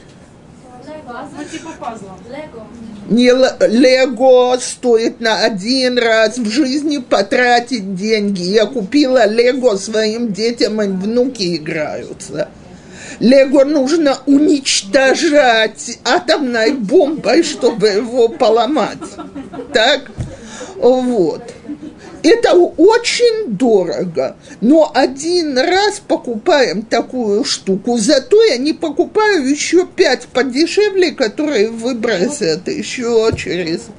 Не 3.10 3.32
Лего 3.68 4.58
стоит 4.60 5.22
на 5.22 5.44
один 5.44 5.98
раз 5.98 6.38
в 6.38 6.50
жизни 6.50 6.98
потратить 6.98 7.96
деньги. 7.96 8.44
Я 8.44 8.68
купила 8.68 9.26
Лего 9.28 9.76
своим 9.76 10.34
детям, 10.34 10.82
и 10.84 10.88
внуки 10.88 11.56
играются. 11.56 12.50
Лего 13.20 13.64
нужно 13.64 14.18
уничтожать 14.26 16.00
атомной 16.04 16.74
бомбой, 16.74 17.44
чтобы 17.44 17.88
его 17.88 18.28
поломать. 18.30 18.98
Так? 19.74 20.12
Вот. 20.76 21.42
Это 22.24 22.54
очень 22.54 23.56
дорого, 23.56 24.36
но 24.60 24.92
один 24.96 25.60
раз 25.60 26.00
покупаем 26.00 26.82
такую 26.82 27.44
штуку, 27.44 27.98
зато 28.00 28.44
я 28.46 28.58
не 28.58 28.74
покупаю 28.74 29.48
еще 29.48 29.86
пять 29.86 30.26
подешевле, 30.26 31.12
которые 31.12 31.70
выбросят 31.70 32.68
еще 32.68 33.30
через... 33.38 33.90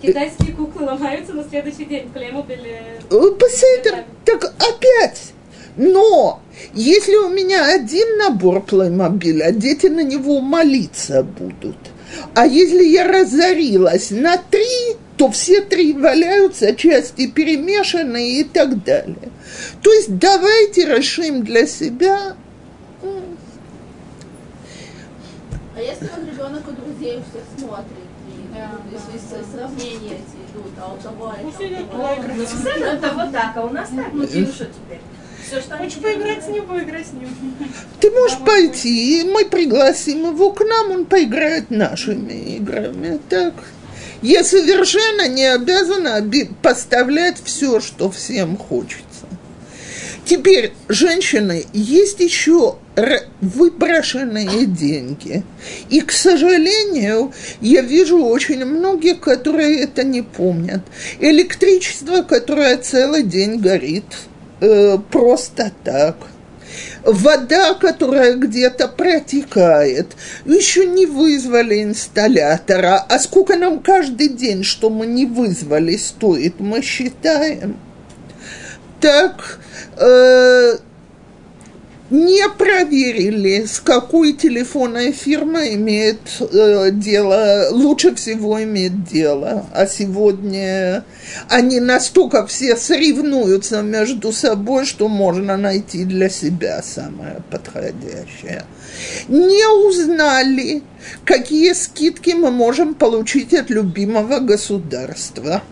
Китайские 0.00 0.54
куклы 0.54 0.86
ломаются 0.86 1.34
на 1.34 1.44
следующий 1.44 1.84
день. 1.84 2.10
Посмотри, 2.14 3.90
э, 3.90 4.04
так 4.24 4.54
опять 4.58 5.34
но 5.76 6.40
если 6.74 7.16
у 7.16 7.28
меня 7.28 7.66
один 7.74 8.18
набор 8.18 8.62
плеймобиля, 8.62 9.46
а 9.46 9.52
дети 9.52 9.86
на 9.86 10.02
него 10.02 10.40
молиться 10.40 11.22
будут. 11.22 11.76
А 12.34 12.46
если 12.46 12.84
я 12.84 13.06
разорилась 13.06 14.10
на 14.10 14.36
три, 14.36 14.96
то 15.16 15.30
все 15.30 15.60
три 15.60 15.92
валяются, 15.92 16.74
части 16.74 17.26
перемешаны 17.26 18.40
и 18.40 18.44
так 18.44 18.82
далее. 18.84 19.30
То 19.82 19.92
есть 19.92 20.18
давайте 20.18 20.86
решим 20.86 21.44
для 21.44 21.66
себя. 21.66 22.36
А 25.80 25.82
если 25.82 26.08
вот 26.14 26.26
ребенок 26.26 26.62
у 26.68 26.72
друзей 26.72 27.18
у 27.18 27.22
всех 27.22 27.44
смотрит, 27.56 28.10
и 28.28 28.54
да, 28.54 28.70
если 28.92 29.36
да. 29.36 29.44
сравнения 29.52 30.16
эти 30.16 30.36
идут, 30.52 30.72
а 30.78 30.92
у 30.92 30.96
того 30.98 31.32
это... 32.74 33.14
Вот 33.14 33.32
так, 33.32 33.56
а 33.56 33.64
у 33.64 33.70
нас 33.70 33.88
так, 33.88 34.12
ну 34.12 34.26
что 34.26 34.66
теперь? 34.66 35.00
Все, 35.50 35.60
что 35.60 35.76
Хочешь 35.76 35.98
поиграть 35.98 36.44
с 36.44 36.48
ним, 36.48 36.66
поиграть 36.66 37.06
с 37.06 37.12
ним. 37.12 37.28
Ты 37.98 38.10
можешь 38.12 38.38
пойти, 38.38 39.24
мы 39.24 39.44
пригласим 39.44 40.30
его 40.30 40.52
к 40.52 40.64
нам, 40.64 40.92
он 40.92 41.06
поиграет 41.06 41.70
нашими 41.70 42.56
играми. 42.56 43.18
Так. 43.28 43.54
Я 44.22 44.44
совершенно 44.44 45.28
не 45.28 45.46
обязана 45.46 46.22
поставлять 46.62 47.42
все, 47.42 47.80
что 47.80 48.10
всем 48.10 48.56
хочется. 48.56 49.04
Теперь, 50.24 50.72
женщины, 50.88 51.64
есть 51.72 52.20
еще 52.20 52.76
выброшенные 53.40 54.66
деньги. 54.66 55.42
И, 55.88 56.00
к 56.02 56.12
сожалению, 56.12 57.32
я 57.60 57.80
вижу 57.80 58.22
очень 58.24 58.64
многих, 58.64 59.20
которые 59.20 59.80
это 59.80 60.04
не 60.04 60.22
помнят. 60.22 60.82
Электричество, 61.18 62.22
которое 62.22 62.76
целый 62.76 63.24
день 63.24 63.56
горит– 63.58 64.04
э, 64.60 64.98
просто 65.10 65.72
так. 65.84 66.16
Вода, 67.04 67.74
которая 67.74 68.34
где-то 68.34 68.88
протекает, 68.88 70.16
еще 70.44 70.86
не 70.86 71.06
вызвали 71.06 71.82
инсталлятора. 71.82 73.04
А 73.08 73.18
сколько 73.18 73.56
нам 73.56 73.80
каждый 73.80 74.28
день, 74.28 74.62
что 74.62 74.90
мы 74.90 75.06
не 75.06 75.26
вызвали, 75.26 75.96
стоит, 75.96 76.60
мы 76.60 76.82
считаем. 76.82 77.76
Так, 79.00 79.58
э, 79.96 80.76
не 82.10 82.48
проверили, 82.48 83.64
с 83.64 83.78
какой 83.78 84.32
телефонной 84.32 85.12
фирмой 85.12 85.74
имеет 85.76 86.20
э, 86.40 86.90
дело, 86.90 87.68
лучше 87.70 88.14
всего 88.16 88.62
имеет 88.62 89.04
дело. 89.04 89.66
А 89.72 89.86
сегодня 89.86 91.04
они 91.48 91.78
настолько 91.78 92.46
все 92.46 92.76
соревнуются 92.76 93.82
между 93.82 94.32
собой, 94.32 94.86
что 94.86 95.08
можно 95.08 95.56
найти 95.56 96.04
для 96.04 96.28
себя 96.28 96.82
самое 96.82 97.42
подходящее. 97.48 98.64
Не 99.28 99.88
узнали, 99.88 100.82
какие 101.24 101.72
скидки 101.74 102.30
мы 102.30 102.50
можем 102.50 102.94
получить 102.94 103.54
от 103.54 103.70
любимого 103.70 104.40
государства. 104.40 105.62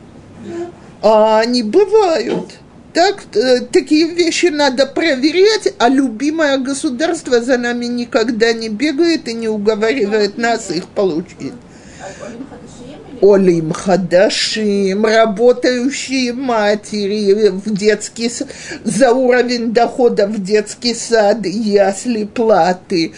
А 1.03 1.41
они 1.41 1.65
бывают– 1.65 2.53
так, 2.95 3.25
э, 3.35 3.61
такие 3.61 4.07
вещи 4.07 4.47
надо 4.47 4.87
проверять, 4.87 5.75
а 5.79 5.89
любимое 5.89 6.59
государство 6.59 7.41
за 7.41 7.59
нами 7.59 7.87
никогда 7.87 8.53
не 8.53 8.69
бегает 8.69 9.29
и 9.29 9.35
не 9.35 9.49
уговаривает 9.49 10.39
нас 10.39 10.71
их 10.71 10.87
получить. 10.89 11.53
Олим 13.21 13.73
Хадашим, 13.73 15.05
работающие 15.05 16.33
матери 16.33 17.49
в 17.49 17.75
детский 17.75 18.31
за 18.85 19.13
уровень 19.13 19.73
дохода 19.73 20.27
в 20.27 20.43
детский 20.43 20.95
сад, 20.95 21.45
ясли 21.45 22.25
платы, 22.25 23.13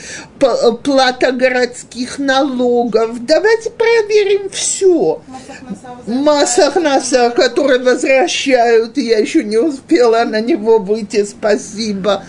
плата 0.83 1.33
городских 1.33 2.19
налогов. 2.19 3.25
Давайте 3.25 3.71
проверим 3.71 4.49
все. 4.51 5.23
Массах 6.07 6.77
носа, 6.77 7.31
который 7.31 7.79
возвращают, 7.81 8.97
я 8.97 9.19
еще 9.19 9.45
не 9.45 9.59
успела 9.59 10.25
на 10.25 10.41
него 10.41 10.79
выйти, 10.79 11.25
спасибо. 11.25 12.25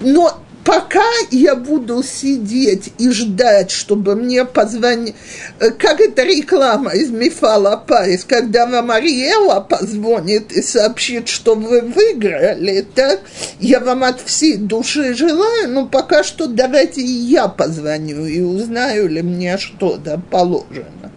Но 0.00 0.38
пока 0.68 1.08
я 1.30 1.56
буду 1.56 2.02
сидеть 2.02 2.92
и 2.98 3.08
ждать, 3.08 3.70
чтобы 3.70 4.14
мне 4.16 4.44
позвонить, 4.44 5.14
как 5.58 5.98
это 5.98 6.24
реклама 6.24 6.90
из 6.90 7.08
Мифала 7.08 7.82
Пайс, 7.86 8.24
когда 8.24 8.66
вам 8.66 8.90
Ариэла 8.90 9.60
позвонит 9.60 10.52
и 10.52 10.60
сообщит, 10.60 11.28
что 11.28 11.54
вы 11.54 11.80
выиграли, 11.80 12.86
так 12.94 13.22
я 13.60 13.80
вам 13.80 14.04
от 14.04 14.20
всей 14.20 14.58
души 14.58 15.14
желаю, 15.14 15.70
но 15.70 15.86
пока 15.86 16.22
что 16.22 16.46
давайте 16.46 17.00
и 17.00 17.06
я 17.06 17.48
позвоню 17.48 18.26
и 18.26 18.42
узнаю 18.42 19.08
ли 19.08 19.22
мне 19.22 19.56
что-то 19.56 20.20
положено 20.30 21.07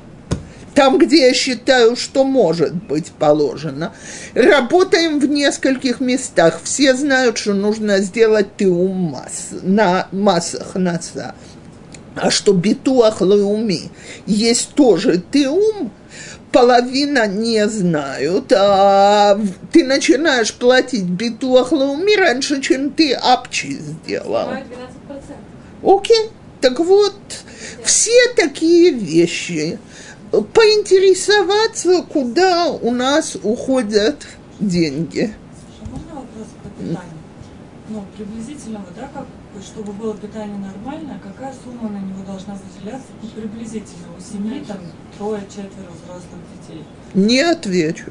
там, 0.73 0.97
где 0.97 1.27
я 1.27 1.33
считаю, 1.33 1.95
что 1.95 2.23
может 2.23 2.73
быть 2.73 3.11
положено. 3.11 3.93
Работаем 4.33 5.19
в 5.19 5.27
нескольких 5.27 5.99
местах. 5.99 6.61
Все 6.63 6.95
знают, 6.95 7.37
что 7.37 7.53
нужно 7.53 7.99
сделать 7.99 8.55
тыум 8.55 8.95
масс, 8.95 9.49
на 9.61 10.07
массах 10.11 10.75
носа. 10.75 11.35
А 12.15 12.29
что 12.29 12.53
битуах 12.53 13.21
лауми 13.21 13.89
есть 14.25 14.73
тоже 14.75 15.21
тыум, 15.31 15.91
половина 16.51 17.25
не 17.27 17.67
знают, 17.67 18.51
а 18.51 19.39
ты 19.71 19.85
начинаешь 19.85 20.53
платить 20.53 21.05
битуах 21.05 21.71
лауми 21.71 22.17
раньше, 22.17 22.61
чем 22.61 22.91
ты 22.91 23.13
апчи 23.13 23.77
сделал. 23.79 24.49
12%. 24.49 24.61
Окей, 25.83 26.29
так 26.59 26.79
вот, 26.79 27.15
все 27.83 28.33
такие 28.35 28.91
вещи– 28.91 29.79
поинтересоваться, 30.31 32.03
куда 32.03 32.67
у 32.67 32.91
нас 32.91 33.35
уходят 33.43 34.27
деньги. 34.59 35.33
Можно 35.89 36.21
вопрос 36.21 36.47
по 36.63 36.69
питанию? 36.69 37.17
Ну, 37.89 38.05
приблизительно, 38.15 38.85
да, 38.95 39.09
как, 39.13 39.25
чтобы 39.61 39.93
было 39.93 40.15
питание 40.15 40.57
нормальное, 40.57 41.19
какая 41.19 41.53
сумма 41.63 41.89
на 41.89 41.97
него 41.97 42.23
должна 42.25 42.55
выделяться 42.55 43.07
ну, 43.21 43.29
приблизительно 43.29 44.07
у 44.17 44.21
семьи, 44.21 44.63
там, 44.67 44.77
трое-четверо 45.17 45.91
взрослых 46.03 46.41
детей? 46.67 46.83
Не 47.13 47.41
отвечу. 47.41 48.05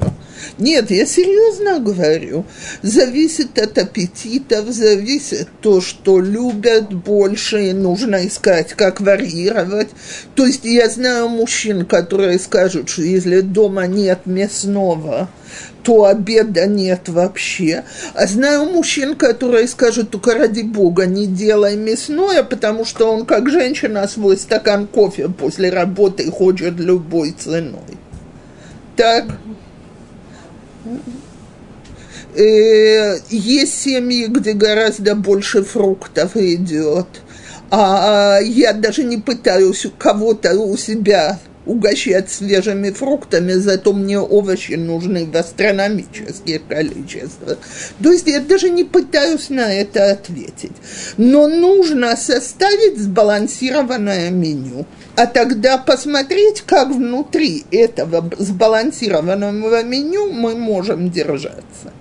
Нет, 0.57 0.91
я 0.91 1.05
серьезно 1.05 1.79
говорю. 1.79 2.45
Зависит 2.81 3.57
от 3.59 3.77
аппетитов, 3.77 4.69
зависит 4.69 5.49
то, 5.61 5.81
что 5.81 6.19
любят 6.19 6.93
больше, 6.93 7.69
и 7.69 7.73
нужно 7.73 8.27
искать, 8.27 8.73
как 8.73 9.01
варьировать. 9.01 9.89
То 10.35 10.45
есть 10.45 10.65
я 10.65 10.89
знаю 10.89 11.29
мужчин, 11.29 11.85
которые 11.85 12.39
скажут, 12.39 12.89
что 12.89 13.01
если 13.01 13.41
дома 13.41 13.87
нет 13.87 14.25
мясного, 14.25 15.29
то 15.83 16.05
обеда 16.05 16.67
нет 16.67 17.09
вообще. 17.09 17.83
А 18.13 18.27
знаю 18.27 18.65
мужчин, 18.65 19.15
которые 19.15 19.67
скажут, 19.67 20.11
только 20.11 20.33
ради 20.33 20.61
бога 20.61 21.05
не 21.05 21.27
делай 21.27 21.75
мясное, 21.75 22.43
потому 22.43 22.85
что 22.85 23.11
он, 23.11 23.25
как 23.25 23.49
женщина, 23.49 24.07
свой 24.07 24.37
стакан 24.37 24.87
кофе 24.87 25.29
после 25.29 25.69
работы 25.69 26.29
хочет 26.31 26.79
любой 26.79 27.31
ценой. 27.31 27.97
Так. 28.95 29.25
Э, 32.35 33.17
есть 33.29 33.81
семьи, 33.81 34.27
где 34.27 34.53
гораздо 34.53 35.15
больше 35.15 35.63
фруктов 35.63 36.37
идет. 36.37 37.07
А 37.69 38.39
я 38.41 38.73
даже 38.73 39.03
не 39.03 39.17
пытаюсь 39.17 39.87
кого-то 39.97 40.59
у 40.59 40.75
себя 40.75 41.39
угощать 41.65 42.29
свежими 42.29 42.89
фруктами, 42.89 43.53
зато 43.53 43.93
мне 43.93 44.19
овощи 44.19 44.73
нужны 44.73 45.25
в 45.25 45.35
астрономические 45.35 46.59
количества. 46.59 47.57
То 48.01 48.11
есть 48.11 48.27
я 48.27 48.39
даже 48.39 48.69
не 48.69 48.83
пытаюсь 48.83 49.49
на 49.49 49.71
это 49.73 50.11
ответить. 50.11 50.71
Но 51.17 51.47
нужно 51.47 52.15
составить 52.17 52.97
сбалансированное 52.97 54.31
меню 54.31 54.85
а 55.15 55.27
тогда 55.27 55.77
посмотреть, 55.77 56.61
как 56.61 56.89
внутри 56.89 57.65
этого 57.71 58.29
сбалансированного 58.37 59.83
меню 59.83 60.31
мы 60.31 60.55
можем 60.55 61.11
держаться. 61.11 61.93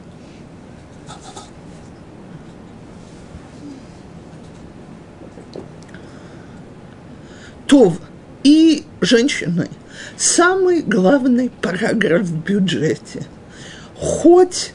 То 7.67 7.95
и 8.43 8.85
женщины. 9.01 9.69
Самый 10.17 10.83
главный 10.83 11.51
параграф 11.61 12.23
в 12.23 12.45
бюджете. 12.45 13.25
Хоть, 13.97 14.73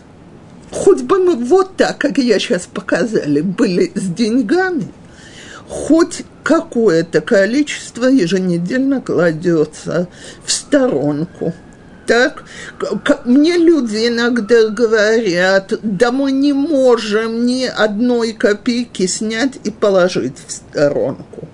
хоть 0.71 1.01
бы 1.01 1.19
мы 1.19 1.35
вот 1.35 1.75
так, 1.75 1.97
как 1.97 2.17
я 2.17 2.39
сейчас 2.39 2.67
показали, 2.71 3.41
были 3.41 3.91
с 3.95 4.03
деньгами, 4.03 4.87
хоть 5.67 6.23
какое-то 6.43 7.21
количество 7.21 8.05
еженедельно 8.05 9.01
кладется 9.01 10.07
в 10.45 10.51
сторонку. 10.51 11.53
Так, 12.05 12.43
мне 13.25 13.57
люди 13.57 14.07
иногда 14.07 14.69
говорят, 14.69 15.73
да 15.81 16.11
мы 16.11 16.31
не 16.31 16.53
можем 16.53 17.47
ни 17.47 17.65
одной 17.65 18.33
копейки 18.33 19.07
снять 19.07 19.53
и 19.63 19.71
положить 19.71 20.37
в 20.45 20.51
сторонку. 20.51 21.47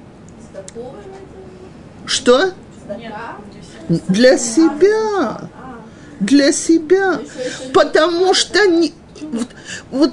Что? 2.12 2.52
Для 4.10 4.38
себя. 4.38 5.50
Для 6.20 6.52
себя. 6.52 7.22
Потому 7.74 8.34
что 8.34 8.68
не, 8.68 8.94
вот, 9.22 9.48
вот 9.92 10.12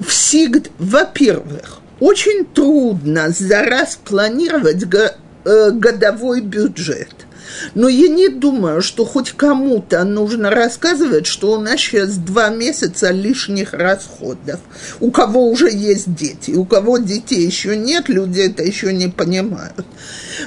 всегда, 0.00 0.70
во-первых, 0.78 1.80
очень 2.00 2.46
трудно 2.46 3.28
за 3.28 3.62
раз 3.62 3.98
планировать 4.02 4.82
э, 4.84 5.70
годовой 5.72 6.40
бюджет. 6.40 7.14
Но 7.74 7.88
я 7.88 8.08
не 8.08 8.28
думаю, 8.28 8.80
что 8.80 9.04
хоть 9.04 9.32
кому-то 9.32 10.04
нужно 10.04 10.50
рассказывать, 10.50 11.26
что 11.26 11.52
у 11.52 11.60
нас 11.60 11.78
сейчас 11.78 12.16
два 12.16 12.48
месяца 12.48 13.10
лишних 13.10 13.74
расходов. 13.74 14.60
У 15.00 15.10
кого 15.10 15.50
уже 15.50 15.70
есть 15.70 16.14
дети, 16.14 16.52
у 16.52 16.64
кого 16.64 16.96
детей 16.96 17.44
еще 17.44 17.76
нет, 17.76 18.08
люди 18.08 18.40
это 18.40 18.62
еще 18.62 18.94
не 18.94 19.08
понимают. 19.08 19.84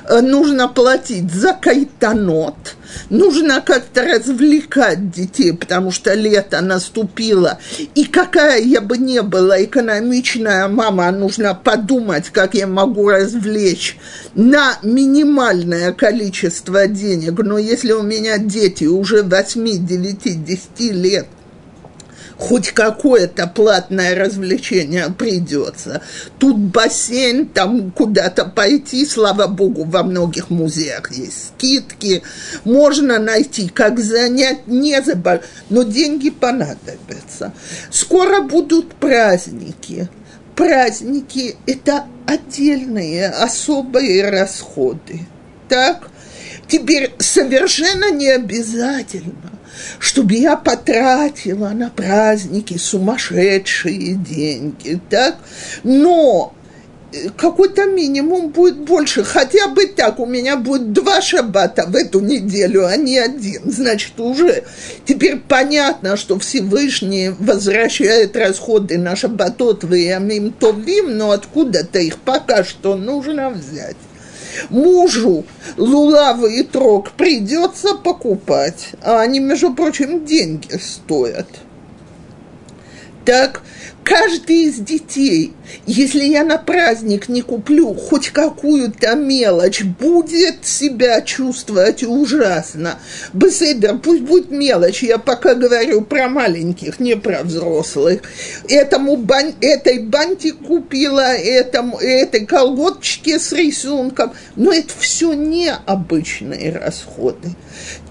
Э, 0.07 0.21
нужно 0.21 0.67
платить 0.67 1.31
за 1.31 1.53
кайтанот, 1.53 2.75
нужно 3.09 3.61
как-то 3.61 4.03
развлекать 4.03 5.11
детей, 5.11 5.53
потому 5.53 5.91
что 5.91 6.13
лето 6.13 6.61
наступило. 6.61 7.59
И 7.95 8.05
какая 8.05 8.61
я 8.61 8.81
бы 8.81 8.97
не 8.97 9.21
была 9.21 9.63
экономичная 9.63 10.67
мама, 10.67 11.11
нужно 11.11 11.55
подумать, 11.55 12.29
как 12.29 12.53
я 12.53 12.67
могу 12.67 13.09
развлечь 13.09 13.97
на 14.35 14.77
минимальное 14.83 15.93
количество 15.93 16.87
денег. 16.87 17.39
Но 17.39 17.57
если 17.57 17.91
у 17.91 18.01
меня 18.01 18.37
дети 18.37 18.85
уже 18.85 19.23
8, 19.23 19.85
9, 19.85 20.45
10 20.45 20.79
лет– 20.93 21.27
хоть 22.41 22.71
какое-то 22.71 23.45
платное 23.45 24.15
развлечение 24.15 25.13
придется. 25.15 26.01
Тут 26.39 26.57
бассейн, 26.57 27.45
там 27.45 27.91
куда-то 27.91 28.45
пойти, 28.45 29.05
слава 29.05 29.45
богу, 29.45 29.83
во 29.83 30.01
многих 30.01 30.49
музеях 30.49 31.11
есть 31.11 31.49
скидки, 31.49 32.23
можно 32.63 33.19
найти, 33.19 33.69
как 33.69 33.99
занять, 33.99 34.65
не 34.65 34.99
заболеть, 35.03 35.43
но 35.69 35.83
деньги 35.83 36.31
понадобятся. 36.31 37.53
Скоро 37.91 38.41
будут 38.41 38.95
праздники. 38.95 40.09
Праздники– 40.55 41.55
это 41.67 42.05
отдельные, 42.25 43.27
особые 43.29 44.29
расходы. 44.31 45.27
Так? 45.69 46.09
Теперь 46.67 47.13
совершенно 47.19 48.09
не 48.11 48.29
обязательно 48.29 49.60
чтобы 49.99 50.35
я 50.35 50.55
потратила 50.55 51.69
на 51.69 51.89
праздники 51.89 52.77
сумасшедшие 52.77 54.13
деньги, 54.15 54.99
так? 55.09 55.37
Но 55.83 56.53
э, 57.13 57.29
какой-то 57.35 57.85
минимум 57.85 58.49
будет 58.49 58.77
больше. 58.77 59.23
Хотя 59.23 59.67
бы 59.67 59.85
так, 59.85 60.19
у 60.19 60.25
меня 60.25 60.57
будет 60.57 60.93
два 60.93 61.21
шаббата 61.21 61.85
в 61.87 61.95
эту 61.95 62.19
неделю, 62.19 62.85
а 62.85 62.95
не 62.97 63.17
один. 63.17 63.71
Значит, 63.71 64.19
уже 64.19 64.63
теперь 65.05 65.37
понятно, 65.37 66.17
что 66.17 66.39
Всевышний 66.39 67.29
возвращает 67.39 68.35
расходы 68.35 68.97
на 68.97 69.15
шаббатот 69.15 69.83
в 69.83 69.93
Ямим 69.93 70.51
Товим, 70.51 71.17
но 71.17 71.31
откуда-то 71.31 71.99
их 71.99 72.17
пока 72.17 72.63
что 72.63 72.95
нужно 72.95 73.49
взять 73.49 73.97
мужу 74.69 75.45
лулавы 75.77 76.59
и 76.59 76.63
трог 76.63 77.11
придется 77.11 77.95
покупать, 77.95 78.89
а 79.01 79.21
они, 79.21 79.39
между 79.39 79.73
прочим, 79.73 80.25
деньги 80.25 80.77
стоят. 80.77 81.47
Так, 83.25 83.61
каждый 84.03 84.65
из 84.65 84.75
детей, 84.75 85.53
если 85.85 86.23
я 86.23 86.43
на 86.43 86.57
праздник 86.57 87.29
не 87.29 87.41
куплю 87.41 87.93
хоть 87.93 88.29
какую-то 88.29 89.15
мелочь, 89.15 89.83
будет 89.83 90.65
себя 90.65 91.21
чувствовать 91.21 92.03
ужасно. 92.03 92.99
Беседер, 93.33 93.97
пусть 93.97 94.21
будет 94.21 94.51
мелочь, 94.51 95.03
я 95.03 95.17
пока 95.17 95.55
говорю 95.55 96.01
про 96.01 96.27
маленьких, 96.27 96.99
не 96.99 97.15
про 97.15 97.43
взрослых. 97.43 98.21
Этому 98.67 99.17
бан, 99.17 99.53
этой 99.61 99.99
банти 99.99 100.51
купила, 100.51 101.33
этому, 101.33 101.97
этой 101.97 102.45
колготочке 102.45 103.39
с 103.39 103.51
рисунком, 103.51 104.33
но 104.55 104.71
это 104.71 104.93
все 104.99 105.33
необычные 105.33 106.71
расходы. 106.77 107.49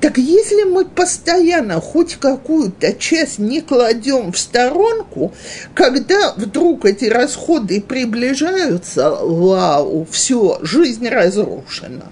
Так 0.00 0.16
если 0.16 0.62
мы 0.62 0.86
постоянно 0.86 1.78
хоть 1.78 2.14
какую-то 2.14 2.94
часть 2.94 3.38
не 3.38 3.60
кладем 3.60 4.32
в 4.32 4.38
сторонку, 4.38 5.34
когда 5.74 6.32
вдруг 6.36 6.86
эти 6.86 7.04
расходы 7.04 7.82
приближаются, 7.82 9.10
вау, 9.10 10.06
все, 10.10 10.58
жизнь 10.62 11.06
разрушена. 11.06 12.10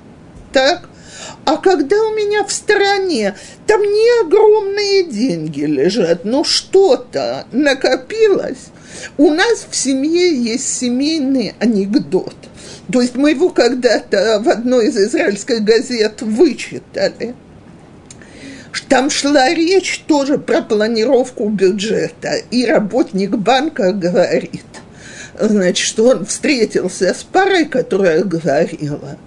Так? 0.52 0.88
А 1.46 1.56
когда 1.56 1.96
у 1.96 2.14
меня 2.14 2.44
в 2.44 2.52
стороне, 2.52 3.34
там 3.66 3.80
не 3.80 4.20
огромные 4.20 5.04
деньги 5.04 5.62
лежат, 5.62 6.26
но 6.26 6.44
что-то 6.44 7.46
накопилось, 7.52 8.68
у 9.16 9.30
нас 9.30 9.66
в 9.68 9.74
семье 9.74 10.34
есть 10.34 10.76
семейный 10.76 11.54
анекдот. 11.58 12.36
То 12.92 13.00
есть 13.00 13.14
мы 13.14 13.30
его 13.30 13.48
когда-то 13.48 14.42
в 14.44 14.48
одной 14.50 14.88
из 14.88 14.96
израильских 14.98 15.64
газет 15.64 16.20
вычитали– 16.20 17.34
там 18.88 19.10
шла 19.10 19.52
речь 19.54 20.04
тоже 20.06 20.38
про 20.38 20.62
планировку 20.62 21.48
бюджета, 21.48 22.36
и 22.50 22.66
работник 22.66 23.30
банка 23.30 23.92
говорит, 23.92 24.64
значит, 25.38 25.86
что 25.86 26.08
он 26.08 26.26
встретился 26.26 27.14
с 27.14 27.22
парой, 27.22 27.66
которая 27.66 28.24
говорила, 28.24 29.18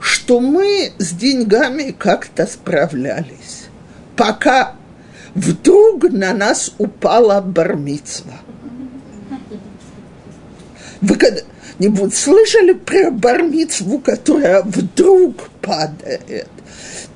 что 0.00 0.40
мы 0.40 0.92
с 0.98 1.10
деньгами 1.12 1.94
как-то 1.96 2.46
справлялись, 2.46 3.66
пока 4.16 4.76
вдруг 5.34 6.10
на 6.10 6.32
нас 6.32 6.72
упала 6.78 7.40
бармицва. 7.40 8.34
Вы 11.00 11.16
когда-нибудь 11.16 12.14
слышали 12.14 12.72
про 12.72 13.10
бармицву, 13.10 13.98
которая 13.98 14.62
вдруг 14.62 15.50
падает? 15.60 16.48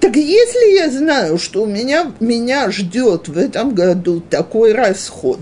Так 0.01 0.15
если 0.15 0.77
я 0.77 0.91
знаю, 0.91 1.39
что 1.39 1.63
у 1.63 1.67
меня, 1.67 2.13
меня 2.21 2.71
ждет 2.71 3.29
в 3.29 3.37
этом 3.37 3.75
году 3.75 4.21
такой 4.21 4.73
расход, 4.73 5.41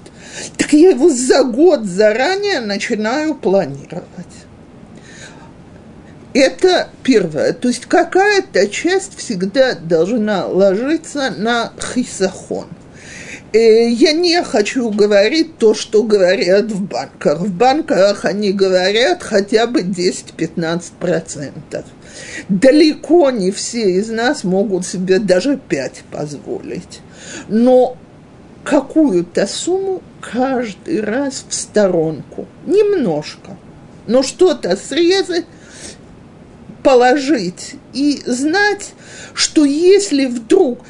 так 0.56 0.72
я 0.72 0.90
его 0.90 1.10
за 1.10 1.44
год 1.44 1.84
заранее 1.84 2.60
начинаю 2.60 3.34
планировать. 3.34 4.04
Это 6.32 6.88
первое. 7.02 7.52
То 7.52 7.68
есть 7.68 7.86
какая-то 7.86 8.68
часть 8.68 9.18
всегда 9.18 9.74
должна 9.74 10.46
ложиться 10.46 11.30
на 11.30 11.72
хисахон. 11.94 12.66
Э, 13.52 13.88
я 13.88 14.12
не 14.12 14.42
хочу 14.42 14.90
говорить 14.90 15.56
то, 15.56 15.72
что 15.72 16.02
говорят 16.02 16.66
в 16.66 16.82
банках. 16.82 17.40
В 17.40 17.50
банках 17.50 18.26
они 18.26 18.52
говорят 18.52 19.22
хотя 19.22 19.66
бы 19.66 19.80
10-15% 19.80 21.84
далеко 22.48 23.30
не 23.30 23.50
все 23.50 23.92
из 23.92 24.08
нас 24.08 24.44
могут 24.44 24.86
себе 24.86 25.18
даже 25.18 25.58
пять 25.68 26.02
позволить. 26.10 27.00
Но 27.48 27.96
какую-то 28.64 29.46
сумму 29.46 30.02
каждый 30.20 31.00
раз 31.00 31.44
в 31.48 31.54
сторонку, 31.54 32.46
немножко, 32.66 33.56
но 34.06 34.22
что-то 34.22 34.76
срезать, 34.76 35.46
положить 36.82 37.76
и 37.94 38.22
знать, 38.26 38.92
что 39.34 39.64
если 39.64 40.26
вдруг, 40.26 40.80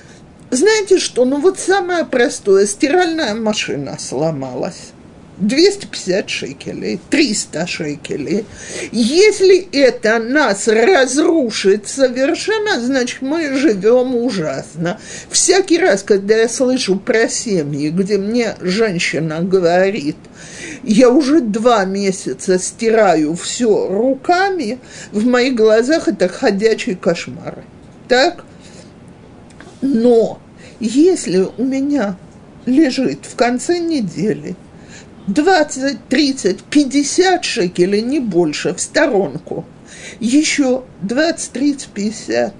знаете 0.50 0.98
что, 0.98 1.24
ну 1.24 1.40
вот 1.40 1.58
самое 1.58 2.04
простое, 2.04 2.66
стиральная 2.66 3.34
машина 3.34 3.96
сломалась 3.98 4.92
250 5.38 6.30
шекелей, 6.30 6.98
300 7.10 7.66
шекелей. 7.66 8.46
Если 8.90 9.68
это 9.72 10.18
нас 10.18 10.66
разрушит 10.66 11.88
совершенно, 11.88 12.80
значит, 12.80 13.20
мы 13.20 13.56
живем 13.56 14.14
ужасно. 14.14 14.98
Всякий 15.30 15.78
раз, 15.78 16.02
когда 16.02 16.36
я 16.36 16.48
слышу 16.48 16.96
про 16.96 17.28
семьи, 17.28 17.90
где 17.90 18.16
мне 18.16 18.56
женщина 18.60 19.42
говорит, 19.42 20.16
я 20.82 21.10
уже 21.10 21.40
два 21.40 21.84
месяца 21.84 22.58
стираю 22.58 23.34
все 23.34 23.88
руками, 23.88 24.78
в 25.12 25.26
моих 25.26 25.54
глазах 25.54 26.08
это 26.08 26.28
ходячий 26.28 26.94
кошмар. 26.94 27.62
Так? 28.08 28.44
Но 29.82 30.40
если 30.80 31.46
у 31.58 31.64
меня 31.64 32.16
лежит 32.64 33.26
в 33.26 33.36
конце 33.36 33.78
недели– 33.78 34.56
20, 35.26 36.08
30, 36.08 36.62
50 36.64 37.44
шекелей, 37.44 38.02
не 38.02 38.20
больше, 38.20 38.74
в 38.74 38.80
сторонку. 38.80 39.64
Еще 40.20 40.84
20, 41.02 41.52
30, 41.52 41.88
50. 41.88 42.54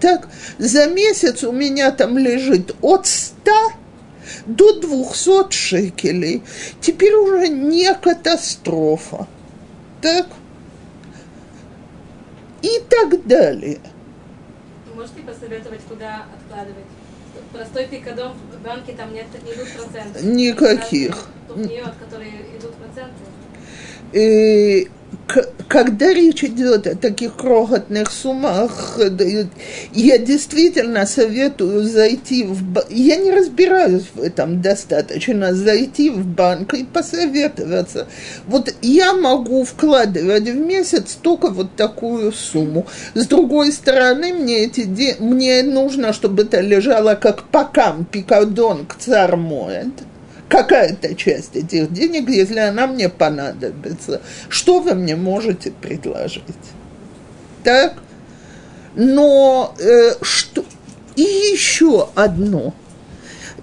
Так, 0.00 0.28
за 0.58 0.86
месяц 0.86 1.44
у 1.44 1.52
меня 1.52 1.90
там 1.90 2.18
лежит 2.18 2.74
от 2.80 3.06
100 3.06 3.52
до 4.46 4.80
200 4.80 5.52
шекелей. 5.52 6.42
Теперь 6.80 7.14
уже 7.14 7.48
не 7.48 7.92
катастрофа. 7.94 9.26
Так? 10.00 10.26
И 12.62 12.80
так 12.88 13.26
далее. 13.26 13.80
Можете 14.94 15.20
посоветовать, 15.22 15.80
куда 15.88 16.26
откладывать? 16.36 16.84
Простой 17.52 17.86
пикадон 17.86 18.32
в 18.32 18.64
банке 18.64 18.92
там 18.92 19.12
нет, 19.12 19.26
не 19.44 19.52
идут 19.52 19.68
проценты. 19.76 20.24
Никаких. 20.24 21.28
Тухниот, 21.48 21.94
которые 22.00 22.32
идут 22.56 22.74
проценты. 22.74 23.12
И 24.12 24.90
когда 25.68 26.12
речь 26.12 26.44
идет 26.44 26.86
о 26.86 26.94
таких 26.94 27.36
крохотных 27.36 28.10
суммах, 28.10 28.98
я 29.92 30.18
действительно 30.18 31.06
советую 31.06 31.84
зайти 31.84 32.44
в 32.44 32.62
банк. 32.62 32.90
Я 32.90 33.16
не 33.16 33.30
разбираюсь 33.30 34.04
в 34.14 34.20
этом 34.20 34.60
достаточно. 34.60 35.54
Зайти 35.54 36.10
в 36.10 36.26
банк 36.26 36.74
и 36.74 36.84
посоветоваться. 36.84 38.06
Вот 38.46 38.74
я 38.82 39.14
могу 39.14 39.64
вкладывать 39.64 40.48
в 40.48 40.56
месяц 40.56 41.16
только 41.20 41.48
вот 41.48 41.76
такую 41.76 42.32
сумму. 42.32 42.86
С 43.14 43.26
другой 43.26 43.72
стороны, 43.72 44.34
мне, 44.34 44.64
эти 44.64 44.84
де... 44.84 45.16
мне 45.18 45.62
нужно, 45.62 46.12
чтобы 46.12 46.42
это 46.42 46.60
лежало 46.60 47.14
как 47.14 47.44
покам, 47.44 48.04
пикадон 48.04 48.86
к 48.86 48.96
цармоэд 48.96 50.11
какая-то 50.52 51.14
часть 51.14 51.56
этих 51.56 51.90
денег, 51.90 52.28
если 52.28 52.58
она 52.58 52.86
мне 52.86 53.08
понадобится. 53.08 54.20
Что 54.50 54.80
вы 54.80 54.94
мне 54.94 55.16
можете 55.16 55.70
предложить? 55.70 56.44
Так? 57.64 57.94
Но 58.94 59.74
э, 59.78 60.10
что... 60.20 60.62
И 61.16 61.22
еще 61.22 62.10
одно. 62.14 62.74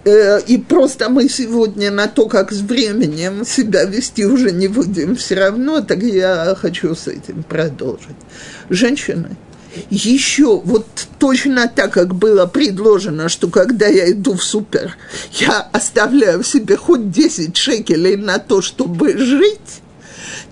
Э, 0.04 0.40
и 0.48 0.58
просто 0.58 1.10
мы 1.10 1.30
сегодня 1.30 1.92
на 1.92 2.08
то, 2.08 2.28
как 2.28 2.52
с 2.52 2.62
временем 2.62 3.46
себя 3.46 3.84
вести 3.84 4.26
уже 4.26 4.52
не 4.52 4.68
будем 4.68 5.16
все 5.16 5.36
равно, 5.36 5.82
так 5.82 6.02
я 6.02 6.56
хочу 6.56 6.96
с 6.96 7.08
этим 7.08 7.44
продолжить. 7.44 8.18
Женщины– 8.70 9.38
еще 9.90 10.60
вот 10.60 10.86
точно 11.20 11.68
так, 11.68 11.94
как 11.94 12.16
было 12.16 12.46
предложено, 12.46 13.30
что 13.30 13.50
когда 13.50 13.88
я 13.88 14.12
иду 14.12 14.34
в 14.34 14.44
супер, 14.44 14.98
я 15.34 15.62
оставляю 15.72 16.44
себе 16.44 16.76
хоть 16.76 17.12
10 17.12 17.56
шекелей 17.56 18.16
на 18.16 18.40
то, 18.40 18.62
чтобы 18.62 19.18
жить, 19.18 19.82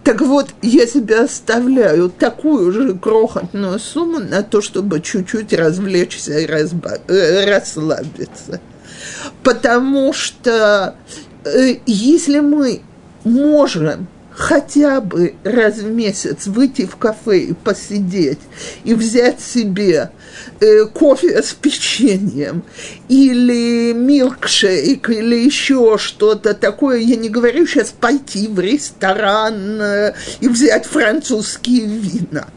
так 0.03 0.21
вот, 0.21 0.47
я 0.61 0.87
себе 0.87 1.19
оставляю 1.19 2.09
такую 2.09 2.71
же 2.71 2.93
крохотную 2.93 3.77
сумму 3.77 4.19
на 4.19 4.41
то, 4.41 4.61
чтобы 4.61 5.01
чуть-чуть 5.01 5.53
развлечься 5.53 6.39
и 6.39 6.45
разбав... 6.45 6.99
Э, 7.09 7.45
расслабиться. 7.45 8.61
Потому 9.43 10.13
что 10.13 10.95
э, 11.43 11.75
если 11.85 12.39
мы 12.39 12.81
можем 13.25 14.07
хотя 14.37 15.01
бы 15.01 15.33
раз 15.43 15.77
в 15.77 15.89
месяц 15.89 16.45
выйти 16.45 16.85
в 16.85 16.95
кафе 16.95 17.39
и 17.39 17.53
посидеть 17.53 18.39
и 18.83 18.93
взять 18.93 19.41
себе 19.41 20.11
э, 20.59 20.85
кофе 20.85 21.41
с 21.41 21.53
печеньем 21.53 22.63
или 23.09 23.93
милкшейк 23.93 25.09
или 25.09 25.35
еще 25.37 25.97
что-то 25.97 26.53
такое. 26.53 26.99
Я 26.99 27.15
не 27.15 27.29
говорю 27.29 27.65
сейчас 27.65 27.89
пойти 27.89 28.47
в 28.47 28.59
ресторан 28.59 29.81
э, 29.81 30.13
и 30.39 30.47
взять 30.47 30.85
французские 30.85 31.87
вина. 31.87 32.47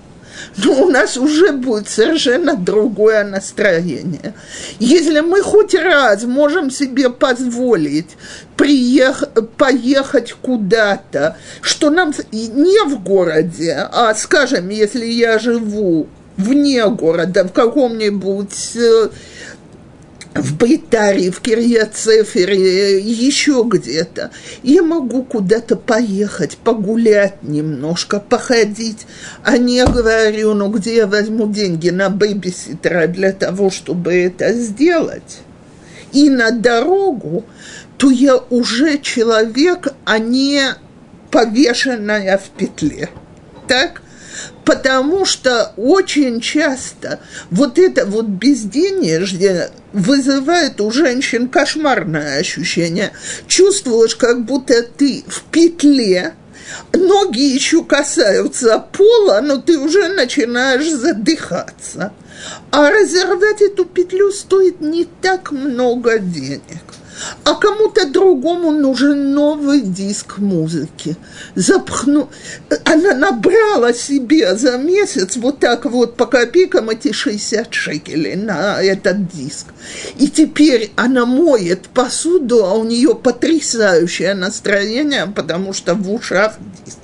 Но 0.57 0.85
у 0.85 0.91
нас 0.91 1.17
уже 1.17 1.53
будет 1.53 1.89
совершенно 1.89 2.57
другое 2.57 3.25
настроение. 3.25 4.35
Если 4.79 5.21
мы 5.21 5.43
хоть 5.43 5.75
раз 5.75 6.25
можем 6.25 6.71
себе 6.71 7.11
позволить 7.11 8.17
приех- 8.57 9.29
поехать 9.57 10.35
куда-то, 10.41 11.37
что 11.61 11.91
нам 11.91 12.13
не 12.33 12.85
в 12.89 13.03
городе, 13.03 13.89
а, 13.93 14.15
скажем, 14.15 14.69
если 14.69 15.07
я 15.07 15.39
живу 15.39 16.09
вне 16.37 16.87
города, 16.89 17.45
в 17.45 17.53
каком-нибудь 17.53 18.77
э, 18.77 19.09
в 20.35 20.57
Бритарии, 20.57 21.31
в 21.31 21.41
Кирьяцефере, 21.41 23.01
еще 23.01 23.65
где-то. 23.67 24.31
Я 24.63 24.83
могу 24.83 25.25
куда-то 25.25 25.77
поехать, 25.77 26.57
погулять 26.57 27.43
немножко, 27.43 28.21
походить. 28.21 29.07
А 29.43 29.59
не 29.59 29.85
говорю, 29.85 30.55
ну 30.55 30.69
где 30.69 30.97
я 30.97 31.07
возьму 31.07 31.49
деньги 31.49 31.91
на 31.91 32.11
бэбиситера 32.11 33.07
для 33.09 33.33
того, 33.33 33.71
чтобы 33.71 34.15
это 34.15 34.53
сделать. 34.53 35.39
И 36.13 36.29
на 36.29 36.51
дорогу, 36.51 37.45
то 37.97 38.11
я 38.11 38.37
уже 38.37 38.99
человек, 38.99 39.89
а 40.05 40.19
не 40.19 40.63
повешенная 41.31 42.39
в 42.39 42.51
петле. 42.51 43.11
Так? 43.69 44.03
Потому 44.65 45.25
что 45.25 45.73
очень 45.77 46.41
часто 46.41 47.21
вот 47.51 47.79
это 47.79 48.07
вот 48.07 48.27
безденежье 48.27 49.71
вызывает 49.93 50.81
у 50.81 50.91
женщин 50.91 51.49
кошмарное 51.49 52.39
ощущение. 52.39 53.13
Чувствуешь, 53.47 54.17
как 54.17 54.45
будто 54.45 54.83
ты 54.83 55.25
в 55.27 55.43
петле, 55.51 56.35
ноги 56.93 57.43
еще 57.43 57.85
касаются 57.85 58.79
пола, 58.79 59.41
но 59.43 59.57
ты 59.57 59.79
уже 59.79 60.09
начинаешь 60.09 60.89
задыхаться. 60.91 62.13
А 62.71 62.91
разорвать 62.91 63.61
эту 63.61 63.85
петлю 63.85 64.31
стоит 64.33 64.81
не 64.81 65.07
так 65.21 65.51
много 65.53 66.19
денег 66.19 66.83
а 67.45 67.55
кому-то 67.55 68.07
другому 68.09 68.71
нужен 68.71 69.33
новый 69.35 69.81
диск 69.81 70.39
музыки. 70.39 71.17
Запхну... 71.55 72.29
Она 72.85 73.15
набрала 73.15 73.93
себе 73.93 74.57
за 74.57 74.79
месяц 74.79 75.37
вот 75.37 75.59
так 75.59 75.85
вот 75.85 76.17
по 76.17 76.27
копейкам 76.27 76.91
эти 76.91 77.13
60 77.13 77.73
шекелей 77.73 78.37
на 78.37 78.83
этот 78.83 79.29
диск. 79.29 79.67
И 80.19 80.29
теперь 80.29 80.91
она 80.97 81.27
моет 81.27 81.89
посуду, 81.89 82.65
а 82.65 82.75
у 82.75 82.85
нее 82.85 83.15
потрясающее 83.15 84.35
настроение, 84.35 85.27
потому 85.27 85.73
что 85.73 85.95
в 85.95 86.13
ушах 86.13 86.55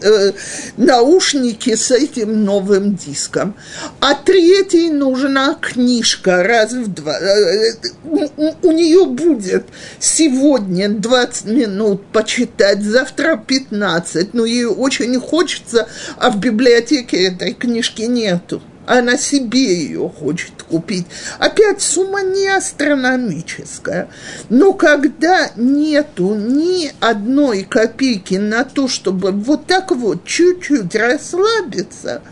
э, 0.00 0.32
наушники 0.76 1.74
с 1.74 1.90
этим 1.90 2.44
новым 2.44 2.94
диском. 2.94 3.54
А 4.00 4.14
третий 4.14 4.90
нужна 4.90 5.54
книжка 5.54 6.42
раз 6.42 6.72
в 6.72 6.88
два. 6.88 7.18
Э, 7.18 7.72
у, 8.04 8.28
у 8.62 8.72
нее 8.72 9.06
будет 9.06 9.64
сегодня 10.06 10.88
20 10.88 11.46
минут 11.46 12.06
почитать, 12.06 12.82
завтра 12.82 13.36
15, 13.36 14.34
но 14.34 14.44
ей 14.44 14.64
очень 14.64 15.18
хочется, 15.20 15.88
а 16.16 16.30
в 16.30 16.38
библиотеке 16.38 17.26
этой 17.26 17.52
книжки 17.52 18.02
нету. 18.02 18.62
Она 18.86 19.18
себе 19.18 19.82
ее 19.82 20.08
хочет 20.08 20.62
купить. 20.62 21.06
Опять 21.40 21.82
сумма 21.82 22.22
не 22.22 22.46
астрономическая. 22.46 24.08
Но 24.48 24.74
когда 24.74 25.50
нету 25.56 26.36
ни 26.36 26.92
одной 27.00 27.64
копейки 27.64 28.36
на 28.36 28.62
то, 28.62 28.86
чтобы 28.86 29.32
вот 29.32 29.66
так 29.66 29.90
вот 29.90 30.24
чуть-чуть 30.24 30.94
расслабиться, 30.94 32.22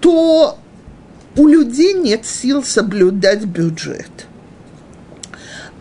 то 0.00 0.56
у 1.36 1.48
людей 1.48 1.94
нет 1.94 2.26
сил 2.26 2.62
соблюдать 2.62 3.44
бюджет. 3.44 4.26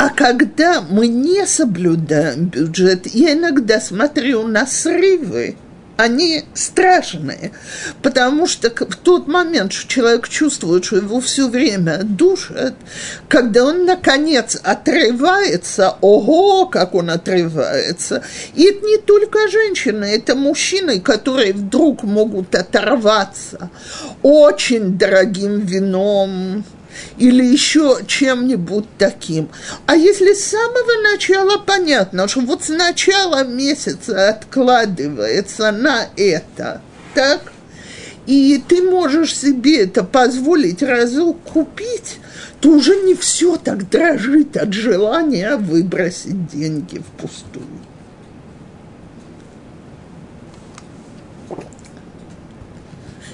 А 0.01 0.09
когда 0.09 0.81
мы 0.81 1.07
не 1.07 1.45
соблюдаем 1.45 2.45
бюджет, 2.45 3.05
я 3.13 3.33
иногда 3.33 3.79
смотрю 3.79 4.47
на 4.47 4.65
срывы, 4.65 5.55
они 5.95 6.43
страшные, 6.55 7.51
потому 8.01 8.47
что 8.47 8.71
в 8.71 8.95
тот 8.95 9.27
момент, 9.27 9.73
что 9.73 9.87
человек 9.87 10.27
чувствует, 10.27 10.85
что 10.85 10.95
его 10.95 11.21
все 11.21 11.47
время 11.47 11.99
душат, 12.01 12.73
когда 13.27 13.63
он, 13.63 13.85
наконец, 13.85 14.59
отрывается, 14.63 15.97
ого, 16.01 16.65
как 16.65 16.95
он 16.95 17.11
отрывается, 17.11 18.23
и 18.55 18.63
это 18.63 18.83
не 18.83 18.97
только 18.97 19.49
женщины, 19.49 20.05
это 20.05 20.33
мужчины, 20.33 20.99
которые 20.99 21.53
вдруг 21.53 22.01
могут 22.01 22.55
оторваться 22.55 23.69
очень 24.23 24.97
дорогим 24.97 25.59
вином, 25.59 26.65
или 27.17 27.43
еще 27.43 27.99
чем-нибудь 28.05 28.85
таким. 28.97 29.49
А 29.85 29.95
если 29.95 30.33
с 30.33 30.45
самого 30.45 31.11
начала 31.11 31.57
понятно, 31.57 32.27
что 32.27 32.41
вот 32.41 32.63
с 32.63 32.69
начала 32.69 33.43
месяца 33.43 34.29
откладывается 34.29 35.71
на 35.71 36.07
это, 36.15 36.81
так, 37.13 37.51
и 38.25 38.63
ты 38.67 38.81
можешь 38.83 39.35
себе 39.35 39.83
это 39.83 40.03
позволить 40.03 40.83
разок 40.83 41.41
купить, 41.43 42.19
то 42.59 42.69
уже 42.69 42.95
не 42.95 43.15
все 43.15 43.57
так 43.57 43.89
дрожит 43.89 44.55
от 44.55 44.71
желания 44.73 45.57
выбросить 45.57 46.47
деньги 46.47 46.99
впустую. 46.99 47.65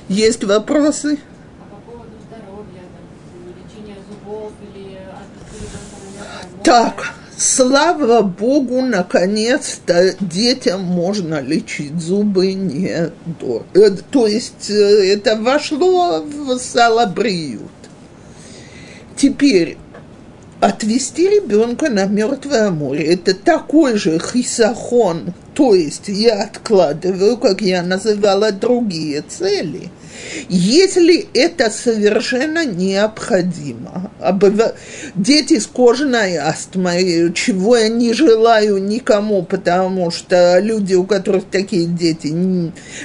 Есть 0.07 0.45
вопросы? 0.45 1.19
Так, 6.68 7.13
слава 7.38 8.22
богу, 8.22 8.82
наконец-то 8.82 10.13
детям 10.20 10.84
можно 10.84 11.39
лечить 11.39 11.97
зубы 11.97 12.51
не 12.55 13.09
до. 13.39 13.63
Э, 13.74 13.91
то 14.11 14.28
есть 14.28 14.70
э, 14.70 15.13
это 15.13 15.38
вошло 15.38 16.22
в 16.22 16.59
салабриют. 16.59 17.72
Теперь 19.15 19.78
отвести 20.59 21.30
ребенка 21.30 21.89
на 21.89 22.03
мертвое 22.03 22.70
море– 22.70 23.05
это 23.13 23.34
такой 23.34 23.95
же 23.95 24.20
хисахон, 24.20 25.34
то 25.53 25.74
есть 25.74 26.09
я 26.09 26.43
откладываю, 26.43 27.38
как 27.38 27.61
я 27.61 27.82
называла, 27.82 28.51
другие 28.51 29.22
цели– 29.22 29.89
если 30.49 31.28
это 31.34 31.70
совершенно 31.70 32.65
необходимо, 32.65 34.11
дети 35.15 35.59
с 35.59 35.68
кожаной 35.68 36.38
астмой, 36.38 37.32
чего 37.34 37.78
я 37.78 37.89
не 37.89 38.13
желаю 38.13 38.78
никому, 38.78 39.43
потому 39.43 40.11
что 40.11 40.59
люди, 40.59 40.95
у 40.95 41.03
которых 41.03 41.45
такие 41.45 41.86
дети, 41.86 42.34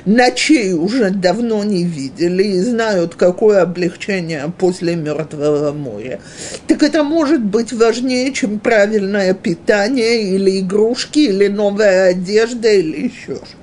ночей 0.05 0.73
уже 0.73 1.11
давно 1.11 1.65
не 1.65 1.85
видели 1.85 2.43
и 2.45 2.61
знают, 2.61 3.15
какое 3.15 3.63
облегчение 3.63 4.53
после 4.59 4.97
Мертвого 4.97 5.73
моря. 5.73 6.21
Так 6.67 6.83
это 6.83 7.03
может 7.03 7.43
быть 7.43 7.73
важнее, 7.73 8.33
чем 8.33 8.59
правильное 8.59 9.35
питание 9.35 10.35
или 10.35 10.61
игрушки, 10.61 11.21
или 11.21 11.49
новая 11.49 12.11
одежда, 12.11 12.71
или 12.71 13.07
еще 13.07 13.37
что-то. 13.37 13.62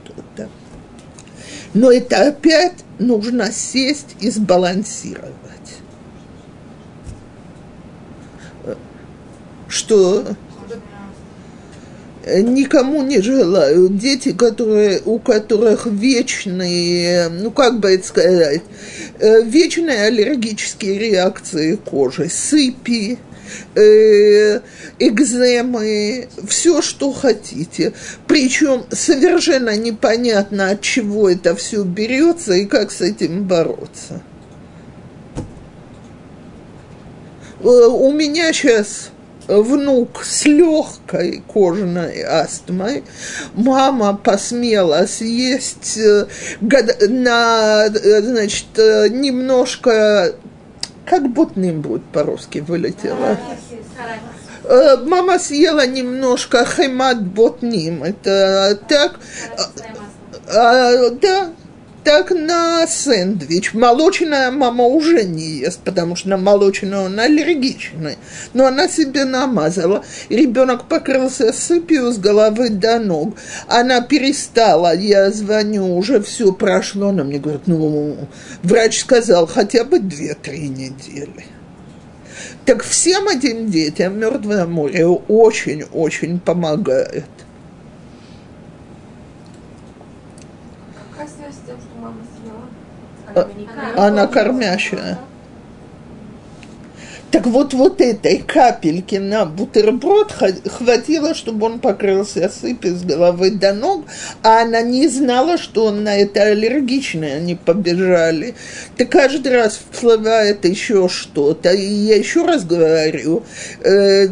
Но 1.73 1.91
это 1.91 2.29
опять 2.29 2.83
нужно 2.97 3.51
сесть 3.51 4.15
и 4.19 4.29
сбалансировать. 4.29 5.35
Что 9.67 10.25
никому 12.37 13.03
не 13.03 13.21
желаю. 13.21 13.89
Дети, 13.89 14.33
которые, 14.33 15.01
у 15.05 15.19
которых 15.19 15.85
вечные, 15.85 17.29
ну 17.29 17.51
как 17.51 17.79
бы 17.79 17.91
это 17.91 18.07
сказать, 18.07 18.61
э, 19.19 19.41
вечные 19.43 20.03
аллергические 20.03 20.97
реакции 20.97 21.75
кожи, 21.75 22.29
сыпи, 22.29 23.17
э, 23.75 24.59
экземы, 24.99 26.27
все, 26.47 26.81
что 26.81 27.11
хотите. 27.11 27.93
Причем 28.27 28.85
совершенно 28.91 29.75
непонятно, 29.77 30.71
от 30.71 30.81
чего 30.81 31.29
это 31.29 31.55
все 31.55 31.83
берется 31.83 32.53
и 32.53 32.65
как 32.65 32.91
с 32.91 33.01
этим 33.01 33.45
бороться. 33.45 34.21
Э, 37.61 37.67
у 37.67 38.11
меня 38.11 38.53
сейчас 38.53 39.11
внук 39.47 40.23
с 40.23 40.45
легкой 40.45 41.41
кожной 41.47 42.21
астмой, 42.21 43.03
мама 43.53 44.15
посмела 44.15 45.07
съесть 45.07 45.97
э, 45.97 46.27
на, 47.07 47.87
значит, 47.87 48.67
немножко 48.77 50.35
как 51.09 51.27
ботным 51.29 51.81
будет 51.81 52.03
по-русски 52.05 52.59
вылетело? 52.59 53.37
Э, 54.63 54.97
мама 54.97 55.39
съела 55.39 55.87
немножко 55.87 56.63
хемат 56.65 57.25
ботним. 57.25 58.03
Это 58.03 58.79
так. 58.87 59.19
А, 60.53 61.09
да. 61.09 61.49
Так 62.03 62.31
на 62.31 62.85
сэндвич. 62.87 63.73
Молочная 63.73 64.51
мама 64.51 64.85
уже 64.85 65.23
не 65.23 65.59
ест, 65.59 65.79
потому 65.83 66.15
что 66.15 66.29
на 66.29 66.37
молочную 66.37 67.05
она 67.05 67.23
аллергичная. 67.23 68.17
Но 68.53 68.65
она 68.65 68.87
себе 68.87 69.25
намазала. 69.25 70.03
Ребенок 70.29 70.87
покрылся 70.87 71.53
сыпью 71.53 72.11
с 72.11 72.17
головы 72.17 72.69
до 72.69 72.99
ног. 72.99 73.35
Она 73.67 74.01
перестала. 74.01 74.95
Я 74.95 75.31
звоню, 75.31 75.95
уже 75.95 76.21
все 76.21 76.51
прошло. 76.51 77.09
Она 77.09 77.23
мне 77.23 77.39
говорит, 77.39 77.63
ну, 77.67 78.17
врач 78.63 78.99
сказал, 79.01 79.47
хотя 79.47 79.83
бы 79.83 79.99
2-3 79.99 80.67
недели. 80.67 81.45
Так 82.65 82.83
всем 82.83 83.27
этим 83.27 83.69
детям 83.69 84.19
Мертвое 84.19 84.65
море 84.65 85.07
очень-очень 85.07 86.39
помогает. 86.39 87.25
Какая 91.09 91.27
связь 91.27 91.55
с 91.55 91.65
тем, 91.65 91.77
что 91.77 91.99
мама 91.99 92.17
съела? 92.37 92.61
А- 92.61 93.18
Она 93.35 93.47
не 93.55 93.67
Она 93.97 94.27
кормящая. 94.27 95.17
Так 97.31 97.45
вот, 97.45 97.73
вот 97.73 98.01
этой 98.01 98.37
капельки 98.39 99.15
на 99.15 99.45
бутерброд 99.45 100.31
хватило, 100.31 101.35
чтобы 101.35 101.67
он 101.67 101.79
покрылся 101.79 102.49
сыпью 102.49 102.95
с 102.95 103.03
головы 103.03 103.51
до 103.51 103.71
ног, 103.73 104.05
а 104.41 104.63
она 104.63 104.81
не 104.81 105.07
знала, 105.07 105.59
что 105.59 105.85
он 105.85 106.03
на 106.03 106.17
это 106.17 106.41
аллергичный, 106.41 107.35
они 107.37 107.53
побежали. 107.55 108.55
Так 108.97 109.09
каждый 109.09 109.55
раз 109.55 109.79
всплывает 109.91 110.65
еще 110.65 111.07
что-то. 111.07 111.71
И 111.71 111.85
я 111.85 112.15
еще 112.15 112.45
раз 112.45 112.65
говорю, 112.65 113.43
э, 113.83 114.25
э, 114.25 114.29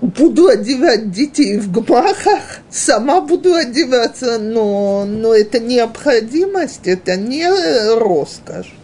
буду 0.00 0.48
одевать 0.48 1.12
детей 1.12 1.56
в 1.58 1.70
гмахах, 1.70 2.42
сама 2.68 3.20
буду 3.20 3.54
одеваться, 3.54 4.38
но, 4.40 5.04
но 5.06 5.34
это 5.34 5.60
необходимость, 5.60 6.80
это 6.88 7.16
не 7.16 7.48
роскошь. 7.96 8.74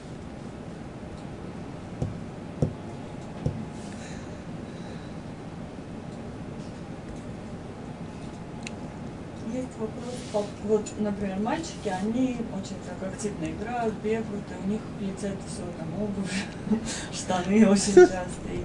Есть 9.52 9.68
вопрос, 9.80 10.14
по- 10.32 10.57
вот, 10.68 10.84
например, 10.98 11.38
мальчики, 11.40 11.88
они 11.88 12.36
очень 12.54 12.76
так 12.86 13.08
активно 13.10 13.46
играют, 13.46 13.94
бегают, 14.04 14.44
и 14.50 14.66
у 14.66 14.70
них 14.70 14.80
летят 15.00 15.36
все, 15.46 15.62
там, 15.78 15.88
обувь, 16.02 16.44
штаны 17.12 17.66
очень 17.66 17.94
часто. 17.94 18.48
И, 18.52 18.62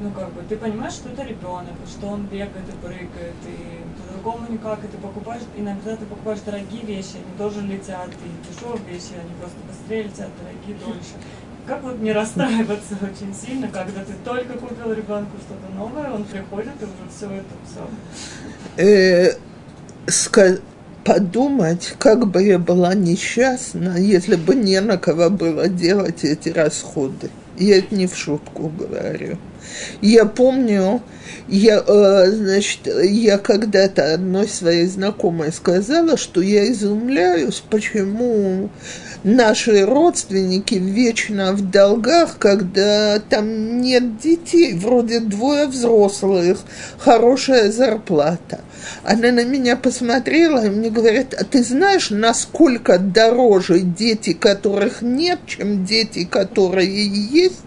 ну, 0.00 0.10
как 0.12 0.32
бы, 0.32 0.42
ты 0.48 0.56
понимаешь, 0.56 0.94
что 0.94 1.10
это 1.10 1.22
ребенок, 1.22 1.74
что 1.86 2.06
он 2.08 2.26
бегает 2.26 2.66
и 2.68 2.84
прыгает, 2.84 3.34
и 3.46 3.82
по-другому 4.00 4.46
никак, 4.50 4.82
и 4.84 4.88
ты 4.88 4.96
покупаешь, 4.96 5.42
иногда 5.56 5.96
ты 5.96 6.06
покупаешь 6.06 6.40
дорогие 6.40 6.82
вещи, 6.82 7.16
они 7.16 7.36
тоже 7.38 7.60
летят, 7.60 8.08
и 8.08 8.50
дешевые 8.50 8.82
вещи, 8.90 9.12
они 9.20 9.34
просто 9.38 9.58
быстрее 9.68 10.04
летят, 10.04 10.30
дорогие 10.40 10.76
дольше. 10.84 11.16
Как 11.66 11.82
вот 11.82 11.98
не 11.98 12.12
расстраиваться 12.12 12.94
очень 13.02 13.34
сильно, 13.34 13.68
когда 13.68 14.04
ты 14.04 14.14
только 14.24 14.54
купил 14.54 14.92
ребенку 14.92 15.36
что-то 15.38 15.74
новое, 15.74 16.10
он 16.12 16.24
приходит 16.24 16.80
и 16.80 16.84
уже 16.84 17.10
все 17.14 17.26
это 17.26 17.54
все. 17.66 17.86
Подумать, 21.06 21.94
как 21.98 22.26
бы 22.26 22.42
я 22.42 22.58
была 22.58 22.94
несчастна, 22.94 23.96
если 23.96 24.34
бы 24.34 24.54
не 24.56 24.80
на 24.80 24.98
кого 24.98 25.30
было 25.30 25.68
делать 25.68 26.24
эти 26.24 26.48
расходы. 26.48 27.30
Я 27.56 27.78
это 27.78 27.94
не 27.94 28.06
в 28.06 28.16
шутку 28.16 28.68
говорю. 28.68 29.38
Я 30.00 30.26
помню, 30.26 31.00
я, 31.48 31.82
э, 31.86 32.30
значит, 32.32 32.80
я 32.86 33.38
когда-то 33.38 34.14
одной 34.14 34.48
своей 34.48 34.86
знакомой 34.86 35.52
сказала, 35.52 36.16
что 36.16 36.40
я 36.40 36.70
изумляюсь, 36.70 37.62
почему 37.70 38.68
наши 39.26 39.84
родственники 39.84 40.76
вечно 40.76 41.52
в 41.52 41.68
долгах, 41.70 42.38
когда 42.38 43.18
там 43.18 43.80
нет 43.80 44.18
детей, 44.18 44.74
вроде 44.74 45.18
двое 45.18 45.66
взрослых, 45.66 46.60
хорошая 46.96 47.72
зарплата. 47.72 48.60
Она 49.02 49.32
на 49.32 49.44
меня 49.44 49.76
посмотрела 49.76 50.64
и 50.64 50.70
мне 50.70 50.90
говорит, 50.90 51.34
а 51.34 51.44
ты 51.44 51.64
знаешь, 51.64 52.10
насколько 52.10 52.98
дороже 52.98 53.80
дети, 53.80 54.32
которых 54.32 55.02
нет, 55.02 55.40
чем 55.46 55.84
дети, 55.84 56.24
которые 56.24 57.06
есть? 57.06 57.60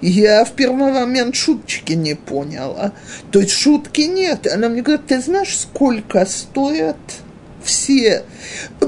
Я 0.00 0.44
в 0.44 0.52
первый 0.52 0.92
момент 0.92 1.36
шуточки 1.36 1.92
не 1.92 2.14
поняла. 2.14 2.92
То 3.30 3.38
есть 3.40 3.52
шутки 3.52 4.02
нет. 4.02 4.46
Она 4.46 4.68
мне 4.68 4.82
говорит, 4.82 5.06
ты 5.06 5.20
знаешь, 5.20 5.56
сколько 5.56 6.26
стоят 6.26 6.96
все, 7.66 8.22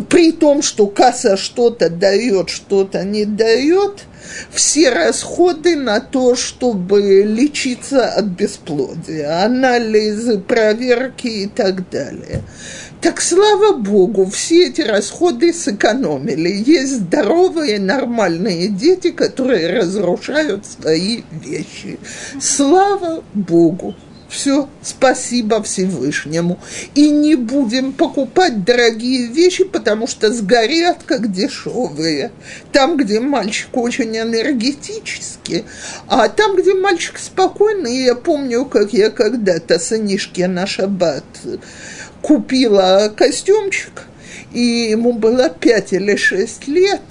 при 0.08 0.32
том, 0.32 0.62
что 0.62 0.86
касса 0.86 1.36
что-то 1.36 1.90
дает, 1.90 2.48
что-то 2.48 3.04
не 3.04 3.26
дает, 3.26 4.04
все 4.50 4.90
расходы 4.90 5.76
на 5.76 6.00
то, 6.00 6.36
чтобы 6.36 7.22
лечиться 7.26 8.06
от 8.06 8.26
бесплодия, 8.26 9.44
анализы, 9.44 10.38
проверки 10.38 11.26
и 11.26 11.46
так 11.46 11.90
далее. 11.90 12.42
Так 13.00 13.20
слава 13.20 13.76
богу, 13.76 14.26
все 14.26 14.68
эти 14.68 14.80
расходы 14.80 15.52
сэкономили. 15.52 16.48
Есть 16.66 16.96
здоровые, 16.96 17.78
нормальные 17.78 18.68
дети, 18.68 19.12
которые 19.12 19.78
разрушают 19.78 20.66
свои 20.66 21.22
вещи. 21.30 21.98
Слава 22.40 23.22
богу. 23.34 23.94
Все, 24.28 24.68
спасибо 24.82 25.62
Всевышнему. 25.62 26.58
И 26.94 27.08
не 27.08 27.34
будем 27.34 27.92
покупать 27.92 28.62
дорогие 28.62 29.26
вещи, 29.26 29.64
потому 29.64 30.06
что 30.06 30.30
сгорят 30.32 30.98
как 31.06 31.32
дешевые. 31.32 32.30
Там, 32.70 32.98
где 32.98 33.20
мальчик 33.20 33.74
очень 33.76 34.16
энергетический, 34.18 35.64
а 36.08 36.28
там, 36.28 36.56
где 36.56 36.74
мальчик 36.74 37.18
спокойный, 37.18 38.04
я 38.04 38.14
помню, 38.14 38.66
как 38.66 38.92
я 38.92 39.10
когда-то 39.10 39.78
сынишке 39.78 40.46
на 40.46 40.66
шаббат 40.66 41.24
купила 42.20 43.12
костюмчик, 43.16 44.07
и 44.52 44.60
ему 44.90 45.12
было 45.12 45.50
пять 45.50 45.92
или 45.92 46.16
шесть 46.16 46.68
лет, 46.68 47.02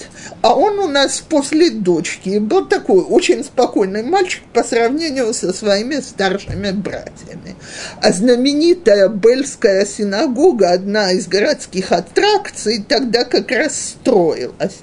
а 0.42 0.56
он 0.56 0.80
у 0.80 0.88
нас 0.88 1.22
после 1.28 1.70
дочки 1.70 2.40
был 2.40 2.66
такой 2.66 3.02
очень 3.02 3.44
спокойный 3.44 4.04
мальчик 4.04 4.44
по 4.54 4.64
сравнению 4.64 5.34
со 5.34 5.54
своими 5.54 6.00
старшими 6.00 6.72
братьями. 6.72 7.56
А 8.02 8.12
знаменитая 8.12 9.08
Бельская 9.10 9.86
синагога, 9.86 10.72
одна 10.72 11.12
из 11.12 11.28
городских 11.28 11.92
аттракций, 11.92 12.84
тогда 12.88 13.24
как 13.24 13.52
раз 13.52 13.80
строилась. 13.80 14.78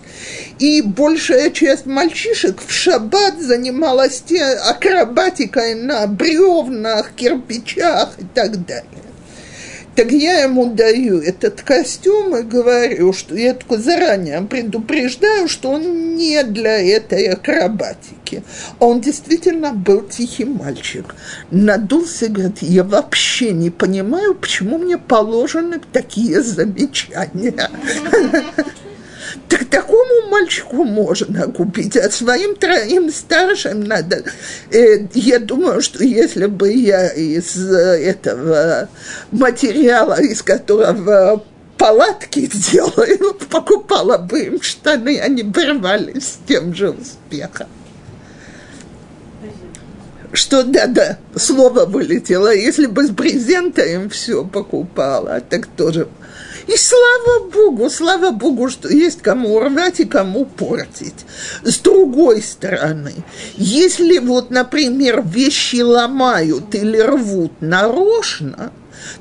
И 0.58 0.80
большая 0.80 1.50
часть 1.50 1.86
мальчишек 1.86 2.60
в 2.64 2.72
шаббат 2.72 3.40
занималась 3.40 4.22
акробатикой 4.64 5.74
на 5.74 6.06
бревнах, 6.06 7.12
кирпичах 7.14 8.18
и 8.18 8.24
так 8.34 8.64
далее. 8.64 8.84
Так 9.94 10.10
я 10.10 10.40
ему 10.40 10.74
даю 10.74 11.20
этот 11.20 11.62
костюм 11.62 12.36
и 12.36 12.42
говорю, 12.42 13.12
что 13.12 13.36
я 13.36 13.54
только 13.54 13.78
заранее 13.78 14.42
предупреждаю, 14.42 15.46
что 15.48 15.70
он 15.70 16.16
не 16.16 16.42
для 16.42 16.80
этой 16.80 17.28
акробатики. 17.28 18.42
Он 18.80 19.00
действительно 19.00 19.72
был 19.72 20.02
тихий 20.02 20.44
мальчик. 20.44 21.14
Надулся 21.50 22.26
и 22.26 22.28
говорит, 22.28 22.62
я 22.62 22.82
вообще 22.82 23.52
не 23.52 23.70
понимаю, 23.70 24.34
почему 24.34 24.78
мне 24.78 24.98
положены 24.98 25.80
такие 25.92 26.42
замечания. 26.42 27.70
Так 29.48 29.64
такому 29.66 30.28
мальчику 30.30 30.84
можно 30.84 31.46
купить, 31.48 31.96
а 31.96 32.10
своим 32.10 32.56
троим 32.56 33.10
старшим 33.10 33.84
надо. 33.84 34.24
Э, 34.70 35.06
я 35.14 35.38
думаю, 35.38 35.80
что 35.80 36.02
если 36.04 36.46
бы 36.46 36.72
я 36.72 37.08
из 37.08 37.56
э, 37.56 38.00
этого 38.04 38.88
материала, 39.30 40.20
из 40.20 40.42
которого 40.42 41.44
палатки 41.76 42.50
делаю, 42.52 43.34
покупала 43.50 44.18
бы 44.18 44.40
им 44.40 44.62
штаны, 44.62 45.20
они 45.20 45.42
бы 45.42 45.64
рвались 45.64 46.24
с 46.24 46.38
тем 46.46 46.74
же 46.74 46.90
успехом. 46.90 47.68
Что 50.32 50.64
да-да, 50.64 51.18
слово 51.36 51.84
вылетело. 51.84 52.52
Если 52.52 52.86
бы 52.86 53.06
с 53.06 53.10
брезента 53.10 53.82
им 53.82 54.10
все 54.10 54.44
покупала, 54.44 55.40
так 55.40 55.68
тоже. 55.68 56.08
И 56.66 56.76
слава 56.76 57.50
Богу, 57.50 57.90
слава 57.90 58.30
Богу, 58.30 58.68
что 58.68 58.88
есть 58.88 59.20
кому 59.22 59.60
рвать 59.60 60.00
и 60.00 60.04
кому 60.04 60.46
портить. 60.46 61.26
С 61.62 61.78
другой 61.78 62.42
стороны, 62.42 63.12
если 63.56 64.18
вот, 64.18 64.50
например, 64.50 65.22
вещи 65.26 65.82
ломают 65.82 66.74
или 66.74 66.98
рвут 66.98 67.52
нарочно, 67.60 68.72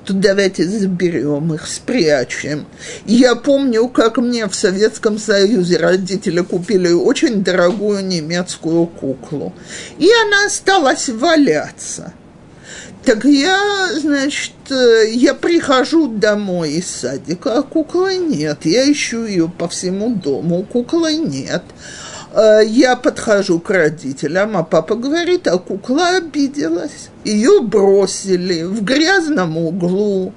то 0.05 0.13
давайте 0.13 0.65
заберем 0.65 1.53
их, 1.53 1.67
спрячем. 1.67 2.65
Я 3.05 3.35
помню, 3.35 3.87
как 3.89 4.17
мне 4.17 4.47
в 4.47 4.55
Советском 4.55 5.17
Союзе 5.17 5.77
родители 5.77 6.41
купили 6.41 6.91
очень 6.91 7.43
дорогую 7.43 8.05
немецкую 8.05 8.87
куклу. 8.87 9.53
И 9.97 10.09
она 10.25 10.45
осталась 10.45 11.09
валяться. 11.09 12.13
Так 13.05 13.25
я, 13.25 13.89
значит, 13.99 14.53
э, 14.69 15.09
я 15.11 15.33
прихожу 15.33 16.07
домой 16.07 16.73
из 16.73 16.87
садика, 16.87 17.57
а 17.57 17.61
куклы 17.61 18.15
нет. 18.15 18.65
Я 18.65 18.89
ищу 18.89 19.25
ее 19.25 19.49
по 19.49 19.67
всему 19.67 20.15
дому, 20.15 20.63
куклы 20.63 21.15
нет. 21.15 21.63
Э, 22.33 22.61
Я 22.65 22.95
подхожу 22.95 23.59
к 23.59 23.69
родителям, 23.69 24.57
а 24.57 24.63
папа 24.63 24.95
говорит, 24.95 25.47
а 25.47 25.57
кукла 25.59 26.17
обиделась. 26.17 27.09
Ее 27.23 27.61
бросили 27.61 28.63
в 28.63 28.83
грязном 28.83 29.57
углу. 29.57 30.33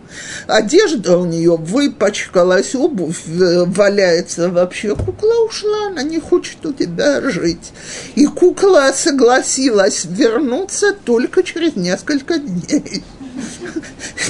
Одежда 0.46 1.16
у 1.16 1.24
нее 1.24 1.56
выпачкалась, 1.56 2.74
обувь 2.74 3.22
э, 3.26 3.64
валяется 3.64 4.50
вообще. 4.50 4.94
Кукла 4.94 5.46
ушла, 5.48 5.86
она 5.88 6.02
не 6.02 6.20
хочет 6.20 6.64
у 6.66 6.72
тебя 6.72 7.22
жить. 7.30 7.72
И 8.14 8.26
кукла 8.26 8.92
согласилась 8.94 10.04
вернуться 10.04 10.92
только 10.92 11.42
через 11.42 11.76
несколько 11.76 12.38
дней. 12.38 13.02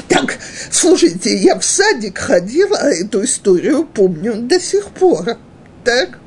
Так, 0.08 0.38
слушайте, 0.70 1.36
я 1.36 1.58
в 1.58 1.64
садик 1.64 2.18
ходила, 2.18 2.78
а 2.78 2.88
эту 2.90 3.24
историю 3.24 3.84
помню 3.84 4.34
до 4.36 4.60
сих 4.60 4.86
пор. 4.86 5.36
Так? 5.84 6.18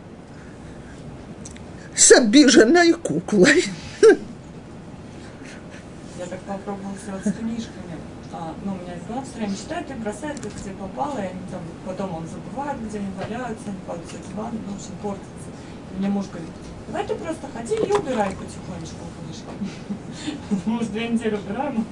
С 1.99 2.13
обиженной 2.13 2.93
куклой. 2.93 3.65
Я 6.17 6.25
так 6.27 6.39
попробовала 6.47 6.95
сделать 6.95 7.25
с 7.25 7.33
книжками. 7.33 7.99
А, 8.31 8.55
ну, 8.63 8.71
у 8.71 8.75
меня 8.75 8.95
ребенок 8.95 9.25
все 9.25 9.35
время 9.35 9.53
читает 9.53 9.91
и 9.91 9.93
бросает, 9.95 10.39
как 10.39 10.53
где 10.55 10.69
попало, 10.71 11.17
и 11.17 11.27
они 11.27 11.41
там, 11.51 11.59
потом 11.85 12.15
он 12.15 12.25
забывает, 12.25 12.81
где 12.87 12.99
они 12.99 13.07
валяются, 13.17 13.65
они 13.67 13.79
падают 13.85 14.09
в 14.09 14.29
диван, 14.31 14.51
ну, 14.65 14.71
в 14.71 14.75
общем, 14.77 14.91
портятся. 15.03 15.49
И 15.93 15.99
мне 15.99 16.07
муж 16.07 16.27
говорит, 16.27 16.49
давай 16.87 17.05
ты 17.05 17.15
просто 17.15 17.47
ходи 17.53 17.75
и 17.75 17.91
убирай 17.91 18.29
потихонечку 18.31 19.03
книжки. 19.19 20.61
Мы 20.65 20.79
уже 20.79 20.89
две 20.91 21.09
недели 21.09 21.35
убираем, 21.35 21.85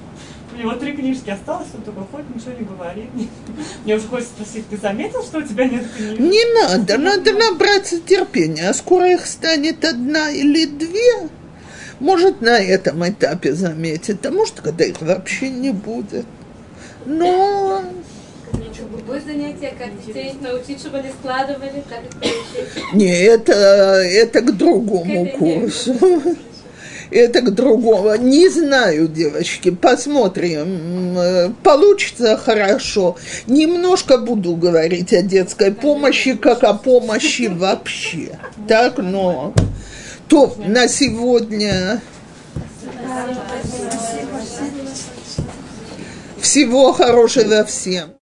у 0.58 0.60
него 0.60 0.72
три 0.72 0.92
книжки 0.92 1.30
осталось, 1.30 1.68
он 1.72 1.82
только 1.82 2.00
ходит, 2.10 2.34
ничего 2.34 2.52
не 2.58 2.64
говорит. 2.64 3.08
Мне 3.84 3.94
уже 3.94 4.08
хочется 4.08 4.32
спросить, 4.32 4.68
ты 4.68 4.76
заметил, 4.76 5.22
что 5.22 5.38
у 5.38 5.42
тебя 5.42 5.66
нет 5.66 5.84
книг? 5.96 6.18
Не 6.18 6.54
надо, 6.60 6.98
надо 6.98 7.32
набраться 7.32 8.00
терпения. 8.00 8.68
А 8.68 8.74
скоро 8.74 9.08
их 9.08 9.24
станет 9.26 9.84
одна 9.84 10.30
или 10.30 10.66
две. 10.66 11.28
Может, 12.00 12.40
на 12.40 12.58
этом 12.58 13.08
этапе 13.08 13.52
заметит, 13.52 14.24
а 14.26 14.30
может, 14.30 14.60
когда 14.60 14.84
их 14.84 15.00
вообще 15.00 15.48
не 15.48 15.70
будет. 15.70 16.26
Но 17.06 17.84
Будет 19.06 19.24
занятие, 19.24 19.74
как 19.78 19.88
детей 20.04 20.34
научить, 20.40 20.80
чтобы 20.80 20.98
они 20.98 21.10
складывали, 21.10 21.82
как 21.88 22.04
их 22.04 22.14
научить. 22.14 22.94
не, 22.94 23.10
это, 23.10 23.52
это 23.52 24.40
к 24.40 24.56
другому 24.56 25.26
курсу. 25.30 25.94
Это 27.10 27.40
к 27.40 27.54
другому. 27.54 28.14
Не 28.16 28.48
знаю, 28.48 29.08
девочки, 29.08 29.70
посмотрим. 29.70 31.16
М, 31.16 31.54
Получится 31.62 32.36
хорошо. 32.36 33.16
Немножко 33.46 34.18
буду 34.18 34.54
говорить 34.56 35.12
о 35.12 35.22
детской 35.22 35.72
помощи, 35.72 36.34
как 36.34 36.64
о 36.64 36.74
помощи 36.74 37.48
вообще. 37.50 38.38
Так, 38.66 38.98
но... 38.98 39.54
То 40.28 40.54
на 40.58 40.88
сегодня 40.88 42.02
всего 46.40 46.92
хорошего 46.92 47.64
всем. 47.64 48.17